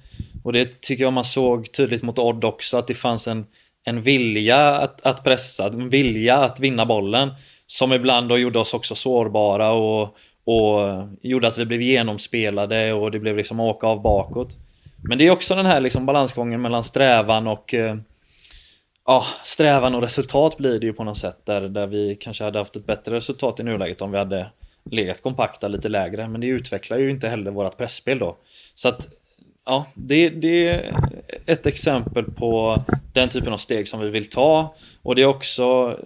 Och 0.42 0.52
det 0.52 0.80
tycker 0.80 1.04
jag 1.04 1.12
man 1.12 1.24
såg 1.24 1.72
tydligt 1.72 2.02
mot 2.02 2.18
Odd 2.18 2.44
också, 2.44 2.76
att 2.76 2.86
det 2.86 2.94
fanns 2.94 3.28
en, 3.28 3.46
en 3.84 4.02
vilja 4.02 4.74
att, 4.74 5.06
att 5.06 5.24
pressa, 5.24 5.66
en 5.66 5.88
vilja 5.88 6.36
att 6.36 6.60
vinna 6.60 6.86
bollen. 6.86 7.30
Som 7.66 7.92
ibland 7.92 8.28
då 8.28 8.38
gjorde 8.38 8.58
oss 8.58 8.74
också 8.74 8.94
sårbara 8.94 9.72
och, 9.72 10.16
och 10.44 11.08
gjorde 11.22 11.48
att 11.48 11.58
vi 11.58 11.66
blev 11.66 11.82
genomspelade 11.82 12.92
och 12.92 13.10
det 13.10 13.18
blev 13.18 13.36
liksom 13.36 13.60
åka 13.60 13.86
av 13.86 14.02
bakåt. 14.02 14.56
Men 15.08 15.18
det 15.18 15.26
är 15.26 15.30
också 15.30 15.54
den 15.54 15.66
här 15.66 15.80
liksom 15.80 16.06
balansgången 16.06 16.62
mellan 16.62 16.84
strävan 16.84 17.46
och, 17.46 17.74
eh, 17.74 17.96
ja, 19.06 19.24
strävan 19.44 19.94
och 19.94 20.02
resultat 20.02 20.56
blir 20.56 20.80
det 20.80 20.86
ju 20.86 20.92
på 20.92 21.04
något 21.04 21.18
sätt 21.18 21.38
där, 21.44 21.60
där 21.60 21.86
vi 21.86 22.16
kanske 22.20 22.44
hade 22.44 22.58
haft 22.58 22.76
ett 22.76 22.86
bättre 22.86 23.16
resultat 23.16 23.60
i 23.60 23.62
nuläget 23.62 24.02
om 24.02 24.10
vi 24.10 24.18
hade 24.18 24.46
legat 24.90 25.22
kompakta 25.22 25.68
lite 25.68 25.88
lägre. 25.88 26.29
Men 26.29 26.40
det 26.40 26.46
utvecklar 26.46 26.98
ju 26.98 27.11
inte 27.11 27.29
heller 27.29 27.51
vårt 27.51 27.77
pressspel 27.77 28.18
då. 28.18 28.37
Så 28.74 28.88
att 28.88 29.09
ja, 29.64 29.87
det, 29.94 30.29
det 30.29 30.68
är 30.68 30.94
ett 31.46 31.66
exempel 31.66 32.24
på 32.24 32.83
den 33.12 33.29
typen 33.29 33.53
av 33.53 33.57
steg 33.57 33.88
som 33.88 34.01
vi 34.01 34.11
vill 34.11 34.31
ta. 34.31 34.74
Och 35.03 35.14
det 35.14 35.22
är 35.22 35.27
också 35.27 35.98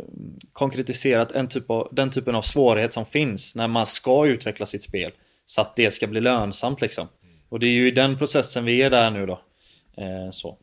konkretiserat 0.52 1.32
en 1.32 1.48
typ 1.48 1.70
av, 1.70 1.88
den 1.92 2.10
typen 2.10 2.34
av 2.34 2.42
svårighet 2.42 2.92
som 2.92 3.04
finns 3.04 3.54
när 3.54 3.68
man 3.68 3.86
ska 3.86 4.26
utveckla 4.26 4.66
sitt 4.66 4.82
spel. 4.82 5.12
Så 5.46 5.60
att 5.60 5.76
det 5.76 5.90
ska 5.90 6.06
bli 6.06 6.20
lönsamt 6.20 6.80
liksom. 6.80 7.08
Och 7.48 7.60
det 7.60 7.66
är 7.66 7.72
ju 7.72 7.88
i 7.88 7.90
den 7.90 8.18
processen 8.18 8.64
vi 8.64 8.82
är 8.82 8.90
där 8.90 9.10
nu 9.10 9.26
då. 9.26 9.40
Eh, 9.96 10.30
så. 10.30 10.56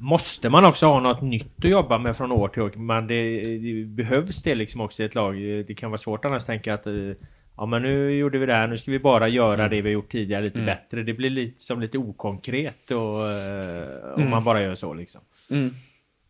Måste 0.00 0.50
man 0.50 0.64
också 0.64 0.86
ha 0.86 1.00
något 1.00 1.22
nytt 1.22 1.64
att 1.64 1.70
jobba 1.70 1.98
med 1.98 2.16
från 2.16 2.32
år 2.32 2.48
till 2.48 2.62
år? 2.62 2.72
Men 2.76 3.06
det, 3.06 3.40
det 3.58 3.84
behövs 3.84 4.42
det 4.42 4.54
liksom 4.54 4.80
också 4.80 5.02
i 5.02 5.06
ett 5.06 5.14
lag? 5.14 5.36
Det 5.66 5.74
kan 5.74 5.90
vara 5.90 5.98
svårt 5.98 6.24
annars 6.24 6.42
att 6.42 6.46
tänka 6.46 6.74
att 6.74 6.86
eh, 6.86 6.92
Ja 7.58 7.66
men 7.66 7.82
nu 7.82 8.10
gjorde 8.10 8.38
vi 8.38 8.46
det 8.46 8.54
här, 8.54 8.66
nu 8.66 8.78
ska 8.78 8.90
vi 8.90 8.98
bara 8.98 9.28
göra 9.28 9.54
mm. 9.54 9.70
det 9.70 9.82
vi 9.82 9.88
har 9.88 9.94
gjort 9.94 10.08
tidigare 10.08 10.44
lite 10.44 10.58
mm. 10.58 10.66
bättre. 10.66 11.02
Det 11.02 11.12
blir 11.12 11.30
lite 11.30 11.62
som 11.62 11.80
lite 11.80 11.98
okonkret 11.98 12.90
och, 12.90 13.28
eh, 13.30 14.14
om 14.14 14.20
mm. 14.20 14.30
man 14.30 14.44
bara 14.44 14.62
gör 14.62 14.74
så 14.74 14.94
liksom. 14.94 15.20
Mm. 15.50 15.74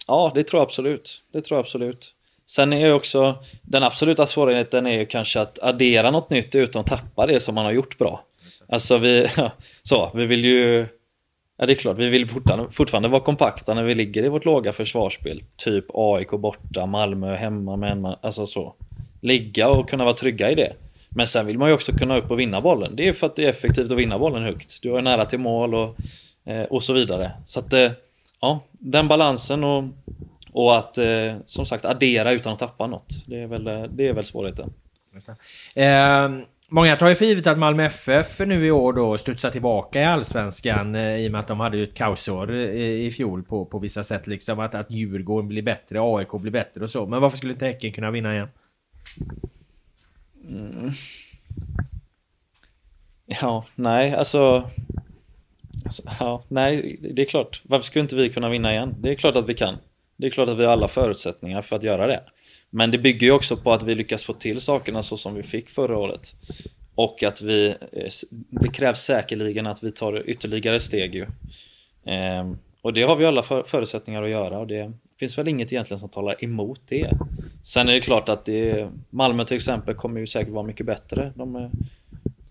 Ja, 0.07 0.33
det 0.35 0.43
tror 0.43 0.61
jag 0.61 0.67
absolut. 0.67 1.23
Det 1.33 1.41
tror 1.41 1.57
jag 1.57 1.63
absolut. 1.63 2.15
Sen 2.47 2.73
är 2.73 2.87
ju 2.87 2.93
också 2.93 3.45
den 3.63 3.83
absoluta 3.83 4.27
svårigheten 4.27 4.87
är 4.87 4.99
ju 4.99 5.07
kanske 5.07 5.41
att 5.41 5.59
addera 5.63 6.11
något 6.11 6.31
nytt 6.31 6.55
utan 6.55 6.81
att 6.81 6.87
tappa 6.87 7.27
det 7.27 7.41
som 7.41 7.55
man 7.55 7.65
har 7.65 7.73
gjort 7.73 7.99
bra. 7.99 8.25
Alltså 8.69 8.99
vi, 8.99 9.27
så, 9.83 10.11
vi 10.15 10.27
vill 10.27 10.45
ju 10.45 10.87
Ja 11.61 11.67
det 11.67 11.73
är 11.73 11.75
klart, 11.75 11.99
vi 11.99 12.09
vill 12.09 12.29
fortfarande, 12.29 12.73
fortfarande 12.73 13.09
vara 13.09 13.21
kompakta 13.21 13.75
när 13.75 13.83
vi 13.83 13.95
ligger 13.95 14.25
i 14.25 14.29
vårt 14.29 14.45
låga 14.45 14.73
försvarsspel. 14.73 15.43
Typ 15.57 15.85
AIK 15.95 16.31
borta, 16.31 16.87
Malmö 16.87 17.37
hemma 17.37 17.77
med 17.77 17.93
en 17.93 18.01
man, 18.01 18.17
alltså 18.21 18.47
så. 18.47 18.75
Ligga 19.21 19.69
och 19.69 19.91
kunna 19.91 20.05
vara 20.05 20.15
trygga 20.15 20.51
i 20.51 20.55
det. 20.55 20.73
Men 21.09 21.27
sen 21.27 21.47
vill 21.47 21.59
man 21.59 21.69
ju 21.69 21.75
också 21.75 21.93
kunna 21.93 22.19
upp 22.19 22.31
och 22.31 22.41
vinna 22.41 22.61
bollen. 22.61 22.97
Det 22.97 23.09
är 23.09 23.13
för 23.13 23.27
att 23.27 23.37
det 23.37 23.45
är 23.45 23.51
effektivt 23.51 23.93
att 23.93 23.99
vinna 23.99 24.19
bollen 24.19 24.43
högt. 24.43 24.83
Du 24.83 24.91
har 24.91 25.03
nära 25.03 25.25
till 25.25 25.39
mål 25.39 25.75
och, 25.75 25.97
eh, 26.45 26.63
och 26.63 26.83
så 26.83 26.93
vidare. 26.93 27.33
Så 27.47 27.61
att, 27.61 27.73
eh, 27.73 27.91
ja, 28.41 28.61
den 28.73 29.09
balansen 29.09 29.65
och, 29.65 29.85
och 30.53 30.79
att 30.79 30.99
eh, 30.99 31.37
som 31.47 31.67
sagt 31.67 31.85
addera 31.85 32.33
utan 32.33 32.53
att 32.53 32.59
tappa 32.59 32.87
något. 32.87 33.25
Det 33.27 33.43
är 33.43 33.47
väl, 33.47 33.67
eh, 33.67 33.83
det 33.83 34.09
är 34.09 34.13
väl 34.13 34.25
svårigheten. 34.25 34.73
Eh, 35.75 36.29
många 36.69 36.97
tar 36.97 37.09
ju 37.09 37.15
för 37.15 37.25
givet 37.25 37.47
att 37.47 37.59
Malmö 37.59 37.85
FF 37.85 38.39
nu 38.39 38.67
i 38.67 38.71
år 38.71 38.93
då 38.93 39.19
studsar 39.19 39.51
tillbaka 39.51 40.01
i 40.01 40.05
Allsvenskan 40.05 40.95
eh, 40.95 41.17
i 41.17 41.29
och 41.29 41.33
med 41.33 41.39
att 41.39 41.49
de 41.49 41.61
hade 41.61 41.77
ju 41.77 41.85
ett 41.85 41.95
kaosår 41.95 42.55
i, 42.55 43.07
i 43.07 43.11
fjol 43.11 43.43
på, 43.43 43.65
på 43.65 43.79
vissa 43.79 44.03
sätt 44.03 44.27
liksom. 44.27 44.61
Att, 44.61 44.75
att 44.75 44.91
Djurgården 44.91 45.49
blir 45.49 45.63
bättre, 45.63 45.99
AIK 46.01 46.33
blir 46.33 46.53
bättre 46.53 46.81
och 46.81 46.91
så. 46.91 47.07
Men 47.07 47.21
varför 47.21 47.37
skulle 47.37 47.53
inte 47.53 47.67
Häcken 47.67 47.93
kunna 47.93 48.11
vinna 48.11 48.35
igen? 48.35 48.49
Mm. 50.49 50.93
Ja, 53.27 53.65
nej, 53.75 54.15
alltså, 54.15 54.71
alltså... 55.85 56.03
Ja, 56.21 56.43
nej, 56.49 56.99
det 57.01 57.23
är 57.23 57.27
klart. 57.27 57.63
Varför 57.65 57.85
skulle 57.85 58.03
inte 58.03 58.17
vi 58.17 58.29
kunna 58.29 58.49
vinna 58.49 58.73
igen? 58.73 58.95
Det 58.99 59.11
är 59.11 59.15
klart 59.15 59.37
att 59.37 59.49
vi 59.49 59.55
kan. 59.55 59.77
Det 60.17 60.27
är 60.27 60.31
klart 60.31 60.49
att 60.49 60.59
vi 60.59 60.65
har 60.65 60.73
alla 60.73 60.89
förutsättningar 60.89 61.63
för 61.63 61.77
att 61.77 61.83
göra 61.83 62.07
det. 62.07 62.23
Men 62.71 62.91
det 62.91 62.99
bygger 62.99 63.27
ju 63.27 63.33
också 63.33 63.57
på 63.57 63.73
att 63.73 63.83
vi 63.83 63.95
lyckas 63.95 64.25
få 64.25 64.33
till 64.33 64.61
sakerna 64.61 65.03
så 65.03 65.17
som 65.17 65.35
vi 65.35 65.43
fick 65.43 65.69
förra 65.69 65.99
året. 65.99 66.35
Och 66.95 67.23
att 67.23 67.43
vi, 67.43 67.69
eh, 67.69 68.11
det 68.31 68.69
krävs 68.69 69.01
säkerligen 69.01 69.67
att 69.67 69.83
vi 69.83 69.93
tar 69.93 70.29
ytterligare 70.31 70.81
steg 70.81 71.15
ju. 71.15 71.27
Ehm, 72.05 72.59
och 72.83 72.93
det 72.93 73.03
har 73.03 73.17
vi 73.17 73.25
alla 73.25 73.43
förutsättningar 73.43 74.23
att 74.23 74.31
göra 74.31 74.59
och 74.59 74.67
det 74.67 74.93
finns 75.19 75.39
väl 75.39 75.49
inget 75.49 75.73
egentligen 75.73 76.01
som 76.01 76.09
talar 76.09 76.45
emot 76.45 76.81
det. 76.89 77.11
Sen 77.63 77.89
är 77.89 77.93
det 77.93 78.01
klart 78.01 78.29
att 78.29 78.45
det, 78.45 78.89
Malmö 79.11 79.45
till 79.45 79.57
exempel 79.57 79.95
kommer 79.95 80.21
ju 80.21 80.27
säkert 80.27 80.53
vara 80.53 80.67
mycket 80.67 80.87
bättre. 80.87 81.33
De 81.35 81.57
är, 81.57 81.71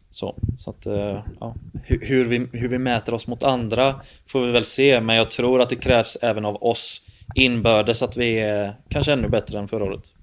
så, 0.09 0.35
så 0.57 0.69
att, 0.69 0.85
eh, 0.85 1.23
ja, 1.39 1.55
hur, 1.83 2.25
vi, 2.25 2.47
hur 2.51 2.67
vi 2.67 2.77
mäter 2.77 3.13
oss 3.13 3.27
mot 3.27 3.43
andra 3.43 4.01
får 4.27 4.45
vi 4.45 4.51
väl 4.51 4.65
se, 4.65 5.01
men 5.01 5.15
jag 5.15 5.31
tror 5.31 5.61
att 5.61 5.69
det 5.69 5.75
krävs 5.75 6.17
även 6.21 6.45
av 6.45 6.63
oss 6.63 7.01
inbördes 7.35 8.01
att 8.01 8.17
vi 8.17 8.39
är 8.39 8.75
kanske 8.89 9.13
ännu 9.13 9.29
bättre 9.29 9.59
än 9.59 9.67
förra 9.67 9.83
året. 9.83 10.13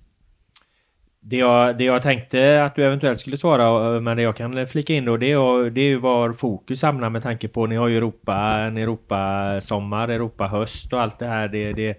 Det 1.20 1.36
jag, 1.36 1.78
det 1.78 1.84
jag 1.84 2.02
tänkte 2.02 2.64
att 2.64 2.74
du 2.74 2.84
eventuellt 2.84 3.20
skulle 3.20 3.36
svara, 3.36 3.94
eh, 3.94 4.00
men 4.00 4.16
det 4.16 4.22
jag 4.22 4.36
kan 4.36 4.66
flika 4.66 4.94
in 4.94 5.04
då, 5.04 5.16
det 5.16 5.32
är, 5.32 5.70
det 5.70 5.80
är 5.80 5.88
ju 5.88 5.98
var 5.98 6.32
fokus 6.32 6.82
hamnar 6.82 7.10
med 7.10 7.22
tanke 7.22 7.48
på, 7.48 7.66
ni 7.66 7.76
har 7.76 7.88
ju 7.88 7.96
Europa, 7.96 8.36
en 8.36 8.76
Europa-sommar, 8.76 10.08
Europa-höst 10.08 10.92
och 10.92 11.00
allt 11.00 11.18
det 11.18 11.26
här. 11.26 11.48
Det, 11.48 11.72
det, 11.72 11.96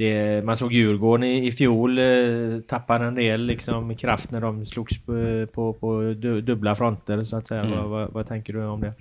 det, 0.00 0.44
man 0.44 0.56
såg 0.56 0.72
Djurgården 0.72 1.24
i, 1.24 1.46
i 1.46 1.52
fjol 1.52 1.98
eh, 1.98 2.60
tappade 2.68 3.04
en 3.04 3.14
del 3.14 3.46
liksom, 3.46 3.96
kraft 3.96 4.30
när 4.30 4.40
de 4.40 4.66
slogs 4.66 5.04
på, 5.04 5.46
på, 5.52 5.72
på 5.72 6.14
dubbla 6.42 6.74
fronter 6.74 7.24
så 7.24 7.36
att 7.36 7.48
säga. 7.48 7.60
Mm. 7.60 7.78
Vad, 7.78 7.88
vad, 7.88 8.12
vad, 8.12 8.28
tänker 8.28 8.52
du 8.52 8.64
om 8.64 8.80
det? 8.80 8.92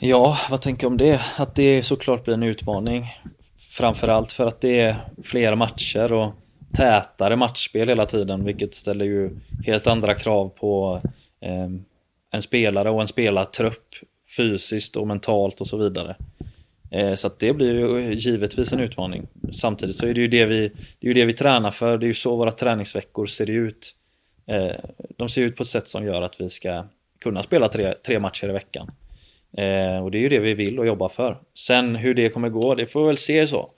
Ja, 0.00 0.38
vad 0.50 0.60
tänker 0.60 0.84
jag 0.84 0.90
om 0.90 0.96
det? 0.96 1.20
Att 1.38 1.54
det 1.54 1.82
såklart 1.82 2.24
blir 2.24 2.34
en 2.34 2.42
utmaning. 2.42 3.06
Framförallt 3.58 4.32
för 4.32 4.46
att 4.46 4.60
det 4.60 4.80
är 4.80 4.96
fler 5.24 5.54
matcher 5.54 6.12
och 6.12 6.32
tätare 6.72 7.36
matchspel 7.36 7.88
hela 7.88 8.06
tiden 8.06 8.44
vilket 8.44 8.74
ställer 8.74 9.04
ju 9.04 9.30
helt 9.66 9.86
andra 9.86 10.14
krav 10.14 10.48
på 10.48 11.00
eh, 11.40 11.68
en 12.30 12.42
spelare 12.42 12.90
och 12.90 13.00
en 13.00 13.08
spelartrupp 13.08 13.94
fysiskt 14.36 14.96
och 14.96 15.06
mentalt 15.06 15.60
och 15.60 15.66
så 15.66 15.76
vidare. 15.76 16.16
Eh, 16.90 17.14
så 17.14 17.26
att 17.26 17.38
det 17.38 17.52
blir 17.52 17.74
ju 17.74 18.14
givetvis 18.14 18.72
en 18.72 18.80
utmaning. 18.80 19.26
Samtidigt 19.52 19.96
så 19.96 20.06
är 20.06 20.14
det 20.14 20.20
ju 20.20 20.28
det 20.28 20.44
vi, 20.44 20.68
det 20.68 21.06
är 21.06 21.08
ju 21.08 21.14
det 21.14 21.24
vi 21.24 21.32
tränar 21.32 21.70
för, 21.70 21.98
det 21.98 22.04
är 22.04 22.08
ju 22.08 22.14
så 22.14 22.36
våra 22.36 22.50
träningsveckor 22.50 23.26
ser 23.26 23.50
ut. 23.50 23.94
Eh, 24.46 24.84
de 25.16 25.28
ser 25.28 25.42
ut 25.42 25.56
på 25.56 25.62
ett 25.62 25.68
sätt 25.68 25.88
som 25.88 26.04
gör 26.04 26.22
att 26.22 26.40
vi 26.40 26.50
ska 26.50 26.84
kunna 27.20 27.42
spela 27.42 27.68
tre, 27.68 27.94
tre 28.06 28.18
matcher 28.18 28.48
i 28.48 28.52
veckan. 28.52 28.90
Eh, 29.56 30.04
och 30.04 30.10
det 30.10 30.18
är 30.18 30.20
ju 30.20 30.28
det 30.28 30.38
vi 30.38 30.54
vill 30.54 30.78
och 30.78 30.86
jobbar 30.86 31.08
för. 31.08 31.38
Sen 31.54 31.96
hur 31.96 32.14
det 32.14 32.28
kommer 32.28 32.48
gå, 32.48 32.74
det 32.74 32.86
får 32.86 33.00
vi 33.00 33.06
väl 33.06 33.16
se 33.16 33.48
så. 33.48 33.70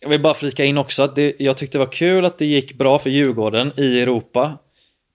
Jag 0.00 0.08
vill 0.08 0.20
bara 0.20 0.34
flika 0.34 0.64
in 0.64 0.78
också 0.78 1.02
att 1.02 1.16
det, 1.16 1.34
jag 1.38 1.56
tyckte 1.56 1.78
det 1.78 1.84
var 1.84 1.92
kul 1.92 2.24
att 2.24 2.38
det 2.38 2.46
gick 2.46 2.74
bra 2.74 2.98
för 2.98 3.10
Djurgården 3.10 3.72
i 3.76 4.00
Europa 4.00 4.58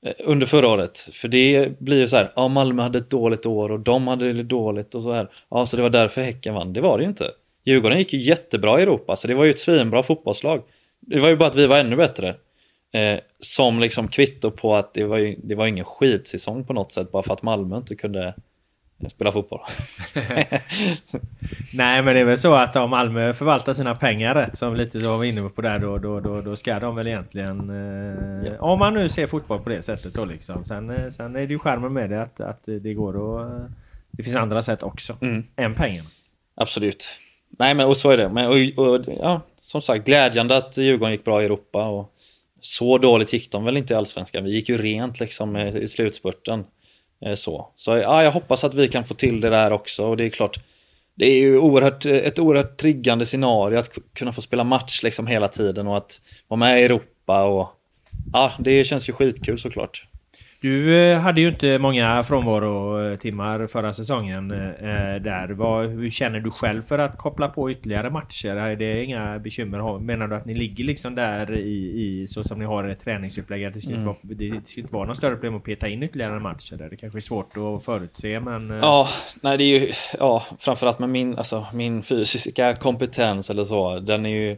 Eh, 0.05 0.13
under 0.19 0.45
förra 0.45 0.67
året. 0.67 1.09
För 1.11 1.27
det 1.27 1.79
blir 1.79 1.99
ju 1.99 2.07
så 2.07 2.15
här, 2.15 2.31
ja 2.35 2.47
Malmö 2.47 2.81
hade 2.83 2.97
ett 2.97 3.09
dåligt 3.09 3.45
år 3.45 3.71
och 3.71 3.79
de 3.79 4.07
hade 4.07 4.33
det 4.33 4.43
dåligt 4.43 4.95
och 4.95 5.03
så 5.03 5.13
här. 5.13 5.29
Ja, 5.49 5.65
så 5.65 5.77
det 5.77 5.83
var 5.83 5.89
därför 5.89 6.21
Häcken 6.21 6.53
vann. 6.53 6.73
Det 6.73 6.81
var 6.81 6.97
det 6.97 7.03
ju 7.03 7.09
inte. 7.09 7.31
Djurgården 7.65 7.97
gick 7.97 8.13
ju 8.13 8.19
jättebra 8.19 8.79
i 8.79 8.83
Europa, 8.83 9.15
så 9.15 9.27
det 9.27 9.33
var 9.33 9.43
ju 9.43 9.49
ett 9.49 9.59
svinbra 9.59 10.03
fotbollslag. 10.03 10.61
Det 10.99 11.19
var 11.19 11.29
ju 11.29 11.35
bara 11.35 11.49
att 11.49 11.55
vi 11.55 11.67
var 11.67 11.77
ännu 11.77 11.95
bättre. 11.95 12.35
Eh, 12.93 13.19
som 13.39 13.79
liksom 13.79 14.07
kvitto 14.07 14.51
på 14.51 14.75
att 14.75 14.93
det 14.93 15.03
var 15.03 15.17
ju 15.17 15.35
det 15.43 15.55
var 15.55 15.67
ingen 15.67 15.85
skitsäsong 15.85 16.63
på 16.63 16.73
något 16.73 16.91
sätt, 16.91 17.11
bara 17.11 17.23
för 17.23 17.33
att 17.33 17.41
Malmö 17.41 17.77
inte 17.77 17.95
kunde 17.95 18.33
spela 19.09 19.31
fotboll. 19.31 19.59
Nej 21.73 22.01
men 22.01 22.05
det 22.05 22.19
är 22.19 22.25
väl 22.25 22.37
så 22.37 22.53
att 22.53 22.75
om 22.75 22.89
Malmö 22.89 23.33
förvaltar 23.33 23.73
sina 23.73 23.95
pengar 23.95 24.35
rätt 24.35 24.57
som 24.57 24.75
lite 24.75 24.99
så 24.99 25.09
var 25.09 25.17
vi 25.17 25.29
inne 25.29 25.49
på 25.49 25.61
där 25.61 25.79
då, 25.79 25.97
då, 25.97 26.19
då, 26.19 26.41
då 26.41 26.55
ska 26.55 26.79
de 26.79 26.95
väl 26.95 27.07
egentligen... 27.07 27.69
Eh, 27.69 28.51
ja. 28.51 28.59
Om 28.59 28.79
man 28.79 28.93
nu 28.93 29.09
ser 29.09 29.27
fotboll 29.27 29.59
på 29.59 29.69
det 29.69 29.81
sättet 29.81 30.13
då 30.13 30.25
liksom. 30.25 30.65
Sen, 30.65 30.89
eh, 30.89 31.09
sen 31.09 31.35
är 31.35 31.39
det 31.39 31.53
ju 31.53 31.59
skärmen 31.59 31.93
med 31.93 32.09
det 32.09 32.21
att, 32.21 32.39
att 32.39 32.61
det 32.65 32.93
går 32.93 33.41
att... 33.41 33.71
Det 34.11 34.23
finns 34.23 34.35
andra 34.35 34.61
sätt 34.61 34.83
också 34.83 35.17
mm. 35.21 35.43
än 35.55 35.73
pengarna. 35.73 36.09
Absolut. 36.55 37.09
Nej 37.59 37.73
men 37.73 37.87
och 37.87 37.97
så 37.97 38.11
är 38.11 38.17
det. 38.17 38.29
Men, 38.29 38.47
och, 38.47 38.85
och, 38.87 39.05
ja, 39.07 39.41
som 39.55 39.81
sagt 39.81 40.05
glädjande 40.05 40.57
att 40.57 40.77
Djurgården 40.77 41.11
gick 41.11 41.25
bra 41.25 41.41
i 41.41 41.45
Europa. 41.45 41.87
Och 41.87 42.13
så 42.61 42.97
dåligt 42.97 43.33
gick 43.33 43.51
de 43.51 43.65
väl 43.65 43.77
inte 43.77 43.93
i 43.93 43.97
Allsvenskan. 43.97 44.43
Vi 44.43 44.51
gick 44.51 44.69
ju 44.69 44.77
rent 44.77 45.19
liksom 45.19 45.57
i 45.57 45.87
slutspurten. 45.87 46.65
Eh, 47.25 47.35
så, 47.35 47.67
så 47.75 47.97
ja, 47.97 48.23
jag 48.23 48.31
hoppas 48.31 48.63
att 48.63 48.73
vi 48.73 48.87
kan 48.87 49.03
få 49.03 49.13
till 49.13 49.41
det 49.41 49.49
där 49.49 49.71
också 49.71 50.05
och 50.05 50.17
det 50.17 50.25
är 50.25 50.29
klart 50.29 50.59
det 51.15 51.25
är 51.25 51.39
ju 51.39 51.57
oerhört, 51.57 52.05
ett 52.05 52.39
oerhört 52.39 52.77
triggande 52.77 53.25
scenario 53.25 53.77
att 53.77 53.97
kunna 54.13 54.31
få 54.31 54.41
spela 54.41 54.63
match 54.63 55.03
liksom 55.03 55.27
hela 55.27 55.47
tiden 55.47 55.87
och 55.87 55.97
att 55.97 56.21
vara 56.47 56.59
med 56.59 56.81
i 56.81 56.83
Europa 56.83 57.43
och 57.43 57.69
ja, 58.33 58.51
det 58.59 58.83
känns 58.83 59.09
ju 59.09 59.13
skitkul 59.13 59.59
såklart. 59.59 60.07
Du 60.63 60.97
eh, 60.97 61.19
hade 61.19 61.41
ju 61.41 61.47
inte 61.47 61.79
många 61.79 62.23
frånvarotimmar 62.23 63.67
förra 63.67 63.93
säsongen 63.93 64.51
eh, 64.51 65.21
där. 65.21 65.49
Vad, 65.49 65.89
hur 65.89 66.11
känner 66.11 66.39
du 66.39 66.51
själv 66.51 66.81
för 66.81 66.99
att 66.99 67.17
koppla 67.17 67.47
på 67.47 67.71
ytterligare 67.71 68.09
matcher? 68.09 68.55
Är 68.55 68.75
det 68.75 69.03
inga 69.03 69.39
bekymmer? 69.39 69.99
Menar 69.99 70.27
du 70.27 70.35
att 70.35 70.45
ni 70.45 70.53
ligger 70.53 70.83
liksom 70.83 71.15
där 71.15 71.57
i, 71.57 72.01
i 72.03 72.27
så 72.27 72.43
som 72.43 72.59
ni 72.59 72.65
har 72.65 72.83
ett 72.83 73.03
träningsupplägg? 73.03 73.73
Det 73.73 73.79
ska, 73.79 73.93
mm. 73.93 74.15
det 74.21 74.67
ska 74.67 74.81
inte 74.81 74.93
vara 74.93 75.05
någon 75.05 75.15
större 75.15 75.33
problem 75.33 75.55
att 75.55 75.63
peta 75.63 75.87
in 75.87 76.03
ytterligare 76.03 76.39
matcher 76.39 76.75
där. 76.75 76.89
Det 76.89 76.95
kanske 76.95 77.19
är 77.19 77.21
svårt 77.21 77.57
att 77.57 77.85
förutse 77.85 78.39
men... 78.39 78.71
Eh, 78.71 78.77
ja, 78.77 79.07
nej 79.41 79.57
det 79.57 79.63
är 79.63 79.79
ju... 79.79 79.87
Ja, 80.19 80.43
framförallt 80.59 80.99
med 80.99 81.09
min, 81.09 81.37
alltså, 81.37 81.65
min 81.73 82.03
fysiska 82.03 82.75
kompetens 82.75 83.49
eller 83.49 83.63
så. 83.63 83.99
Den 83.99 84.25
är 84.25 84.29
ju 84.29 84.57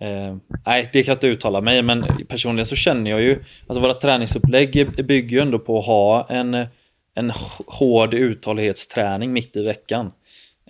Eh, 0.00 0.36
nej, 0.66 0.90
det 0.92 1.02
kan 1.02 1.12
jag 1.12 1.16
inte 1.16 1.26
uttala 1.28 1.60
mig, 1.60 1.82
men 1.82 2.04
personligen 2.28 2.66
så 2.66 2.76
känner 2.76 3.10
jag 3.10 3.20
ju... 3.22 3.38
Alltså 3.66 3.80
våra 3.82 3.94
träningsupplägg 3.94 4.90
bygger 5.06 5.36
ju 5.36 5.42
ändå 5.42 5.58
på 5.58 5.78
att 5.78 5.86
ha 5.86 6.26
en, 6.30 6.66
en 7.14 7.32
hård 7.66 8.14
uthållighetsträning 8.14 9.32
mitt 9.32 9.56
i 9.56 9.64
veckan. 9.64 10.12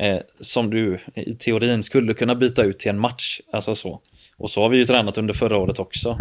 eh, 0.00 0.18
som 0.40 0.70
du 0.70 0.98
i 1.14 1.34
teorin 1.34 1.82
skulle 1.82 2.14
kunna 2.14 2.34
byta 2.34 2.62
ut 2.62 2.78
till 2.78 2.90
en 2.90 2.98
match. 2.98 3.40
Alltså 3.52 3.74
så. 3.74 4.00
Och 4.36 4.50
så 4.50 4.62
har 4.62 4.68
vi 4.68 4.76
ju 4.78 4.84
tränat 4.84 5.18
under 5.18 5.34
förra 5.34 5.56
året 5.56 5.78
också. 5.78 6.18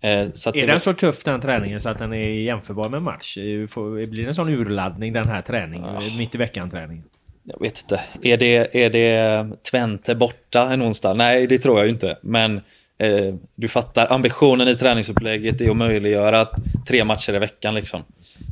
Eh, 0.00 0.10
Är 0.10 0.26
det 0.66 0.66
den 0.66 0.80
så 0.80 0.92
tuff 0.94 1.24
den 1.24 1.40
träningen 1.40 1.80
så 1.80 1.88
att 1.88 1.98
den 1.98 2.12
är 2.12 2.28
jämförbar 2.28 2.88
med 2.88 3.02
match? 3.02 3.38
Eh, 3.38 3.66
får- 3.66 4.06
Blir 4.06 4.22
det 4.22 4.28
en 4.28 4.34
sån 4.34 4.48
urladdning 4.48 5.12
den 5.12 5.28
här 5.28 5.42
träningen? 5.42 5.94
Mitt 6.18 6.34
i 6.34 6.38
veckan-träningen? 6.38 7.04
Jag 7.50 7.60
vet 7.60 7.82
inte. 7.82 8.00
Är 8.22 8.36
det, 8.36 8.84
är 8.84 8.90
det 8.90 9.16
eh, 9.16 9.46
Twente 9.70 10.14
borta 10.14 10.72
en 10.72 10.82
onsdag? 10.82 11.14
Nej, 11.14 11.46
det 11.46 11.58
tror 11.58 11.78
jag 11.78 11.86
ju 11.86 11.92
inte. 11.92 12.18
Men 12.22 12.56
eh, 12.98 13.34
du 13.54 13.68
fattar, 13.68 14.12
ambitionen 14.12 14.68
i 14.68 14.74
träningsupplägget 14.74 15.60
är 15.60 15.70
att 15.70 15.76
möjliggöra 15.76 16.48
tre 16.88 17.04
matcher 17.04 17.34
i 17.34 17.38
veckan. 17.38 17.74
Liksom. 17.74 18.02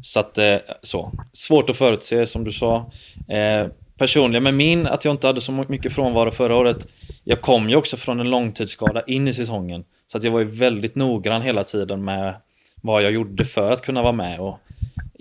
Så 0.03 0.21
att, 0.21 0.39
eh, 0.39 0.57
så. 0.83 1.13
Svårt 1.33 1.71
att 1.71 1.77
förutse, 1.77 2.27
som 2.27 2.45
du 2.45 2.53
sa. 2.53 2.91
Eh, 3.29 3.67
personligen 3.99 4.43
med 4.43 4.55
min, 4.55 4.87
att 4.87 5.05
jag 5.05 5.15
inte 5.15 5.27
hade 5.27 5.41
så 5.41 5.53
mycket 5.53 5.93
frånvaro 5.93 6.31
förra 6.31 6.57
året. 6.57 6.87
Jag 7.25 7.41
kom 7.41 7.71
ju 7.71 7.77
också 7.77 7.97
från 7.97 8.21
en 8.21 8.31
långtidsskada 8.31 9.03
in 9.07 9.29
i 9.29 9.35
säsongen. 9.35 9.85
Så 10.07 10.19
att 10.19 10.25
jag 10.25 10.31
var 10.31 10.39
ju 10.39 10.45
väldigt 10.45 10.95
noggrann 10.95 11.43
hela 11.43 11.65
tiden 11.65 12.05
med 12.05 12.35
vad 12.83 13.03
jag 13.03 13.13
gjorde 13.13 13.45
för 13.45 13.73
att 13.73 13.83
kunna 13.83 14.03
vara 14.03 14.13
med. 14.13 14.41
Och 14.41 14.59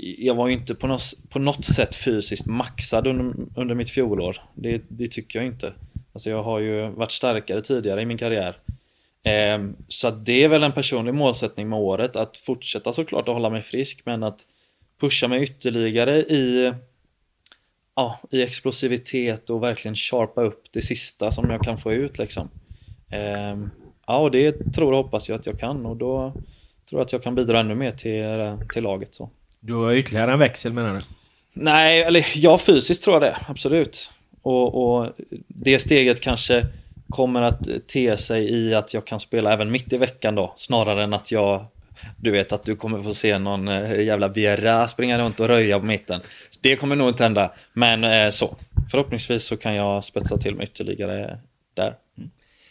jag 0.06 0.36
var 0.36 0.48
ju 0.48 0.54
inte 0.54 0.76
på 0.76 0.88
något, 0.88 1.14
på 1.30 1.40
något 1.40 1.66
sätt 1.66 1.96
fysiskt 1.96 2.48
maxad 2.48 3.08
under, 3.08 3.36
under 3.56 3.76
mitt 3.76 3.90
fjolår. 3.90 4.42
Det, 4.54 4.82
det 4.88 5.08
tycker 5.08 5.40
jag 5.40 5.46
inte. 5.46 5.74
Alltså 6.14 6.30
jag 6.30 6.44
har 6.44 6.60
ju 6.60 6.90
varit 6.90 7.12
starkare 7.12 7.62
tidigare 7.62 8.02
i 8.02 8.06
min 8.06 8.18
karriär. 8.18 8.58
Eh, 9.24 9.70
så 9.88 10.08
att 10.08 10.26
det 10.26 10.44
är 10.44 10.48
väl 10.48 10.64
en 10.64 10.72
personlig 10.72 11.14
målsättning 11.14 11.70
med 11.70 11.80
året 11.80 12.16
att 12.16 12.38
fortsätta 12.38 12.94
såklart 12.94 13.28
att 13.28 13.34
hålla 13.34 13.50
mig 13.50 13.62
frisk 13.62 14.02
men 14.06 14.24
att 14.24 14.40
pusha 15.00 15.28
mig 15.28 15.44
ytterligare 15.44 16.18
i, 16.18 16.74
ja, 17.96 18.20
i 18.32 18.42
explosivitet 18.42 19.50
och 19.50 19.64
verkligen 19.64 19.96
sharpa 19.96 20.42
upp 20.42 20.64
det 20.72 20.82
sista 20.82 21.32
som 21.32 21.50
jag 21.50 21.62
kan 21.62 21.78
få 21.78 21.94
ut 21.94 22.18
liksom. 22.18 22.50
Eh, 23.10 23.58
ja, 24.08 24.18
och 24.18 24.32
det 24.32 24.74
tror 24.74 24.92
och 24.92 25.04
hoppas 25.04 25.30
jag 25.30 25.40
att 25.40 25.46
jag 25.46 25.60
kan 25.60 25.86
och 25.86 25.98
då 25.98 26.32
tror 26.90 27.00
jag 27.00 27.06
att 27.06 27.14
jag 27.14 27.24
kan 27.24 27.36
bidra 27.36 27.60
ännu 27.60 27.76
mer 27.76 27.92
till, 27.92 28.68
till 28.74 28.84
laget. 28.84 29.14
Så. 29.14 29.30
Du 29.66 29.74
har 29.74 29.94
ytterligare 29.94 30.34
en 30.34 30.40
växel 30.40 30.74
menar 30.74 30.94
du? 30.94 31.02
Nej, 31.54 32.02
eller 32.02 32.26
ja, 32.36 32.58
fysiskt 32.58 33.04
tror 33.04 33.16
jag 33.16 33.22
det. 33.22 33.38
Absolut. 33.48 34.12
Och, 34.42 34.98
och 34.98 35.12
det 35.48 35.80
steget 35.80 36.22
kanske 36.22 36.66
kommer 37.10 37.42
att 37.42 37.68
te 37.88 38.18
sig 38.18 38.54
i 38.54 38.74
att 38.74 38.94
jag 38.94 39.06
kan 39.06 39.20
spela 39.20 39.54
även 39.54 39.72
mitt 39.72 39.94
i 39.94 39.98
veckan 39.98 40.36
då. 40.36 40.54
Snarare 40.56 41.04
än 41.04 41.14
att 41.14 41.32
jag, 41.32 41.66
du 42.18 42.32
vet 42.32 42.52
att 42.52 42.64
du 42.64 42.76
kommer 42.76 43.02
få 43.02 43.14
se 43.14 43.38
någon 43.38 43.68
eh, 43.68 44.02
jävla 44.02 44.30
Biera 44.30 44.88
springa 44.88 45.20
runt 45.20 45.40
och 45.40 45.48
röja 45.48 45.80
på 45.80 45.86
mitten. 45.86 46.22
Det 46.62 46.76
kommer 46.76 46.96
nog 46.96 47.10
inte 47.10 47.24
hända. 47.24 47.54
Men 47.74 48.04
eh, 48.04 48.30
så. 48.30 48.56
Förhoppningsvis 48.92 49.44
så 49.46 49.58
kan 49.58 49.76
jag 49.76 50.04
spetsa 50.04 50.38
till 50.38 50.56
mig 50.56 50.64
ytterligare 50.64 51.40
där. 51.74 51.96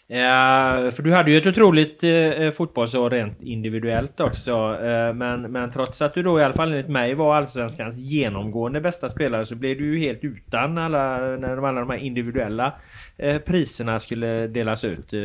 Eh, 0.08 0.90
för 0.90 1.02
du 1.02 1.12
hade 1.12 1.30
ju 1.30 1.36
ett 1.36 1.46
otroligt 1.46 2.04
eh, 2.04 2.50
fotbollsår 2.50 3.10
rent 3.10 3.42
individuellt 3.42 4.20
också. 4.20 4.78
Eh, 4.82 5.14
men, 5.14 5.42
men 5.42 5.72
trots 5.72 6.02
att 6.02 6.14
du 6.14 6.22
då 6.22 6.40
i 6.40 6.42
alla 6.42 6.54
fall 6.54 6.72
enligt 6.72 6.88
mig 6.88 7.14
var 7.14 7.36
Allsvenskans 7.36 7.98
genomgående 7.98 8.80
bästa 8.80 9.08
spelare 9.08 9.44
så 9.44 9.54
blev 9.54 9.78
du 9.78 9.84
ju 9.84 9.98
helt 9.98 10.24
utan 10.24 10.78
alla, 10.78 11.18
när 11.18 11.56
de, 11.56 11.64
alla 11.64 11.80
de 11.80 11.90
här 11.90 11.98
individuella 11.98 12.72
eh, 13.16 13.38
priserna 13.38 14.00
skulle 14.00 14.46
delas 14.46 14.84
ut. 14.84 15.12
Eh, 15.12 15.20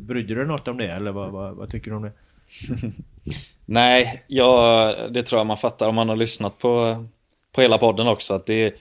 brydde 0.00 0.28
du 0.28 0.34
dig 0.34 0.46
något 0.46 0.68
om 0.68 0.76
det 0.76 0.90
eller 0.90 1.12
vad, 1.12 1.30
vad, 1.30 1.56
vad 1.56 1.70
tycker 1.70 1.90
du 1.90 1.96
om 1.96 2.02
det? 2.02 2.12
Nej, 3.64 4.24
jag, 4.26 4.94
det 5.12 5.22
tror 5.22 5.38
jag 5.38 5.46
man 5.46 5.56
fattar 5.56 5.88
om 5.88 5.94
man 5.94 6.08
har 6.08 6.16
lyssnat 6.16 6.58
på, 6.58 7.04
på 7.52 7.60
hela 7.60 7.78
podden 7.78 8.06
också. 8.06 8.34
Att 8.34 8.46
det, 8.46 8.74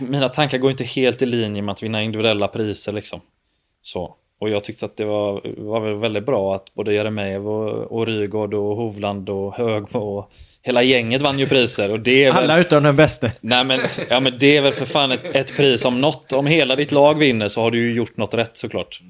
mina 0.00 0.28
tankar 0.28 0.58
går 0.58 0.70
inte 0.70 0.84
helt 0.84 1.22
i 1.22 1.26
linje 1.26 1.62
med 1.62 1.72
att 1.72 1.82
vinna 1.82 2.02
individuella 2.02 2.48
priser. 2.48 2.92
Liksom. 2.92 3.20
Så. 3.82 4.16
Och 4.42 4.50
jag 4.50 4.64
tyckte 4.64 4.84
att 4.86 4.96
det 4.96 5.04
var, 5.04 5.40
var 5.56 5.80
väl 5.80 5.94
väldigt 5.94 6.26
bra 6.26 6.54
att 6.54 6.74
både 6.74 6.94
Jeremejeff 6.94 7.42
och, 7.42 7.92
och 7.92 8.06
Rygaard 8.06 8.54
och 8.54 8.76
Hovland 8.76 9.28
och 9.28 9.54
Högmo 9.54 9.98
och 9.98 10.32
hela 10.62 10.82
gänget 10.82 11.22
vann 11.22 11.38
ju 11.38 11.46
priser. 11.46 11.90
Och 11.90 12.00
det 12.00 12.24
är 12.24 12.32
väl, 12.32 12.44
Alla 12.44 12.58
utom 12.58 12.82
den 12.82 12.96
bästa. 12.96 13.30
Nej 13.40 13.64
men, 13.64 13.80
ja, 14.10 14.20
men 14.20 14.38
det 14.38 14.56
är 14.56 14.62
väl 14.62 14.72
för 14.72 14.84
fan 14.84 15.12
ett, 15.12 15.36
ett 15.36 15.56
pris 15.56 15.84
om 15.84 16.00
något. 16.00 16.32
Om 16.32 16.46
hela 16.46 16.76
ditt 16.76 16.92
lag 16.92 17.18
vinner 17.18 17.48
så 17.48 17.60
har 17.60 17.70
du 17.70 17.78
ju 17.78 17.94
gjort 17.94 18.16
något 18.16 18.34
rätt 18.34 18.56
såklart. 18.56 19.00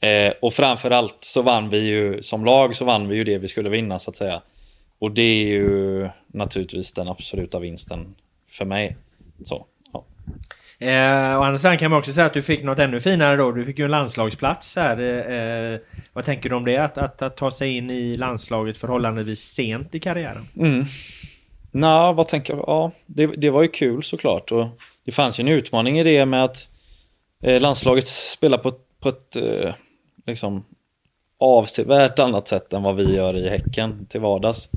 Eh, 0.00 0.32
och 0.40 0.54
framförallt 0.54 1.16
så 1.20 1.42
vann 1.42 1.70
vi 1.70 1.78
ju, 1.78 2.22
som 2.22 2.44
lag 2.44 2.76
så 2.76 2.84
vann 2.84 3.08
vi 3.08 3.16
ju 3.16 3.24
det 3.24 3.38
vi 3.38 3.48
skulle 3.48 3.68
vinna 3.68 3.98
så 3.98 4.10
att 4.10 4.16
säga. 4.16 4.42
Och 4.98 5.10
det 5.10 5.22
är 5.22 5.46
ju 5.46 6.08
naturligtvis 6.26 6.92
den 6.92 7.08
absoluta 7.08 7.58
vinsten 7.58 8.14
för 8.48 8.64
mig. 8.64 8.96
Så, 9.44 9.66
ja. 9.92 10.04
Eh, 10.82 11.36
och 11.38 11.46
andra 11.46 11.58
sidan 11.58 11.78
kan 11.78 11.90
man 11.90 11.98
också 11.98 12.12
säga 12.12 12.26
att 12.26 12.34
du 12.34 12.42
fick 12.42 12.62
något 12.64 12.78
ännu 12.78 13.00
finare 13.00 13.36
då. 13.36 13.52
Du 13.52 13.64
fick 13.64 13.78
ju 13.78 13.84
en 13.84 13.90
landslagsplats 13.90 14.76
här. 14.76 15.00
Eh, 15.00 15.36
eh, 15.74 15.78
vad 16.12 16.24
tänker 16.24 16.48
du 16.48 16.54
om 16.56 16.64
det? 16.64 16.76
Att, 16.76 16.98
att, 16.98 17.22
att 17.22 17.36
ta 17.36 17.50
sig 17.50 17.76
in 17.76 17.90
i 17.90 18.16
landslaget 18.16 18.76
förhållandevis 18.78 19.40
sent 19.40 19.94
i 19.94 20.00
karriären? 20.00 20.48
Mm. 20.56 20.84
Nå, 21.70 22.12
vad 22.12 22.28
tänker 22.28 22.54
jag? 22.54 22.64
Ja, 22.66 22.90
det, 23.06 23.26
det 23.26 23.50
var 23.50 23.62
ju 23.62 23.68
kul 23.68 24.02
såklart. 24.02 24.52
Och 24.52 24.66
det 25.04 25.12
fanns 25.12 25.40
ju 25.40 25.42
en 25.42 25.48
utmaning 25.48 25.98
i 25.98 26.02
det 26.04 26.26
med 26.26 26.44
att 26.44 26.68
eh, 27.42 27.60
landslaget 27.60 28.06
spelar 28.08 28.58
på, 28.58 28.68
ett- 28.68 29.00
på 29.00 29.08
ett 29.08 29.36
eh, 29.36 29.72
liksom 30.26 30.64
avsevärt 31.38 32.18
annat 32.18 32.48
sätt 32.48 32.72
än 32.72 32.82
vad 32.82 32.96
vi 32.96 33.14
gör 33.16 33.36
i 33.36 33.48
Häcken 33.48 34.06
till 34.06 34.20
vardags. 34.20 34.68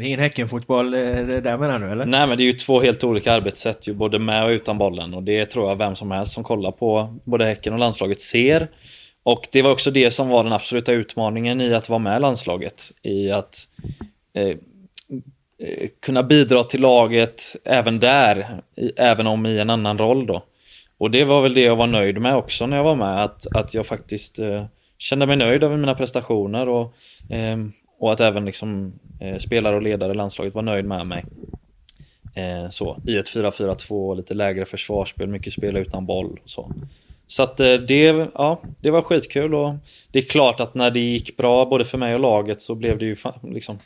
Ingen 0.00 0.20
Häckenfotboll 0.20 0.94
eh, 0.94 1.00
det 1.00 1.40
där 1.40 1.56
menar 1.56 1.78
du 1.78 1.92
eller? 1.92 2.06
Nej 2.06 2.26
men 2.26 2.38
det 2.38 2.44
är 2.44 2.46
ju 2.46 2.52
två 2.52 2.80
helt 2.80 3.04
olika 3.04 3.32
arbetssätt 3.32 3.88
ju 3.88 3.94
både 3.94 4.18
med 4.18 4.44
och 4.44 4.50
utan 4.50 4.78
bollen 4.78 5.14
och 5.14 5.22
det 5.22 5.46
tror 5.46 5.68
jag 5.68 5.76
vem 5.76 5.96
som 5.96 6.10
helst 6.10 6.32
som 6.32 6.44
kollar 6.44 6.70
på 6.70 7.16
både 7.24 7.44
Häcken 7.44 7.72
och 7.72 7.78
landslaget 7.78 8.20
ser. 8.20 8.68
Och 9.22 9.46
det 9.52 9.62
var 9.62 9.70
också 9.70 9.90
det 9.90 10.10
som 10.10 10.28
var 10.28 10.44
den 10.44 10.52
absoluta 10.52 10.92
utmaningen 10.92 11.60
i 11.60 11.74
att 11.74 11.88
vara 11.88 11.98
med 11.98 12.16
i 12.16 12.20
landslaget. 12.20 12.92
I 13.02 13.30
att 13.30 13.68
eh, 14.34 14.48
eh 14.48 14.56
kunna 16.02 16.22
bidra 16.22 16.64
till 16.64 16.80
laget 16.80 17.56
även 17.64 18.00
där, 18.00 18.60
i, 18.76 18.92
även 18.96 19.26
om 19.26 19.46
i 19.46 19.58
en 19.58 19.70
annan 19.70 19.98
roll 19.98 20.26
då. 20.26 20.42
Och 20.98 21.10
det 21.10 21.24
var 21.24 21.42
väl 21.42 21.54
det 21.54 21.60
jag 21.60 21.76
var 21.76 21.86
nöjd 21.86 22.20
med 22.20 22.36
också 22.36 22.66
när 22.66 22.76
jag 22.76 22.84
var 22.84 22.96
med, 22.96 23.24
att, 23.24 23.46
att 23.56 23.74
jag 23.74 23.86
faktiskt 23.86 24.38
eh, 24.38 24.64
kände 24.98 25.26
mig 25.26 25.36
nöjd 25.36 25.64
över 25.64 25.76
mina 25.76 25.94
prestationer 25.94 26.68
och, 26.68 26.94
eh, 27.30 27.56
och 27.98 28.12
att 28.12 28.20
även 28.20 28.44
liksom, 28.44 28.92
eh, 29.20 29.36
spelare 29.36 29.76
och 29.76 29.82
ledare 29.82 30.12
i 30.12 30.14
landslaget 30.14 30.54
var 30.54 30.62
nöjd 30.62 30.84
med 30.84 31.06
mig. 31.06 31.24
Eh, 32.34 32.70
så, 32.70 33.00
I 33.06 33.16
ett 33.16 33.28
4-4-2, 33.28 34.16
lite 34.16 34.34
lägre 34.34 34.64
försvarsspel, 34.64 35.28
mycket 35.28 35.52
spela 35.52 35.78
utan 35.78 36.06
boll. 36.06 36.40
och 36.44 36.50
Så, 36.50 36.72
så 37.26 37.42
att 37.42 37.60
eh, 37.60 37.72
det, 37.72 38.28
ja, 38.34 38.60
det 38.80 38.90
var 38.90 39.02
skitkul 39.02 39.54
och 39.54 39.74
det 40.10 40.18
är 40.18 40.22
klart 40.22 40.60
att 40.60 40.74
när 40.74 40.90
det 40.90 41.00
gick 41.00 41.36
bra 41.36 41.64
både 41.64 41.84
för 41.84 41.98
mig 41.98 42.14
och 42.14 42.20
laget 42.20 42.60
så 42.60 42.74
blev 42.74 42.98
det 42.98 43.04
ju 43.04 43.16
liksom 43.42 43.78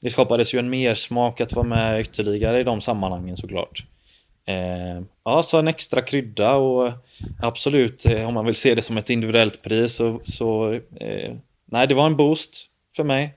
Det 0.00 0.10
skapades 0.10 0.54
ju 0.54 0.58
en 0.58 0.70
mersmak 0.70 1.40
att 1.40 1.52
vara 1.52 1.66
med 1.66 2.00
ytterligare 2.00 2.60
i 2.60 2.64
de 2.64 2.80
sammanhangen 2.80 3.36
såklart. 3.36 3.84
Eh, 4.46 5.02
ja, 5.24 5.42
så 5.42 5.58
en 5.58 5.68
extra 5.68 6.02
krydda 6.02 6.54
och 6.54 6.86
eh, 6.86 6.94
absolut 7.40 8.06
eh, 8.06 8.28
om 8.28 8.34
man 8.34 8.46
vill 8.46 8.54
se 8.54 8.74
det 8.74 8.82
som 8.82 8.96
ett 8.96 9.10
individuellt 9.10 9.62
pris 9.62 9.94
så, 9.94 10.20
så 10.24 10.72
eh, 10.72 11.32
nej, 11.64 11.86
det 11.86 11.94
var 11.94 12.06
en 12.06 12.16
boost 12.16 12.66
för 12.96 13.04
mig. 13.04 13.34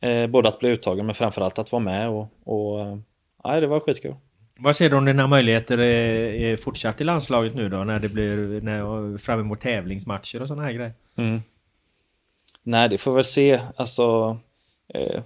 Eh, 0.00 0.26
både 0.26 0.48
att 0.48 0.58
bli 0.58 0.68
uttagen 0.68 1.06
men 1.06 1.14
framförallt 1.14 1.58
att 1.58 1.72
vara 1.72 1.82
med 1.82 2.08
och, 2.08 2.28
och 2.44 2.80
eh, 2.80 2.98
nej, 3.44 3.60
det 3.60 3.66
var 3.66 3.80
skitkul. 3.80 4.14
Vad 4.58 4.76
ser 4.76 4.90
du 4.90 4.96
om 4.96 5.04
dina 5.04 5.26
möjligheter 5.26 5.78
är 5.78 6.56
fortsatt 6.56 7.00
i 7.00 7.04
landslaget 7.04 7.54
nu 7.54 7.68
då? 7.68 7.84
När 7.84 8.00
det 8.00 8.08
blir 8.08 8.60
när, 8.60 9.18
fram 9.18 9.40
emot 9.40 9.60
tävlingsmatcher 9.60 10.42
och 10.42 10.48
sådana 10.48 10.62
här 10.62 10.72
grejer? 10.72 10.92
Mm. 11.16 11.42
Nej, 12.62 12.88
det 12.88 12.98
får 12.98 13.14
väl 13.14 13.24
se. 13.24 13.60
Alltså... 13.76 14.38
Eh, 14.94 15.22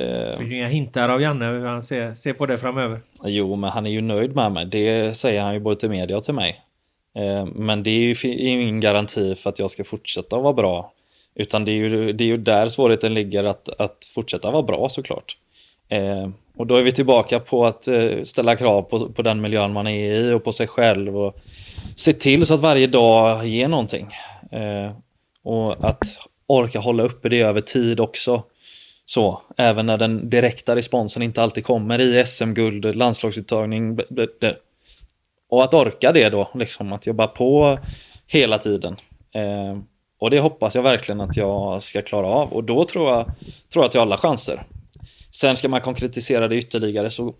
eh, 0.00 0.38
Fick 0.38 0.48
du 0.48 0.56
inga 0.56 0.68
hintar 0.68 1.08
av 1.08 1.22
Janne 1.22 1.44
hur 1.44 1.66
han 1.66 1.82
ser, 1.82 2.14
ser 2.14 2.32
på 2.32 2.46
det 2.46 2.58
framöver? 2.58 3.00
jo, 3.24 3.56
men 3.56 3.70
han 3.70 3.86
är 3.86 3.90
ju 3.90 4.00
nöjd 4.00 4.34
med 4.34 4.52
mig. 4.52 4.66
Det 4.66 5.16
säger 5.16 5.42
han 5.42 5.54
ju 5.54 5.60
både 5.60 5.80
till 5.80 5.90
media 5.90 6.16
och 6.16 6.24
till 6.24 6.34
mig. 6.34 6.60
Eh, 7.14 7.46
men 7.46 7.82
det 7.82 7.90
är 7.90 8.24
ju 8.24 8.34
ingen 8.34 8.80
garanti 8.80 9.34
för 9.34 9.50
att 9.50 9.58
jag 9.58 9.70
ska 9.70 9.84
fortsätta 9.84 10.38
vara 10.38 10.52
bra. 10.52 10.92
Utan 11.34 11.64
det 11.64 11.72
är 11.72 11.76
ju, 11.76 12.12
det 12.12 12.24
är 12.24 12.28
ju 12.28 12.36
där 12.36 12.68
svårigheten 12.68 13.14
ligger 13.14 13.44
att, 13.44 13.68
att 13.68 14.04
fortsätta 14.14 14.50
vara 14.50 14.62
bra 14.62 14.88
såklart. 14.88 15.36
Eh, 15.88 16.28
och 16.56 16.66
då 16.66 16.76
är 16.76 16.82
vi 16.82 16.92
tillbaka 16.92 17.40
på 17.40 17.66
att 17.66 17.88
eh, 17.88 18.22
ställa 18.22 18.56
krav 18.56 18.82
på, 18.82 19.08
på 19.08 19.22
den 19.22 19.40
miljön 19.40 19.72
man 19.72 19.86
är 19.86 20.14
i 20.14 20.32
och 20.32 20.44
på 20.44 20.52
sig 20.52 20.66
själv. 20.66 21.18
Och 21.18 21.40
se 21.96 22.12
till 22.12 22.46
så 22.46 22.54
att 22.54 22.60
varje 22.60 22.86
dag 22.86 23.46
ger 23.46 23.68
någonting. 23.68 24.10
Eh, 24.52 24.92
och 25.42 25.88
att 25.88 26.02
orka 26.46 26.78
hålla 26.78 27.02
uppe 27.02 27.28
det 27.28 27.40
över 27.40 27.60
tid 27.60 28.00
också. 28.00 28.42
Så, 29.06 29.42
även 29.56 29.86
när 29.86 29.96
den 29.96 30.30
direkta 30.30 30.76
responsen 30.76 31.22
inte 31.22 31.42
alltid 31.42 31.64
kommer 31.64 32.00
i 32.00 32.24
SM-guld, 32.26 32.96
landslagsuttagning. 32.96 33.98
Och 35.48 35.64
att 35.64 35.74
orka 35.74 36.12
det 36.12 36.28
då, 36.28 36.50
liksom 36.54 36.92
att 36.92 37.06
jobba 37.06 37.26
på 37.26 37.78
hela 38.26 38.58
tiden. 38.58 38.96
Eh, 39.34 39.78
och 40.20 40.30
det 40.30 40.40
hoppas 40.40 40.74
jag 40.74 40.82
verkligen 40.82 41.20
att 41.20 41.36
jag 41.36 41.82
ska 41.82 42.02
klara 42.02 42.26
av. 42.26 42.52
Och 42.52 42.64
då 42.64 42.84
tror 42.84 43.10
jag, 43.10 43.26
tror 43.72 43.84
jag 43.84 43.88
att 43.88 43.94
jag 43.94 44.00
har 44.00 44.06
alla 44.06 44.16
chanser. 44.16 44.62
Sen 45.30 45.56
ska 45.56 45.68
man 45.68 45.80
konkretisera 45.80 46.48
det 46.48 46.56
ytterligare 46.56 47.10
så 47.10 47.34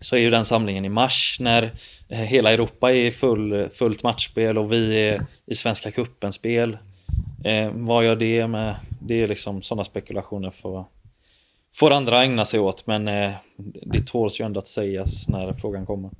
så 0.00 0.16
är 0.16 0.20
ju 0.20 0.30
den 0.30 0.44
samlingen 0.44 0.84
i 0.84 0.88
mars 0.88 1.36
när 1.40 1.72
eh, 2.08 2.18
hela 2.18 2.52
Europa 2.52 2.90
är 2.90 2.96
i 2.96 3.10
full, 3.10 3.68
fullt 3.72 4.02
matchspel 4.02 4.58
och 4.58 4.72
vi 4.72 5.08
är 5.08 5.26
i 5.46 5.54
Svenska 5.54 5.90
cupen-spel. 5.90 6.78
Eh, 7.44 7.70
vad 7.74 8.04
gör 8.04 8.16
det 8.16 8.46
med? 8.46 8.76
Det 9.00 9.22
är 9.22 9.28
liksom 9.28 9.62
sådana 9.62 9.84
spekulationer 9.84 10.50
för, 10.50 10.84
får 11.74 11.92
andra 11.92 12.22
ägna 12.22 12.44
sig 12.44 12.60
åt 12.60 12.86
men 12.86 13.08
eh, 13.08 13.32
det 13.82 14.06
tåls 14.06 14.40
ju 14.40 14.44
ändå 14.44 14.60
att 14.60 14.66
sägas 14.66 15.28
när 15.28 15.52
frågan 15.52 15.86
kommer. 15.86 16.10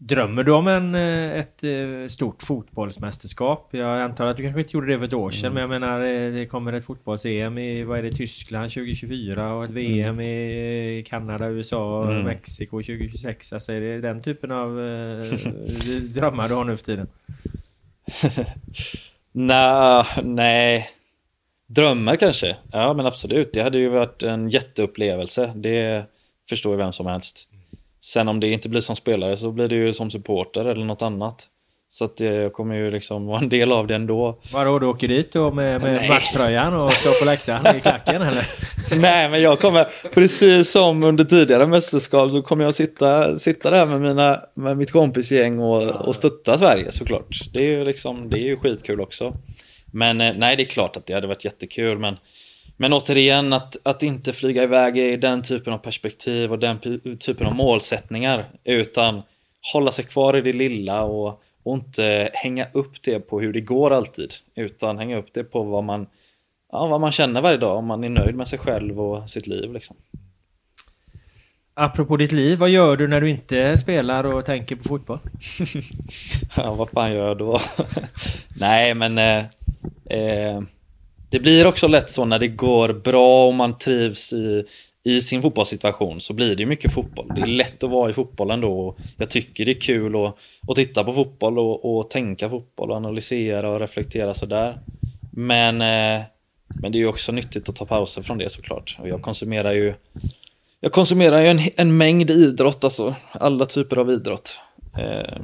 Drömmer 0.00 0.44
du 0.44 0.52
om 0.52 0.68
en, 0.68 0.94
eh, 0.94 1.38
ett 1.38 1.64
eh, 1.64 2.08
stort 2.08 2.42
fotbollsmästerskap? 2.42 3.68
Jag 3.70 4.00
antar 4.00 4.26
att 4.26 4.36
du 4.36 4.42
kanske 4.42 4.60
inte 4.60 4.76
gjorde 4.76 4.92
det 4.92 4.98
för 4.98 5.06
ett 5.06 5.12
år 5.12 5.30
sedan, 5.30 5.52
mm. 5.52 5.54
men 5.54 5.60
jag 5.60 5.80
menar 5.80 6.00
eh, 6.00 6.32
det 6.32 6.46
kommer 6.46 6.72
ett 6.72 6.84
fotbolls-EM 6.84 7.58
i 7.58 7.82
vad 7.84 7.98
är 7.98 8.02
det, 8.02 8.12
Tyskland 8.12 8.70
2024 8.70 9.54
och 9.54 9.64
ett 9.64 9.70
VM 9.70 10.14
mm. 10.14 10.20
i 10.20 11.04
Kanada, 11.08 11.48
USA 11.48 12.00
och 12.00 12.12
mm. 12.12 12.24
Mexiko 12.24 12.82
2026. 12.82 13.52
Alltså 13.52 13.72
är 13.72 13.80
det 13.80 14.00
den 14.00 14.22
typen 14.22 14.50
av 14.50 14.68
drömmar 16.02 16.48
du 16.48 16.54
har 16.54 16.64
nu 16.64 16.76
för 16.76 16.84
tiden? 16.84 17.08
Nå, 19.32 20.06
nej, 20.22 20.90
drömmar 21.66 22.16
kanske? 22.16 22.56
Ja 22.72 22.92
men 22.92 23.06
absolut, 23.06 23.52
det 23.52 23.62
hade 23.62 23.78
ju 23.78 23.88
varit 23.88 24.22
en 24.22 24.48
jätteupplevelse. 24.48 25.52
Det 25.54 26.04
förstår 26.48 26.72
ju 26.72 26.78
vem 26.78 26.92
som 26.92 27.06
helst. 27.06 27.48
Sen 28.00 28.28
om 28.28 28.40
det 28.40 28.48
inte 28.48 28.68
blir 28.68 28.80
som 28.80 28.96
spelare 28.96 29.36
så 29.36 29.52
blir 29.52 29.68
det 29.68 29.74
ju 29.74 29.92
som 29.92 30.10
supporter 30.10 30.64
eller 30.64 30.84
något 30.84 31.02
annat. 31.02 31.48
Så 31.90 32.04
att 32.04 32.20
jag 32.20 32.52
kommer 32.52 32.74
ju 32.74 32.90
liksom 32.90 33.26
vara 33.26 33.38
en 33.38 33.48
del 33.48 33.72
av 33.72 33.86
det 33.86 33.94
ändå. 33.94 34.40
Vadå, 34.52 34.78
du 34.78 34.86
åker 34.86 35.08
dit 35.08 35.32
då 35.32 35.50
med, 35.50 35.82
med 35.82 36.08
matchtröjan 36.08 36.74
och 36.74 36.92
står 36.92 37.18
på 37.18 37.24
läktaren 37.24 37.76
i 37.76 37.80
klacken 37.80 38.22
eller? 38.22 38.46
Nej, 39.00 39.28
men 39.28 39.42
jag 39.42 39.60
kommer, 39.60 39.88
precis 40.14 40.70
som 40.70 41.02
under 41.02 41.24
tidigare 41.24 41.66
mästerskap 41.66 42.30
så 42.30 42.42
kommer 42.42 42.64
jag 42.64 42.74
sitta, 42.74 43.38
sitta 43.38 43.70
där 43.70 43.86
med, 43.86 44.00
mina, 44.00 44.40
med 44.54 44.76
mitt 44.76 44.92
kompisgäng 44.92 45.58
och, 45.58 45.82
och 45.82 46.14
stötta 46.14 46.58
Sverige 46.58 46.92
såklart. 46.92 47.40
Det 47.52 47.60
är 47.60 47.70
ju 47.70 47.84
liksom, 47.84 48.28
det 48.28 48.38
är 48.38 48.44
ju 48.44 48.56
skitkul 48.56 49.00
också. 49.00 49.36
Men 49.92 50.20
eh, 50.20 50.34
nej, 50.36 50.56
det 50.56 50.62
är 50.62 50.64
klart 50.64 50.96
att 50.96 51.06
det 51.06 51.14
hade 51.14 51.26
varit 51.26 51.44
jättekul, 51.44 51.98
men 51.98 52.16
men 52.80 52.92
återigen, 52.92 53.52
att, 53.52 53.76
att 53.82 54.02
inte 54.02 54.32
flyga 54.32 54.62
iväg 54.62 54.98
i 54.98 55.16
den 55.16 55.42
typen 55.42 55.72
av 55.72 55.78
perspektiv 55.78 56.52
och 56.52 56.58
den 56.58 56.78
typen 57.18 57.46
av 57.46 57.54
målsättningar. 57.54 58.48
Utan 58.64 59.22
hålla 59.72 59.92
sig 59.92 60.04
kvar 60.04 60.36
i 60.36 60.40
det 60.40 60.52
lilla 60.52 61.02
och, 61.02 61.42
och 61.62 61.74
inte 61.74 62.30
hänga 62.32 62.66
upp 62.72 63.02
det 63.02 63.20
på 63.20 63.40
hur 63.40 63.52
det 63.52 63.60
går 63.60 63.90
alltid. 63.90 64.34
Utan 64.54 64.98
hänga 64.98 65.18
upp 65.18 65.32
det 65.32 65.44
på 65.44 65.62
vad 65.62 65.84
man, 65.84 66.06
ja, 66.72 66.86
vad 66.86 67.00
man 67.00 67.12
känner 67.12 67.40
varje 67.40 67.58
dag, 67.58 67.76
om 67.76 67.86
man 67.86 68.04
är 68.04 68.08
nöjd 68.08 68.34
med 68.34 68.48
sig 68.48 68.58
själv 68.58 69.00
och 69.00 69.30
sitt 69.30 69.46
liv. 69.46 69.72
Liksom. 69.72 69.96
Apropå 71.74 72.16
ditt 72.16 72.32
liv, 72.32 72.58
vad 72.58 72.70
gör 72.70 72.96
du 72.96 73.08
när 73.08 73.20
du 73.20 73.30
inte 73.30 73.78
spelar 73.78 74.24
och 74.24 74.44
tänker 74.44 74.76
på 74.76 74.84
fotboll? 74.84 75.18
ja, 76.56 76.74
vad 76.74 76.90
fan 76.90 77.12
gör 77.12 77.28
jag 77.28 77.38
då? 77.38 77.60
Nej, 78.56 78.94
men... 78.94 79.18
Eh, 79.18 79.44
eh, 80.18 80.62
det 81.30 81.40
blir 81.40 81.66
också 81.66 81.88
lätt 81.88 82.10
så 82.10 82.24
när 82.24 82.38
det 82.38 82.48
går 82.48 82.92
bra 82.92 83.46
och 83.46 83.54
man 83.54 83.78
trivs 83.78 84.32
i, 84.32 84.64
i 85.04 85.20
sin 85.20 85.42
fotbollssituation 85.42 86.20
så 86.20 86.32
blir 86.32 86.56
det 86.56 86.66
mycket 86.66 86.92
fotboll. 86.92 87.32
Det 87.34 87.40
är 87.40 87.46
lätt 87.46 87.84
att 87.84 87.90
vara 87.90 88.10
i 88.10 88.12
fotbollen 88.12 88.60
då. 88.60 88.96
Jag 89.16 89.30
tycker 89.30 89.64
det 89.64 89.72
är 89.72 89.80
kul 89.80 90.16
att, 90.16 90.36
att 90.68 90.76
titta 90.76 91.04
på 91.04 91.12
fotboll 91.12 91.58
och, 91.58 91.98
och 91.98 92.10
tänka 92.10 92.48
fotboll 92.48 92.90
och 92.90 92.96
analysera 92.96 93.70
och 93.70 93.80
reflektera 93.80 94.34
sådär. 94.34 94.80
Men, 95.32 95.80
eh, 95.80 96.22
men 96.68 96.92
det 96.92 96.98
är 96.98 97.00
ju 97.00 97.06
också 97.06 97.32
nyttigt 97.32 97.68
att 97.68 97.76
ta 97.76 97.86
pauser 97.86 98.22
från 98.22 98.38
det 98.38 98.50
såklart. 98.50 98.96
Och 99.00 99.08
jag 99.08 99.22
konsumerar 99.22 99.72
ju 99.72 99.94
jag 100.80 100.92
konsumerar 100.92 101.40
ju 101.40 101.46
en, 101.46 101.60
en 101.76 101.96
mängd 101.96 102.30
idrott, 102.30 102.84
alltså 102.84 103.14
alla 103.32 103.64
typer 103.64 103.96
av 103.96 104.10
idrott. 104.10 104.60
Eh, 104.98 105.40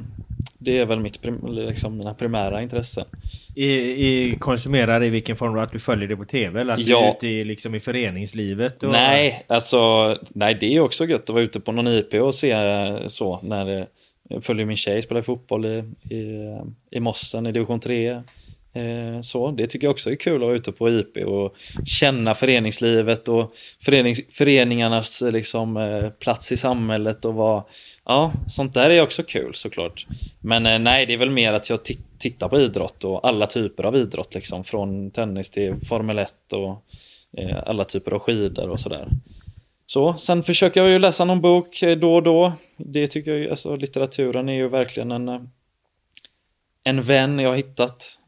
det 0.57 0.77
är 0.77 0.85
väl 0.85 0.99
mitt, 0.99 1.19
liksom, 1.47 1.97
mina 1.97 2.13
primära 2.13 2.61
intressen. 2.61 3.05
I, 3.55 3.67
i 4.07 4.37
konsumerar 4.39 5.03
i 5.03 5.09
vilken 5.09 5.35
form? 5.35 5.57
Att 5.57 5.71
du 5.71 5.79
följer 5.79 6.07
det 6.07 6.17
på 6.17 6.25
tv? 6.25 6.61
Eller 6.61 6.73
att 6.73 6.87
ja. 6.87 6.99
du 6.99 7.05
är 7.05 7.11
ute 7.11 7.27
i, 7.27 7.45
liksom, 7.45 7.75
i 7.75 7.79
föreningslivet? 7.79 8.83
Och... 8.83 8.91
Nej, 8.91 9.45
alltså 9.47 10.17
nej, 10.29 10.57
det 10.59 10.75
är 10.75 10.79
också 10.79 11.05
gött 11.05 11.21
att 11.21 11.29
vara 11.29 11.43
ute 11.43 11.59
på 11.59 11.71
någon 11.71 11.87
IP 11.87 12.13
och 12.13 12.35
se 12.35 13.09
så. 13.09 13.39
När 13.43 13.87
jag 14.29 14.43
följer 14.43 14.65
min 14.65 14.77
tjej 14.77 15.01
spela 15.01 15.23
fotboll 15.23 15.65
i, 15.65 15.83
i, 16.15 16.57
i 16.91 16.99
Mossen 16.99 17.47
i 17.47 17.51
division 17.51 17.79
3. 17.79 18.21
Eh, 18.75 19.21
så, 19.21 19.51
det 19.51 19.67
tycker 19.67 19.87
jag 19.87 19.91
också 19.91 20.11
är 20.11 20.15
kul 20.15 20.35
att 20.35 20.41
vara 20.41 20.55
ute 20.55 20.71
på 20.71 20.89
IP 20.89 21.17
och 21.17 21.55
känna 21.85 22.33
föreningslivet 22.33 23.27
och 23.27 23.55
förenings, 23.81 24.21
föreningarnas 24.31 25.21
liksom, 25.21 25.77
eh, 25.77 26.09
plats 26.09 26.51
i 26.51 26.57
samhället 26.57 27.25
och 27.25 27.33
vara 27.33 27.63
Ja, 28.05 28.33
sånt 28.47 28.73
där 28.73 28.89
är 28.89 29.01
också 29.01 29.23
kul 29.23 29.55
såklart. 29.55 30.07
Men 30.39 30.65
eh, 30.65 30.79
nej, 30.79 31.05
det 31.05 31.13
är 31.13 31.17
väl 31.17 31.29
mer 31.29 31.53
att 31.53 31.69
jag 31.69 31.79
tittar 32.17 32.49
på 32.49 32.59
idrott 32.59 33.03
och 33.03 33.27
alla 33.27 33.47
typer 33.47 33.83
av 33.83 33.95
idrott 33.95 34.35
liksom. 34.35 34.63
Från 34.63 35.11
tennis 35.11 35.49
till 35.49 35.75
Formel 35.75 36.19
1 36.19 36.33
och 36.53 36.83
eh, 37.37 37.63
alla 37.65 37.85
typer 37.85 38.11
av 38.11 38.19
skidor 38.19 38.69
och 38.69 38.79
sådär. 38.79 39.07
Så, 39.85 40.13
sen 40.13 40.43
försöker 40.43 40.81
jag 40.81 40.89
ju 40.89 40.99
läsa 40.99 41.25
någon 41.25 41.41
bok 41.41 41.83
eh, 41.83 41.97
då 41.97 42.15
och 42.15 42.23
då. 42.23 42.53
Det 42.77 43.07
tycker 43.07 43.31
jag 43.31 43.39
ju, 43.39 43.49
alltså 43.49 43.75
litteraturen 43.75 44.49
är 44.49 44.53
ju 44.53 44.67
verkligen 44.67 45.11
en, 45.11 45.29
eh, 45.29 45.41
en 46.83 47.01
vän 47.01 47.39
jag 47.39 47.49
har 47.49 47.55
hittat. 47.55 48.19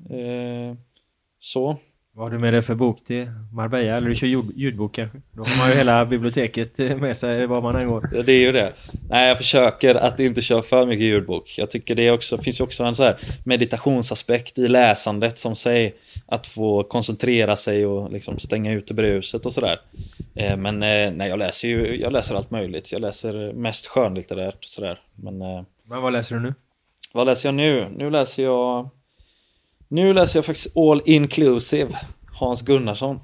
så, 1.40 1.78
vad 2.18 2.26
har 2.26 2.32
du 2.32 2.38
med 2.38 2.54
dig 2.54 2.62
för 2.62 2.76
bok 2.76 3.04
till 3.04 3.32
Marbella? 3.54 3.98
Eller 3.98 4.10
du 4.10 4.16
kör 4.16 4.28
ljud, 4.28 4.52
ljudbok 4.56 4.96
kanske? 4.96 5.22
Då 5.32 5.44
har 5.44 5.58
man 5.58 5.70
ju 5.70 5.76
hela 5.76 6.06
biblioteket 6.06 6.78
med 7.00 7.18
sig 7.18 7.48
var 7.48 7.62
man 7.62 7.76
än 7.76 7.88
går. 7.88 8.10
Ja, 8.14 8.24
det 8.24 8.32
är 8.32 8.40
ju 8.40 8.52
det. 8.52 8.74
Nej, 9.10 9.28
jag 9.28 9.38
försöker 9.38 9.96
att 9.96 10.20
inte 10.20 10.42
köra 10.42 10.62
för 10.62 10.86
mycket 10.86 11.06
ljudbok. 11.06 11.56
Jag 11.58 11.70
tycker 11.70 11.96
det 11.96 12.12
också, 12.12 12.38
finns 12.38 12.60
ju 12.60 12.64
också 12.64 12.84
en 12.84 12.96
så 12.96 13.04
här 13.04 13.18
meditationsaspekt 13.46 14.58
i 14.58 14.68
läsandet 14.68 15.40
som 15.40 15.56
säger 15.56 15.94
att 16.26 16.48
få 16.48 16.84
koncentrera 16.84 17.56
sig 17.56 17.86
och 17.86 18.12
liksom 18.12 18.40
stänga 18.40 18.74
ute 18.74 18.94
bruset 18.94 19.46
och 19.46 19.54
sådär. 19.54 19.80
Eh, 20.36 20.58
men 20.58 20.84
eh, 20.84 21.12
nej, 21.12 21.30
jag 21.30 21.40
läser 21.40 21.68
ju 21.68 22.02
jag 22.02 22.14
läser 22.14 22.36
allt 22.36 22.52
möjligt. 22.52 22.92
Jag 22.92 23.02
läser 23.02 23.54
mest 23.54 23.88
skönlitterärt 23.88 24.64
och 24.64 24.70
sådär. 24.70 25.00
Men, 25.16 25.42
eh, 25.42 25.64
men 25.84 26.02
vad 26.02 26.14
läser 26.14 26.36
du 26.36 26.42
nu? 26.42 26.54
Vad 27.14 27.28
läser 27.28 27.48
jag 27.48 27.56
nu? 27.56 27.90
Nu 27.98 28.10
läser 28.10 28.44
jag 28.44 28.90
nu 29.88 30.14
läser 30.14 30.38
jag 30.38 30.46
faktiskt 30.46 30.78
All 30.78 31.02
Inclusive, 31.06 31.90
Hans 32.40 32.62
Gunnarsson. 32.62 33.20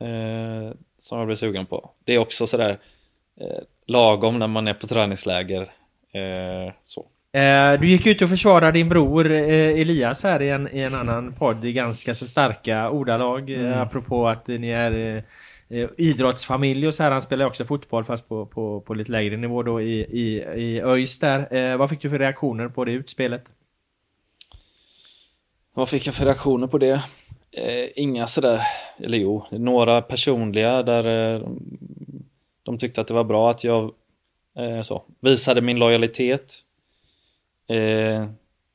Mm. 0.00 0.66
Eh, 0.66 0.72
som 0.98 1.18
jag 1.18 1.26
blev 1.26 1.36
sugen 1.36 1.66
på. 1.66 1.90
Det 2.04 2.14
är 2.14 2.18
också 2.18 2.46
sådär 2.46 2.78
eh, 3.40 3.62
lagom 3.86 4.38
när 4.38 4.46
man 4.46 4.68
är 4.68 4.74
på 4.74 4.86
träningsläger. 4.86 5.60
Eh, 6.12 6.72
så. 6.84 7.06
Eh, 7.32 7.80
du 7.80 7.88
gick 7.88 8.06
ut 8.06 8.22
och 8.22 8.28
försvarade 8.28 8.72
din 8.72 8.88
bror 8.88 9.30
eh, 9.30 9.80
Elias 9.80 10.22
här 10.22 10.42
i 10.42 10.50
en, 10.50 10.68
i 10.72 10.80
en 10.80 10.94
annan 10.94 11.32
podd 11.32 11.64
i 11.64 11.72
ganska 11.72 12.14
så 12.14 12.26
starka 12.26 12.90
ordalag. 12.90 13.50
Eh, 13.50 13.60
mm. 13.60 13.78
apropå 13.78 14.28
att 14.28 14.46
ni 14.46 14.68
är 14.70 15.22
idrottsfamilj 15.96 16.86
och 16.86 16.94
så 16.94 17.02
här. 17.02 17.10
Han 17.10 17.22
spelar 17.22 17.46
också 17.46 17.64
fotboll 17.64 18.04
fast 18.04 18.28
på, 18.28 18.46
på, 18.46 18.80
på 18.80 18.94
lite 18.94 19.12
lägre 19.12 19.36
nivå 19.36 19.62
då 19.62 19.80
i, 19.80 20.00
i, 20.00 20.44
i 20.56 20.80
ÖIS 20.80 21.18
där. 21.18 21.76
vad 21.76 21.90
fick 21.90 22.02
du 22.02 22.10
för 22.10 22.18
reaktioner 22.18 22.68
på 22.68 22.84
det 22.84 22.92
utspelet? 22.92 23.44
Vad 25.74 25.88
fick 25.88 26.06
jag 26.06 26.14
för 26.14 26.24
reaktioner 26.24 26.66
på 26.66 26.78
det? 26.78 27.02
Eh, 27.52 27.88
inga 27.96 28.26
sådär, 28.26 28.62
eller 28.98 29.18
jo, 29.18 29.44
några 29.50 30.02
personliga 30.02 30.82
där 30.82 31.34
eh, 31.34 31.48
de 32.62 32.78
tyckte 32.78 33.00
att 33.00 33.06
det 33.06 33.14
var 33.14 33.24
bra 33.24 33.50
att 33.50 33.64
jag 33.64 33.92
eh, 34.58 34.82
så, 34.82 35.02
visade 35.20 35.60
min 35.60 35.78
lojalitet. 35.78 36.54
Eh, 37.68 38.26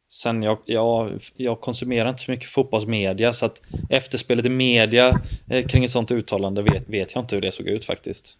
sen 0.08 0.44
jag, 0.44 0.58
jag, 0.66 1.20
jag 1.36 1.62
konsumerar 1.62 2.10
inte 2.10 2.22
så 2.22 2.32
mycket 2.32 2.50
fotbollsmedia 2.50 3.34
så 3.34 3.46
att 3.46 3.62
efterspelet 3.90 4.46
i 4.46 4.50
media 4.50 5.22
eh, 5.50 5.68
kring 5.68 5.84
ett 5.84 5.92
sånt 5.92 6.12
uttalande 6.12 6.62
vet, 6.62 6.90
vet 6.90 7.16
jag 7.16 7.24
inte 7.24 7.36
hur 7.36 7.42
det 7.42 7.52
såg 7.52 7.68
ut 7.68 7.86
faktiskt. 7.86 8.38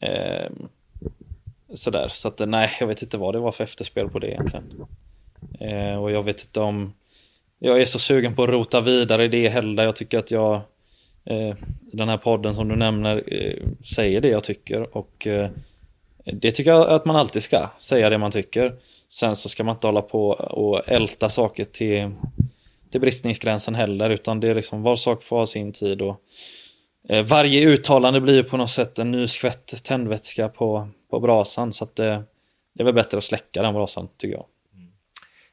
Eh, 0.00 0.50
sådär, 1.74 2.08
så 2.08 2.28
att 2.28 2.48
nej, 2.48 2.70
jag 2.80 2.86
vet 2.86 3.02
inte 3.02 3.18
vad 3.18 3.34
det 3.34 3.38
var 3.38 3.52
för 3.52 3.64
efterspel 3.64 4.08
på 4.08 4.18
det 4.18 4.30
egentligen. 4.30 4.86
Eh, 5.60 6.02
och 6.02 6.10
jag 6.10 6.22
vet 6.22 6.44
inte 6.44 6.60
om 6.60 6.92
jag 7.62 7.80
är 7.80 7.84
så 7.84 7.98
sugen 7.98 8.34
på 8.34 8.42
att 8.42 8.48
rota 8.48 8.80
vidare 8.80 9.24
i 9.24 9.28
det 9.28 9.48
heller. 9.48 9.84
Jag 9.84 9.96
tycker 9.96 10.18
att 10.18 10.30
jag 10.30 10.54
eh, 11.24 11.54
den 11.92 12.08
här 12.08 12.16
podden 12.16 12.54
som 12.54 12.68
du 12.68 12.76
nämner 12.76 13.24
eh, 13.26 13.66
säger 13.94 14.20
det 14.20 14.28
jag 14.28 14.44
tycker 14.44 14.96
och 14.96 15.26
eh, 15.26 15.50
det 16.24 16.50
tycker 16.50 16.70
jag 16.70 16.88
att 16.88 17.04
man 17.04 17.16
alltid 17.16 17.42
ska 17.42 17.68
säga 17.78 18.10
det 18.10 18.18
man 18.18 18.30
tycker. 18.30 18.74
Sen 19.08 19.36
så 19.36 19.48
ska 19.48 19.64
man 19.64 19.76
inte 19.76 19.86
hålla 19.86 20.02
på 20.02 20.28
och 20.28 20.88
älta 20.88 21.28
saker 21.28 21.64
till, 21.64 22.10
till 22.90 23.00
bristningsgränsen 23.00 23.74
heller 23.74 24.10
utan 24.10 24.40
det 24.40 24.48
är 24.48 24.54
liksom 24.54 24.82
var 24.82 24.96
sak 24.96 25.22
får 25.22 25.36
ha 25.36 25.46
sin 25.46 25.72
tid 25.72 26.02
och 26.02 26.20
eh, 27.08 27.24
varje 27.24 27.68
uttalande 27.68 28.20
blir 28.20 28.42
på 28.42 28.56
något 28.56 28.70
sätt 28.70 28.98
en 28.98 29.10
ny 29.10 29.26
skvätt 29.26 29.84
tändvätska 29.84 30.48
på, 30.48 30.88
på 31.10 31.20
brasan 31.20 31.72
så 31.72 31.84
att 31.84 31.96
det, 31.96 32.22
det 32.74 32.82
är 32.82 32.84
väl 32.84 32.94
bättre 32.94 33.18
att 33.18 33.24
släcka 33.24 33.62
den 33.62 33.74
brasan 33.74 34.08
tycker 34.16 34.34
jag. 34.34 34.46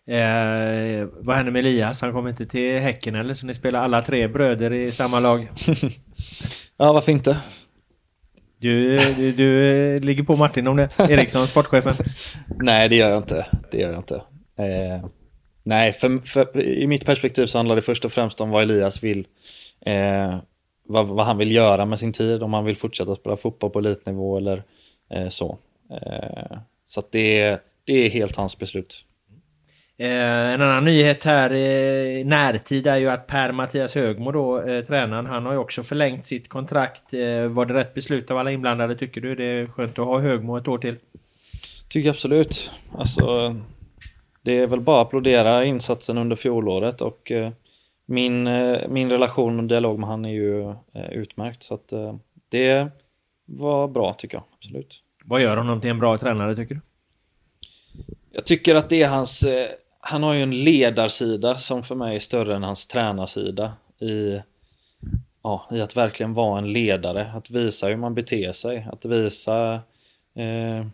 Eh, 0.07 1.07
vad 1.13 1.35
händer 1.35 1.51
med 1.51 1.59
Elias? 1.59 2.01
Han 2.01 2.13
kommer 2.13 2.29
inte 2.29 2.45
till 2.45 2.79
Häcken 2.79 3.15
eller? 3.15 3.33
Så 3.33 3.45
ni 3.45 3.53
spelar 3.53 3.83
alla 3.83 4.01
tre 4.01 4.27
bröder 4.27 4.73
i 4.73 4.91
samma 4.91 5.19
lag? 5.19 5.47
ja, 6.77 6.93
varför 6.93 7.11
inte? 7.11 7.37
Du, 8.59 8.97
du, 8.97 9.31
du 9.31 9.99
ligger 9.99 10.23
på 10.23 10.35
Martin 10.35 10.67
om 10.67 10.77
det. 10.77 10.89
Eriksson, 10.99 11.47
sportchefen. 11.47 11.95
Nej, 12.59 12.89
det 12.89 12.95
gör 12.95 13.09
jag 13.09 13.19
inte. 13.19 13.45
Det 13.71 13.77
gör 13.77 13.89
jag 13.89 13.99
inte. 13.99 14.15
Eh, 14.57 15.09
nej, 15.63 15.93
för, 15.93 16.25
för, 16.25 16.61
i 16.61 16.87
mitt 16.87 17.05
perspektiv 17.05 17.45
så 17.45 17.57
handlar 17.57 17.75
det 17.75 17.81
först 17.81 18.05
och 18.05 18.11
främst 18.11 18.41
om 18.41 18.49
vad 18.49 18.63
Elias 18.63 19.03
vill. 19.03 19.27
Eh, 19.85 20.37
vad, 20.83 21.07
vad, 21.07 21.25
han 21.25 21.37
vill 21.37 21.51
göra 21.51 21.85
med 21.85 21.99
sin 21.99 22.13
tid, 22.13 22.43
om 22.43 22.53
han 22.53 22.65
vill 22.65 22.77
fortsätta 22.77 23.15
spela 23.15 23.37
fotboll 23.37 23.69
på 23.69 23.79
elitnivå 23.79 24.37
eller 24.37 24.63
eh, 25.09 25.27
så. 25.29 25.57
Eh, 25.91 26.57
så 26.85 27.03
det, 27.11 27.59
det 27.85 27.93
är 27.93 28.09
helt 28.09 28.35
hans 28.35 28.59
beslut. 28.59 29.05
Eh, 29.99 30.53
en 30.53 30.61
annan 30.61 30.85
nyhet 30.85 31.23
här 31.23 31.53
i 31.53 32.23
närtid 32.23 32.87
är 32.87 32.97
ju 32.97 33.09
att 33.09 33.27
Per-Mattias 33.27 33.95
Högmo 33.95 34.31
då, 34.31 34.61
eh, 34.61 34.85
tränaren, 34.85 35.25
han 35.25 35.45
har 35.45 35.53
ju 35.53 35.57
också 35.57 35.83
förlängt 35.83 36.25
sitt 36.25 36.49
kontrakt. 36.49 37.13
Eh, 37.13 37.47
var 37.47 37.65
det 37.65 37.73
rätt 37.73 37.93
beslut 37.93 38.31
av 38.31 38.37
alla 38.37 38.51
inblandade 38.51 38.95
tycker 38.95 39.21
du? 39.21 39.35
Det 39.35 39.43
är 39.43 39.67
skönt 39.67 39.99
att 39.99 40.05
ha 40.05 40.19
Högmo 40.19 40.57
ett 40.57 40.67
år 40.67 40.77
till. 40.77 40.95
Tycker 41.89 42.09
absolut. 42.09 42.71
Alltså, 42.97 43.55
det 44.41 44.57
är 44.57 44.67
väl 44.67 44.81
bara 44.81 45.01
att 45.01 45.07
applådera 45.07 45.65
insatsen 45.65 46.17
under 46.17 46.35
fjolåret 46.35 47.01
och 47.01 47.31
min, 48.05 48.43
min 48.89 49.09
relation 49.09 49.59
och 49.59 49.65
dialog 49.65 49.99
med 49.99 50.09
han 50.09 50.25
är 50.25 50.29
ju 50.29 50.73
utmärkt. 51.11 51.63
Så 51.63 51.73
att 51.73 51.93
det 52.49 52.87
var 53.45 53.87
bra 53.87 54.13
tycker 54.13 54.37
jag, 54.37 54.43
absolut. 54.57 55.01
Vad 55.25 55.41
gör 55.41 55.57
honom 55.57 55.81
till 55.81 55.89
en 55.89 55.99
bra 55.99 56.17
tränare 56.17 56.55
tycker 56.55 56.75
du? 56.75 56.81
Jag 58.31 58.45
tycker 58.45 58.75
att 58.75 58.89
det 58.89 59.03
är 59.03 59.09
hans 59.09 59.45
han 59.99 60.23
har 60.23 60.33
ju 60.33 60.43
en 60.43 60.63
ledarsida 60.63 61.57
som 61.57 61.83
för 61.83 61.95
mig 61.95 62.15
är 62.15 62.19
större 62.19 62.55
än 62.55 62.63
hans 62.63 62.87
tränarsida 62.87 63.73
i, 63.99 64.41
ja, 65.43 65.67
i 65.71 65.81
att 65.81 65.97
verkligen 65.97 66.33
vara 66.33 66.57
en 66.57 66.71
ledare, 66.71 67.31
att 67.35 67.49
visa 67.49 67.87
hur 67.87 67.97
man 67.97 68.15
beter 68.15 68.51
sig, 68.51 68.87
att 68.91 69.05
visa 69.05 69.73
eh, 70.35 70.87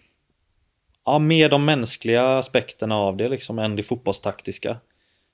ja, 1.05 1.19
mer 1.19 1.49
de 1.49 1.65
mänskliga 1.65 2.37
aspekterna 2.37 2.95
av 2.95 3.17
det 3.17 3.29
liksom 3.29 3.59
än 3.59 3.75
det 3.75 3.83
fotbollstaktiska. 3.83 4.77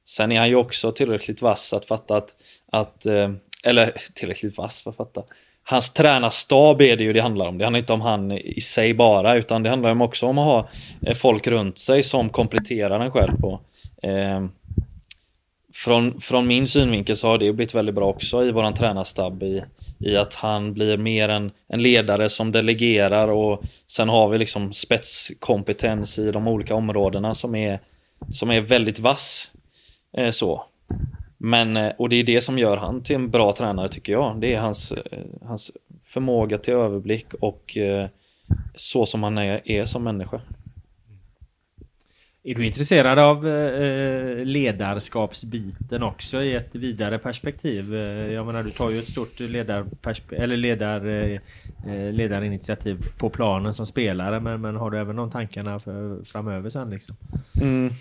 Sen 0.05 0.31
är 0.31 0.39
han 0.39 0.49
ju 0.49 0.55
också 0.55 0.91
tillräckligt 0.91 1.41
vass 1.41 1.73
att 1.73 1.85
fatta 1.85 2.17
att, 2.17 2.35
att 2.71 3.05
eh, 3.05 3.31
eller 3.63 3.93
tillräckligt 4.13 4.57
vass 4.57 4.81
för 4.81 4.89
att 4.89 4.97
fatta. 4.97 5.23
Hans 5.69 5.93
tränarstab 5.93 6.81
är 6.81 6.97
det 6.97 7.03
ju 7.03 7.13
det 7.13 7.21
handlar 7.21 7.47
om. 7.47 7.57
Det 7.57 7.63
handlar 7.63 7.79
inte 7.79 7.93
om 7.93 8.01
han 8.01 8.31
i 8.31 8.61
sig 8.61 8.93
bara, 8.93 9.35
utan 9.35 9.63
det 9.63 9.69
handlar 9.69 10.01
också 10.01 10.25
om 10.25 10.37
att 10.37 10.45
ha 10.45 10.69
eh, 11.01 11.15
folk 11.15 11.47
runt 11.47 11.77
sig 11.77 12.03
som 12.03 12.29
kompletterar 12.29 12.99
en 12.99 13.11
själv 13.11 13.41
på 13.41 13.59
Eh, 14.01 14.45
från, 15.73 16.21
från 16.21 16.47
min 16.47 16.67
synvinkel 16.67 17.17
så 17.17 17.27
har 17.27 17.37
det 17.37 17.53
blivit 17.53 17.75
väldigt 17.75 17.95
bra 17.95 18.07
också 18.07 18.45
i 18.45 18.51
våran 18.51 18.73
tränarstab 18.73 19.43
i, 19.43 19.63
i 19.99 20.15
att 20.15 20.33
han 20.33 20.73
blir 20.73 20.97
mer 20.97 21.29
en, 21.29 21.51
en 21.67 21.81
ledare 21.81 22.29
som 22.29 22.51
delegerar 22.51 23.27
och 23.27 23.63
sen 23.87 24.09
har 24.09 24.29
vi 24.29 24.37
liksom 24.37 24.73
spetskompetens 24.73 26.19
i 26.19 26.31
de 26.31 26.47
olika 26.47 26.75
områdena 26.75 27.35
som 27.35 27.55
är, 27.55 27.79
som 28.33 28.51
är 28.51 28.61
väldigt 28.61 28.99
vass. 28.99 29.51
Eh, 30.17 30.31
så. 30.31 30.65
Men, 31.41 31.77
eh, 31.77 31.91
och 31.97 32.09
det 32.09 32.15
är 32.15 32.23
det 32.23 32.41
som 32.41 32.59
gör 32.59 32.77
han 32.77 33.03
till 33.03 33.15
en 33.15 33.29
bra 33.29 33.53
tränare 33.53 33.89
tycker 33.89 34.13
jag. 34.13 34.41
Det 34.41 34.53
är 34.53 34.59
hans, 34.59 34.91
eh, 34.91 35.19
hans 35.41 35.71
förmåga 36.05 36.57
till 36.57 36.73
överblick 36.73 37.33
och 37.33 37.77
eh, 37.77 38.07
så 38.75 39.05
som 39.05 39.23
han 39.23 39.37
är, 39.37 39.71
är 39.71 39.85
som 39.85 40.03
människa. 40.03 40.41
Är 42.43 42.55
du 42.55 42.65
intresserad 42.65 43.19
av 43.19 43.43
ledarskapsbiten 44.45 46.03
också 46.03 46.41
i 46.41 46.55
ett 46.55 46.75
vidare 46.75 47.19
perspektiv? 47.19 47.93
Jag 48.33 48.45
menar, 48.45 48.63
du 48.63 48.71
tar 48.71 48.89
ju 48.89 48.99
ett 48.99 49.07
stort 49.07 49.41
eller 49.41 50.57
ledar, 50.57 51.01
ledarinitiativ 52.11 53.05
på 53.17 53.29
planen 53.29 53.73
som 53.73 53.85
spelare, 53.85 54.39
men, 54.39 54.61
men 54.61 54.75
har 54.75 54.91
du 54.91 54.99
även 54.99 55.15
de 55.15 55.31
tankarna 55.31 55.79
för, 55.79 56.23
framöver 56.23 56.69
sen 56.69 56.89
liksom? 56.89 57.15
Mm. 57.61 57.93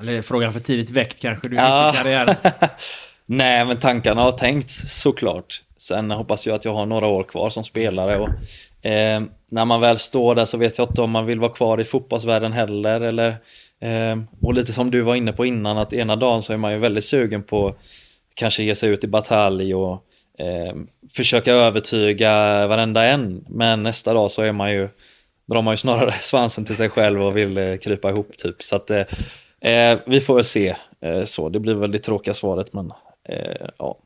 Eller 0.00 0.22
frågan 0.22 0.52
för 0.52 0.60
tidigt 0.60 0.90
väckt 0.90 1.20
kanske 1.20 1.48
du 1.48 1.56
ja. 1.56 1.92
karriären? 1.96 2.34
Nej, 3.26 3.64
men 3.64 3.80
tankarna 3.80 4.22
har 4.22 4.32
tänkt 4.32 4.70
såklart. 4.70 5.62
Sen 5.78 6.10
hoppas 6.10 6.46
jag 6.46 6.54
att 6.54 6.64
jag 6.64 6.74
har 6.74 6.86
några 6.86 7.06
år 7.06 7.22
kvar 7.22 7.50
som 7.50 7.64
spelare 7.64 8.18
och 8.18 8.28
Eh, 8.82 9.20
när 9.48 9.64
man 9.64 9.80
väl 9.80 9.98
står 9.98 10.34
där 10.34 10.44
så 10.44 10.58
vet 10.58 10.78
jag 10.78 10.90
inte 10.90 11.02
om 11.02 11.10
man 11.10 11.26
vill 11.26 11.40
vara 11.40 11.52
kvar 11.52 11.80
i 11.80 11.84
fotbollsvärlden 11.84 12.52
heller. 12.52 13.00
Eller, 13.00 13.28
eh, 13.80 14.22
och 14.42 14.54
lite 14.54 14.72
som 14.72 14.90
du 14.90 15.00
var 15.00 15.14
inne 15.14 15.32
på 15.32 15.46
innan, 15.46 15.78
att 15.78 15.92
ena 15.92 16.16
dagen 16.16 16.42
så 16.42 16.52
är 16.52 16.56
man 16.56 16.72
ju 16.72 16.78
väldigt 16.78 17.04
sugen 17.04 17.42
på 17.42 17.74
kanske 18.34 18.62
ge 18.62 18.74
sig 18.74 18.90
ut 18.90 19.04
i 19.04 19.08
batalj 19.08 19.74
och 19.74 20.04
eh, 20.38 20.74
försöka 21.12 21.52
övertyga 21.52 22.66
varenda 22.66 23.04
en. 23.04 23.44
Men 23.48 23.82
nästa 23.82 24.14
dag 24.14 24.30
så 24.30 24.42
är 24.42 24.52
man 24.52 24.72
ju, 24.72 24.88
drar 25.46 25.62
man 25.62 25.72
ju 25.72 25.76
snarare 25.76 26.14
svansen 26.20 26.64
till 26.64 26.76
sig 26.76 26.88
själv 26.88 27.22
och 27.22 27.36
vill 27.36 27.58
eh, 27.58 27.76
krypa 27.76 28.10
ihop 28.10 28.36
typ. 28.36 28.62
Så 28.62 28.76
att 28.76 28.90
eh, 29.60 29.90
eh, 29.90 29.98
vi 30.06 30.20
får 30.20 30.34
väl 30.34 30.44
se. 30.44 30.76
så 31.24 31.48
det 31.48 31.60
blir 31.60 31.74
väl 31.74 31.92
det 31.92 31.98
tråkiga 31.98 32.34
svaret 32.34 32.72
men 32.72 32.92
ja. 33.78 33.98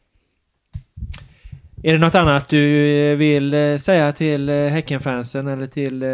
Är 1.87 1.93
det 1.93 1.99
något 1.99 2.15
annat 2.15 2.49
du 2.49 2.91
eh, 2.91 3.17
vill 3.17 3.55
eh, 3.55 3.77
säga 3.77 4.13
till 4.13 4.49
eh, 4.49 4.57
Häckenfansen 4.57 5.49
eller 5.49 5.67
till 5.67 6.05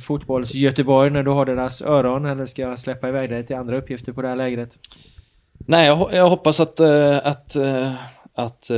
Fotbolls 0.00 0.54
Göteborg 0.54 1.10
när 1.10 1.22
du 1.22 1.30
har 1.30 1.46
deras 1.46 1.82
öron 1.82 2.26
eller 2.26 2.46
ska 2.46 2.62
jag 2.62 2.78
släppa 2.78 3.08
iväg 3.08 3.30
dig 3.30 3.46
till 3.46 3.56
andra 3.56 3.76
uppgifter 3.76 4.12
på 4.12 4.22
det 4.22 4.28
här 4.28 4.36
lägret? 4.36 4.78
Nej, 5.66 5.86
jag, 5.86 6.08
jag 6.12 6.30
hoppas 6.30 6.60
att, 6.60 6.80
att, 6.80 7.56
att 8.34 8.68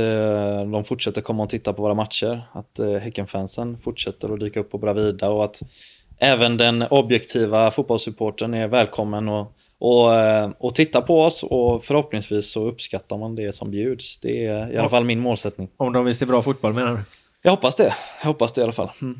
de 0.71 0.83
fortsätter 0.87 1.21
komma 1.21 1.43
och 1.43 1.49
titta 1.49 1.73
på 1.73 1.81
våra 1.81 1.93
matcher. 1.93 2.47
Att 2.51 3.01
Häckenfansen 3.01 3.77
fortsätter 3.77 4.33
att 4.33 4.39
dyka 4.39 4.59
upp 4.59 4.71
på 4.71 4.77
Bravida 4.77 5.29
och 5.29 5.45
att 5.45 5.61
även 6.17 6.57
den 6.57 6.83
objektiva 6.83 7.71
fotbollssupporten 7.71 8.53
är 8.53 8.67
välkommen 8.67 9.29
och 9.29 9.55
och, 9.85 10.15
eh, 10.15 10.49
och 10.57 10.75
titta 10.75 11.01
på 11.01 11.23
oss 11.23 11.43
och 11.43 11.85
förhoppningsvis 11.85 12.51
så 12.51 12.67
uppskattar 12.67 13.17
man 13.17 13.35
det 13.35 13.55
som 13.55 13.71
bjuds. 13.71 14.19
Det 14.19 14.45
är 14.45 14.73
i 14.73 14.77
alla 14.77 14.89
fall 14.89 15.03
min 15.03 15.19
målsättning. 15.19 15.67
Om 15.77 15.93
de 15.93 16.05
vill 16.05 16.15
se 16.15 16.25
bra 16.25 16.41
fotboll 16.41 16.73
menar 16.73 16.93
du? 16.93 16.99
Jag 17.41 17.51
hoppas 17.51 17.75
det. 17.75 17.93
Jag 18.21 18.27
hoppas 18.27 18.53
det 18.53 18.61
i 18.61 18.63
alla 18.63 18.73
fall. 18.73 18.89
Mm. 19.01 19.19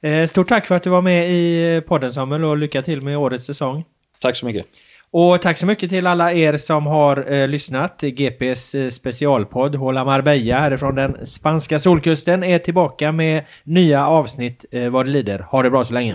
Eh, 0.00 0.28
stort 0.28 0.48
tack 0.48 0.66
för 0.66 0.74
att 0.74 0.82
du 0.82 0.90
var 0.90 1.02
med 1.02 1.30
i 1.30 1.82
podden 1.86 2.12
Samuel 2.12 2.44
och 2.44 2.56
lycka 2.56 2.82
till 2.82 3.02
med 3.02 3.18
årets 3.18 3.44
säsong. 3.44 3.84
Tack 4.20 4.36
så 4.36 4.46
mycket. 4.46 4.66
Och 5.10 5.42
tack 5.42 5.58
så 5.58 5.66
mycket 5.66 5.90
till 5.90 6.06
alla 6.06 6.32
er 6.32 6.56
som 6.56 6.86
har 6.86 7.32
eh, 7.32 7.48
lyssnat. 7.48 8.00
GPs 8.00 8.74
eh, 8.74 8.90
specialpodd 8.90 9.74
Håla 9.74 10.04
Marbella 10.04 10.58
härifrån 10.58 10.94
den 10.94 11.26
spanska 11.26 11.78
solkusten 11.78 12.44
är 12.44 12.58
tillbaka 12.58 13.12
med 13.12 13.44
nya 13.64 14.06
avsnitt 14.06 14.64
eh, 14.70 14.88
vad 14.88 15.06
det 15.06 15.12
lider. 15.12 15.38
Ha 15.38 15.62
det 15.62 15.70
bra 15.70 15.84
så 15.84 15.94
länge. 15.94 16.14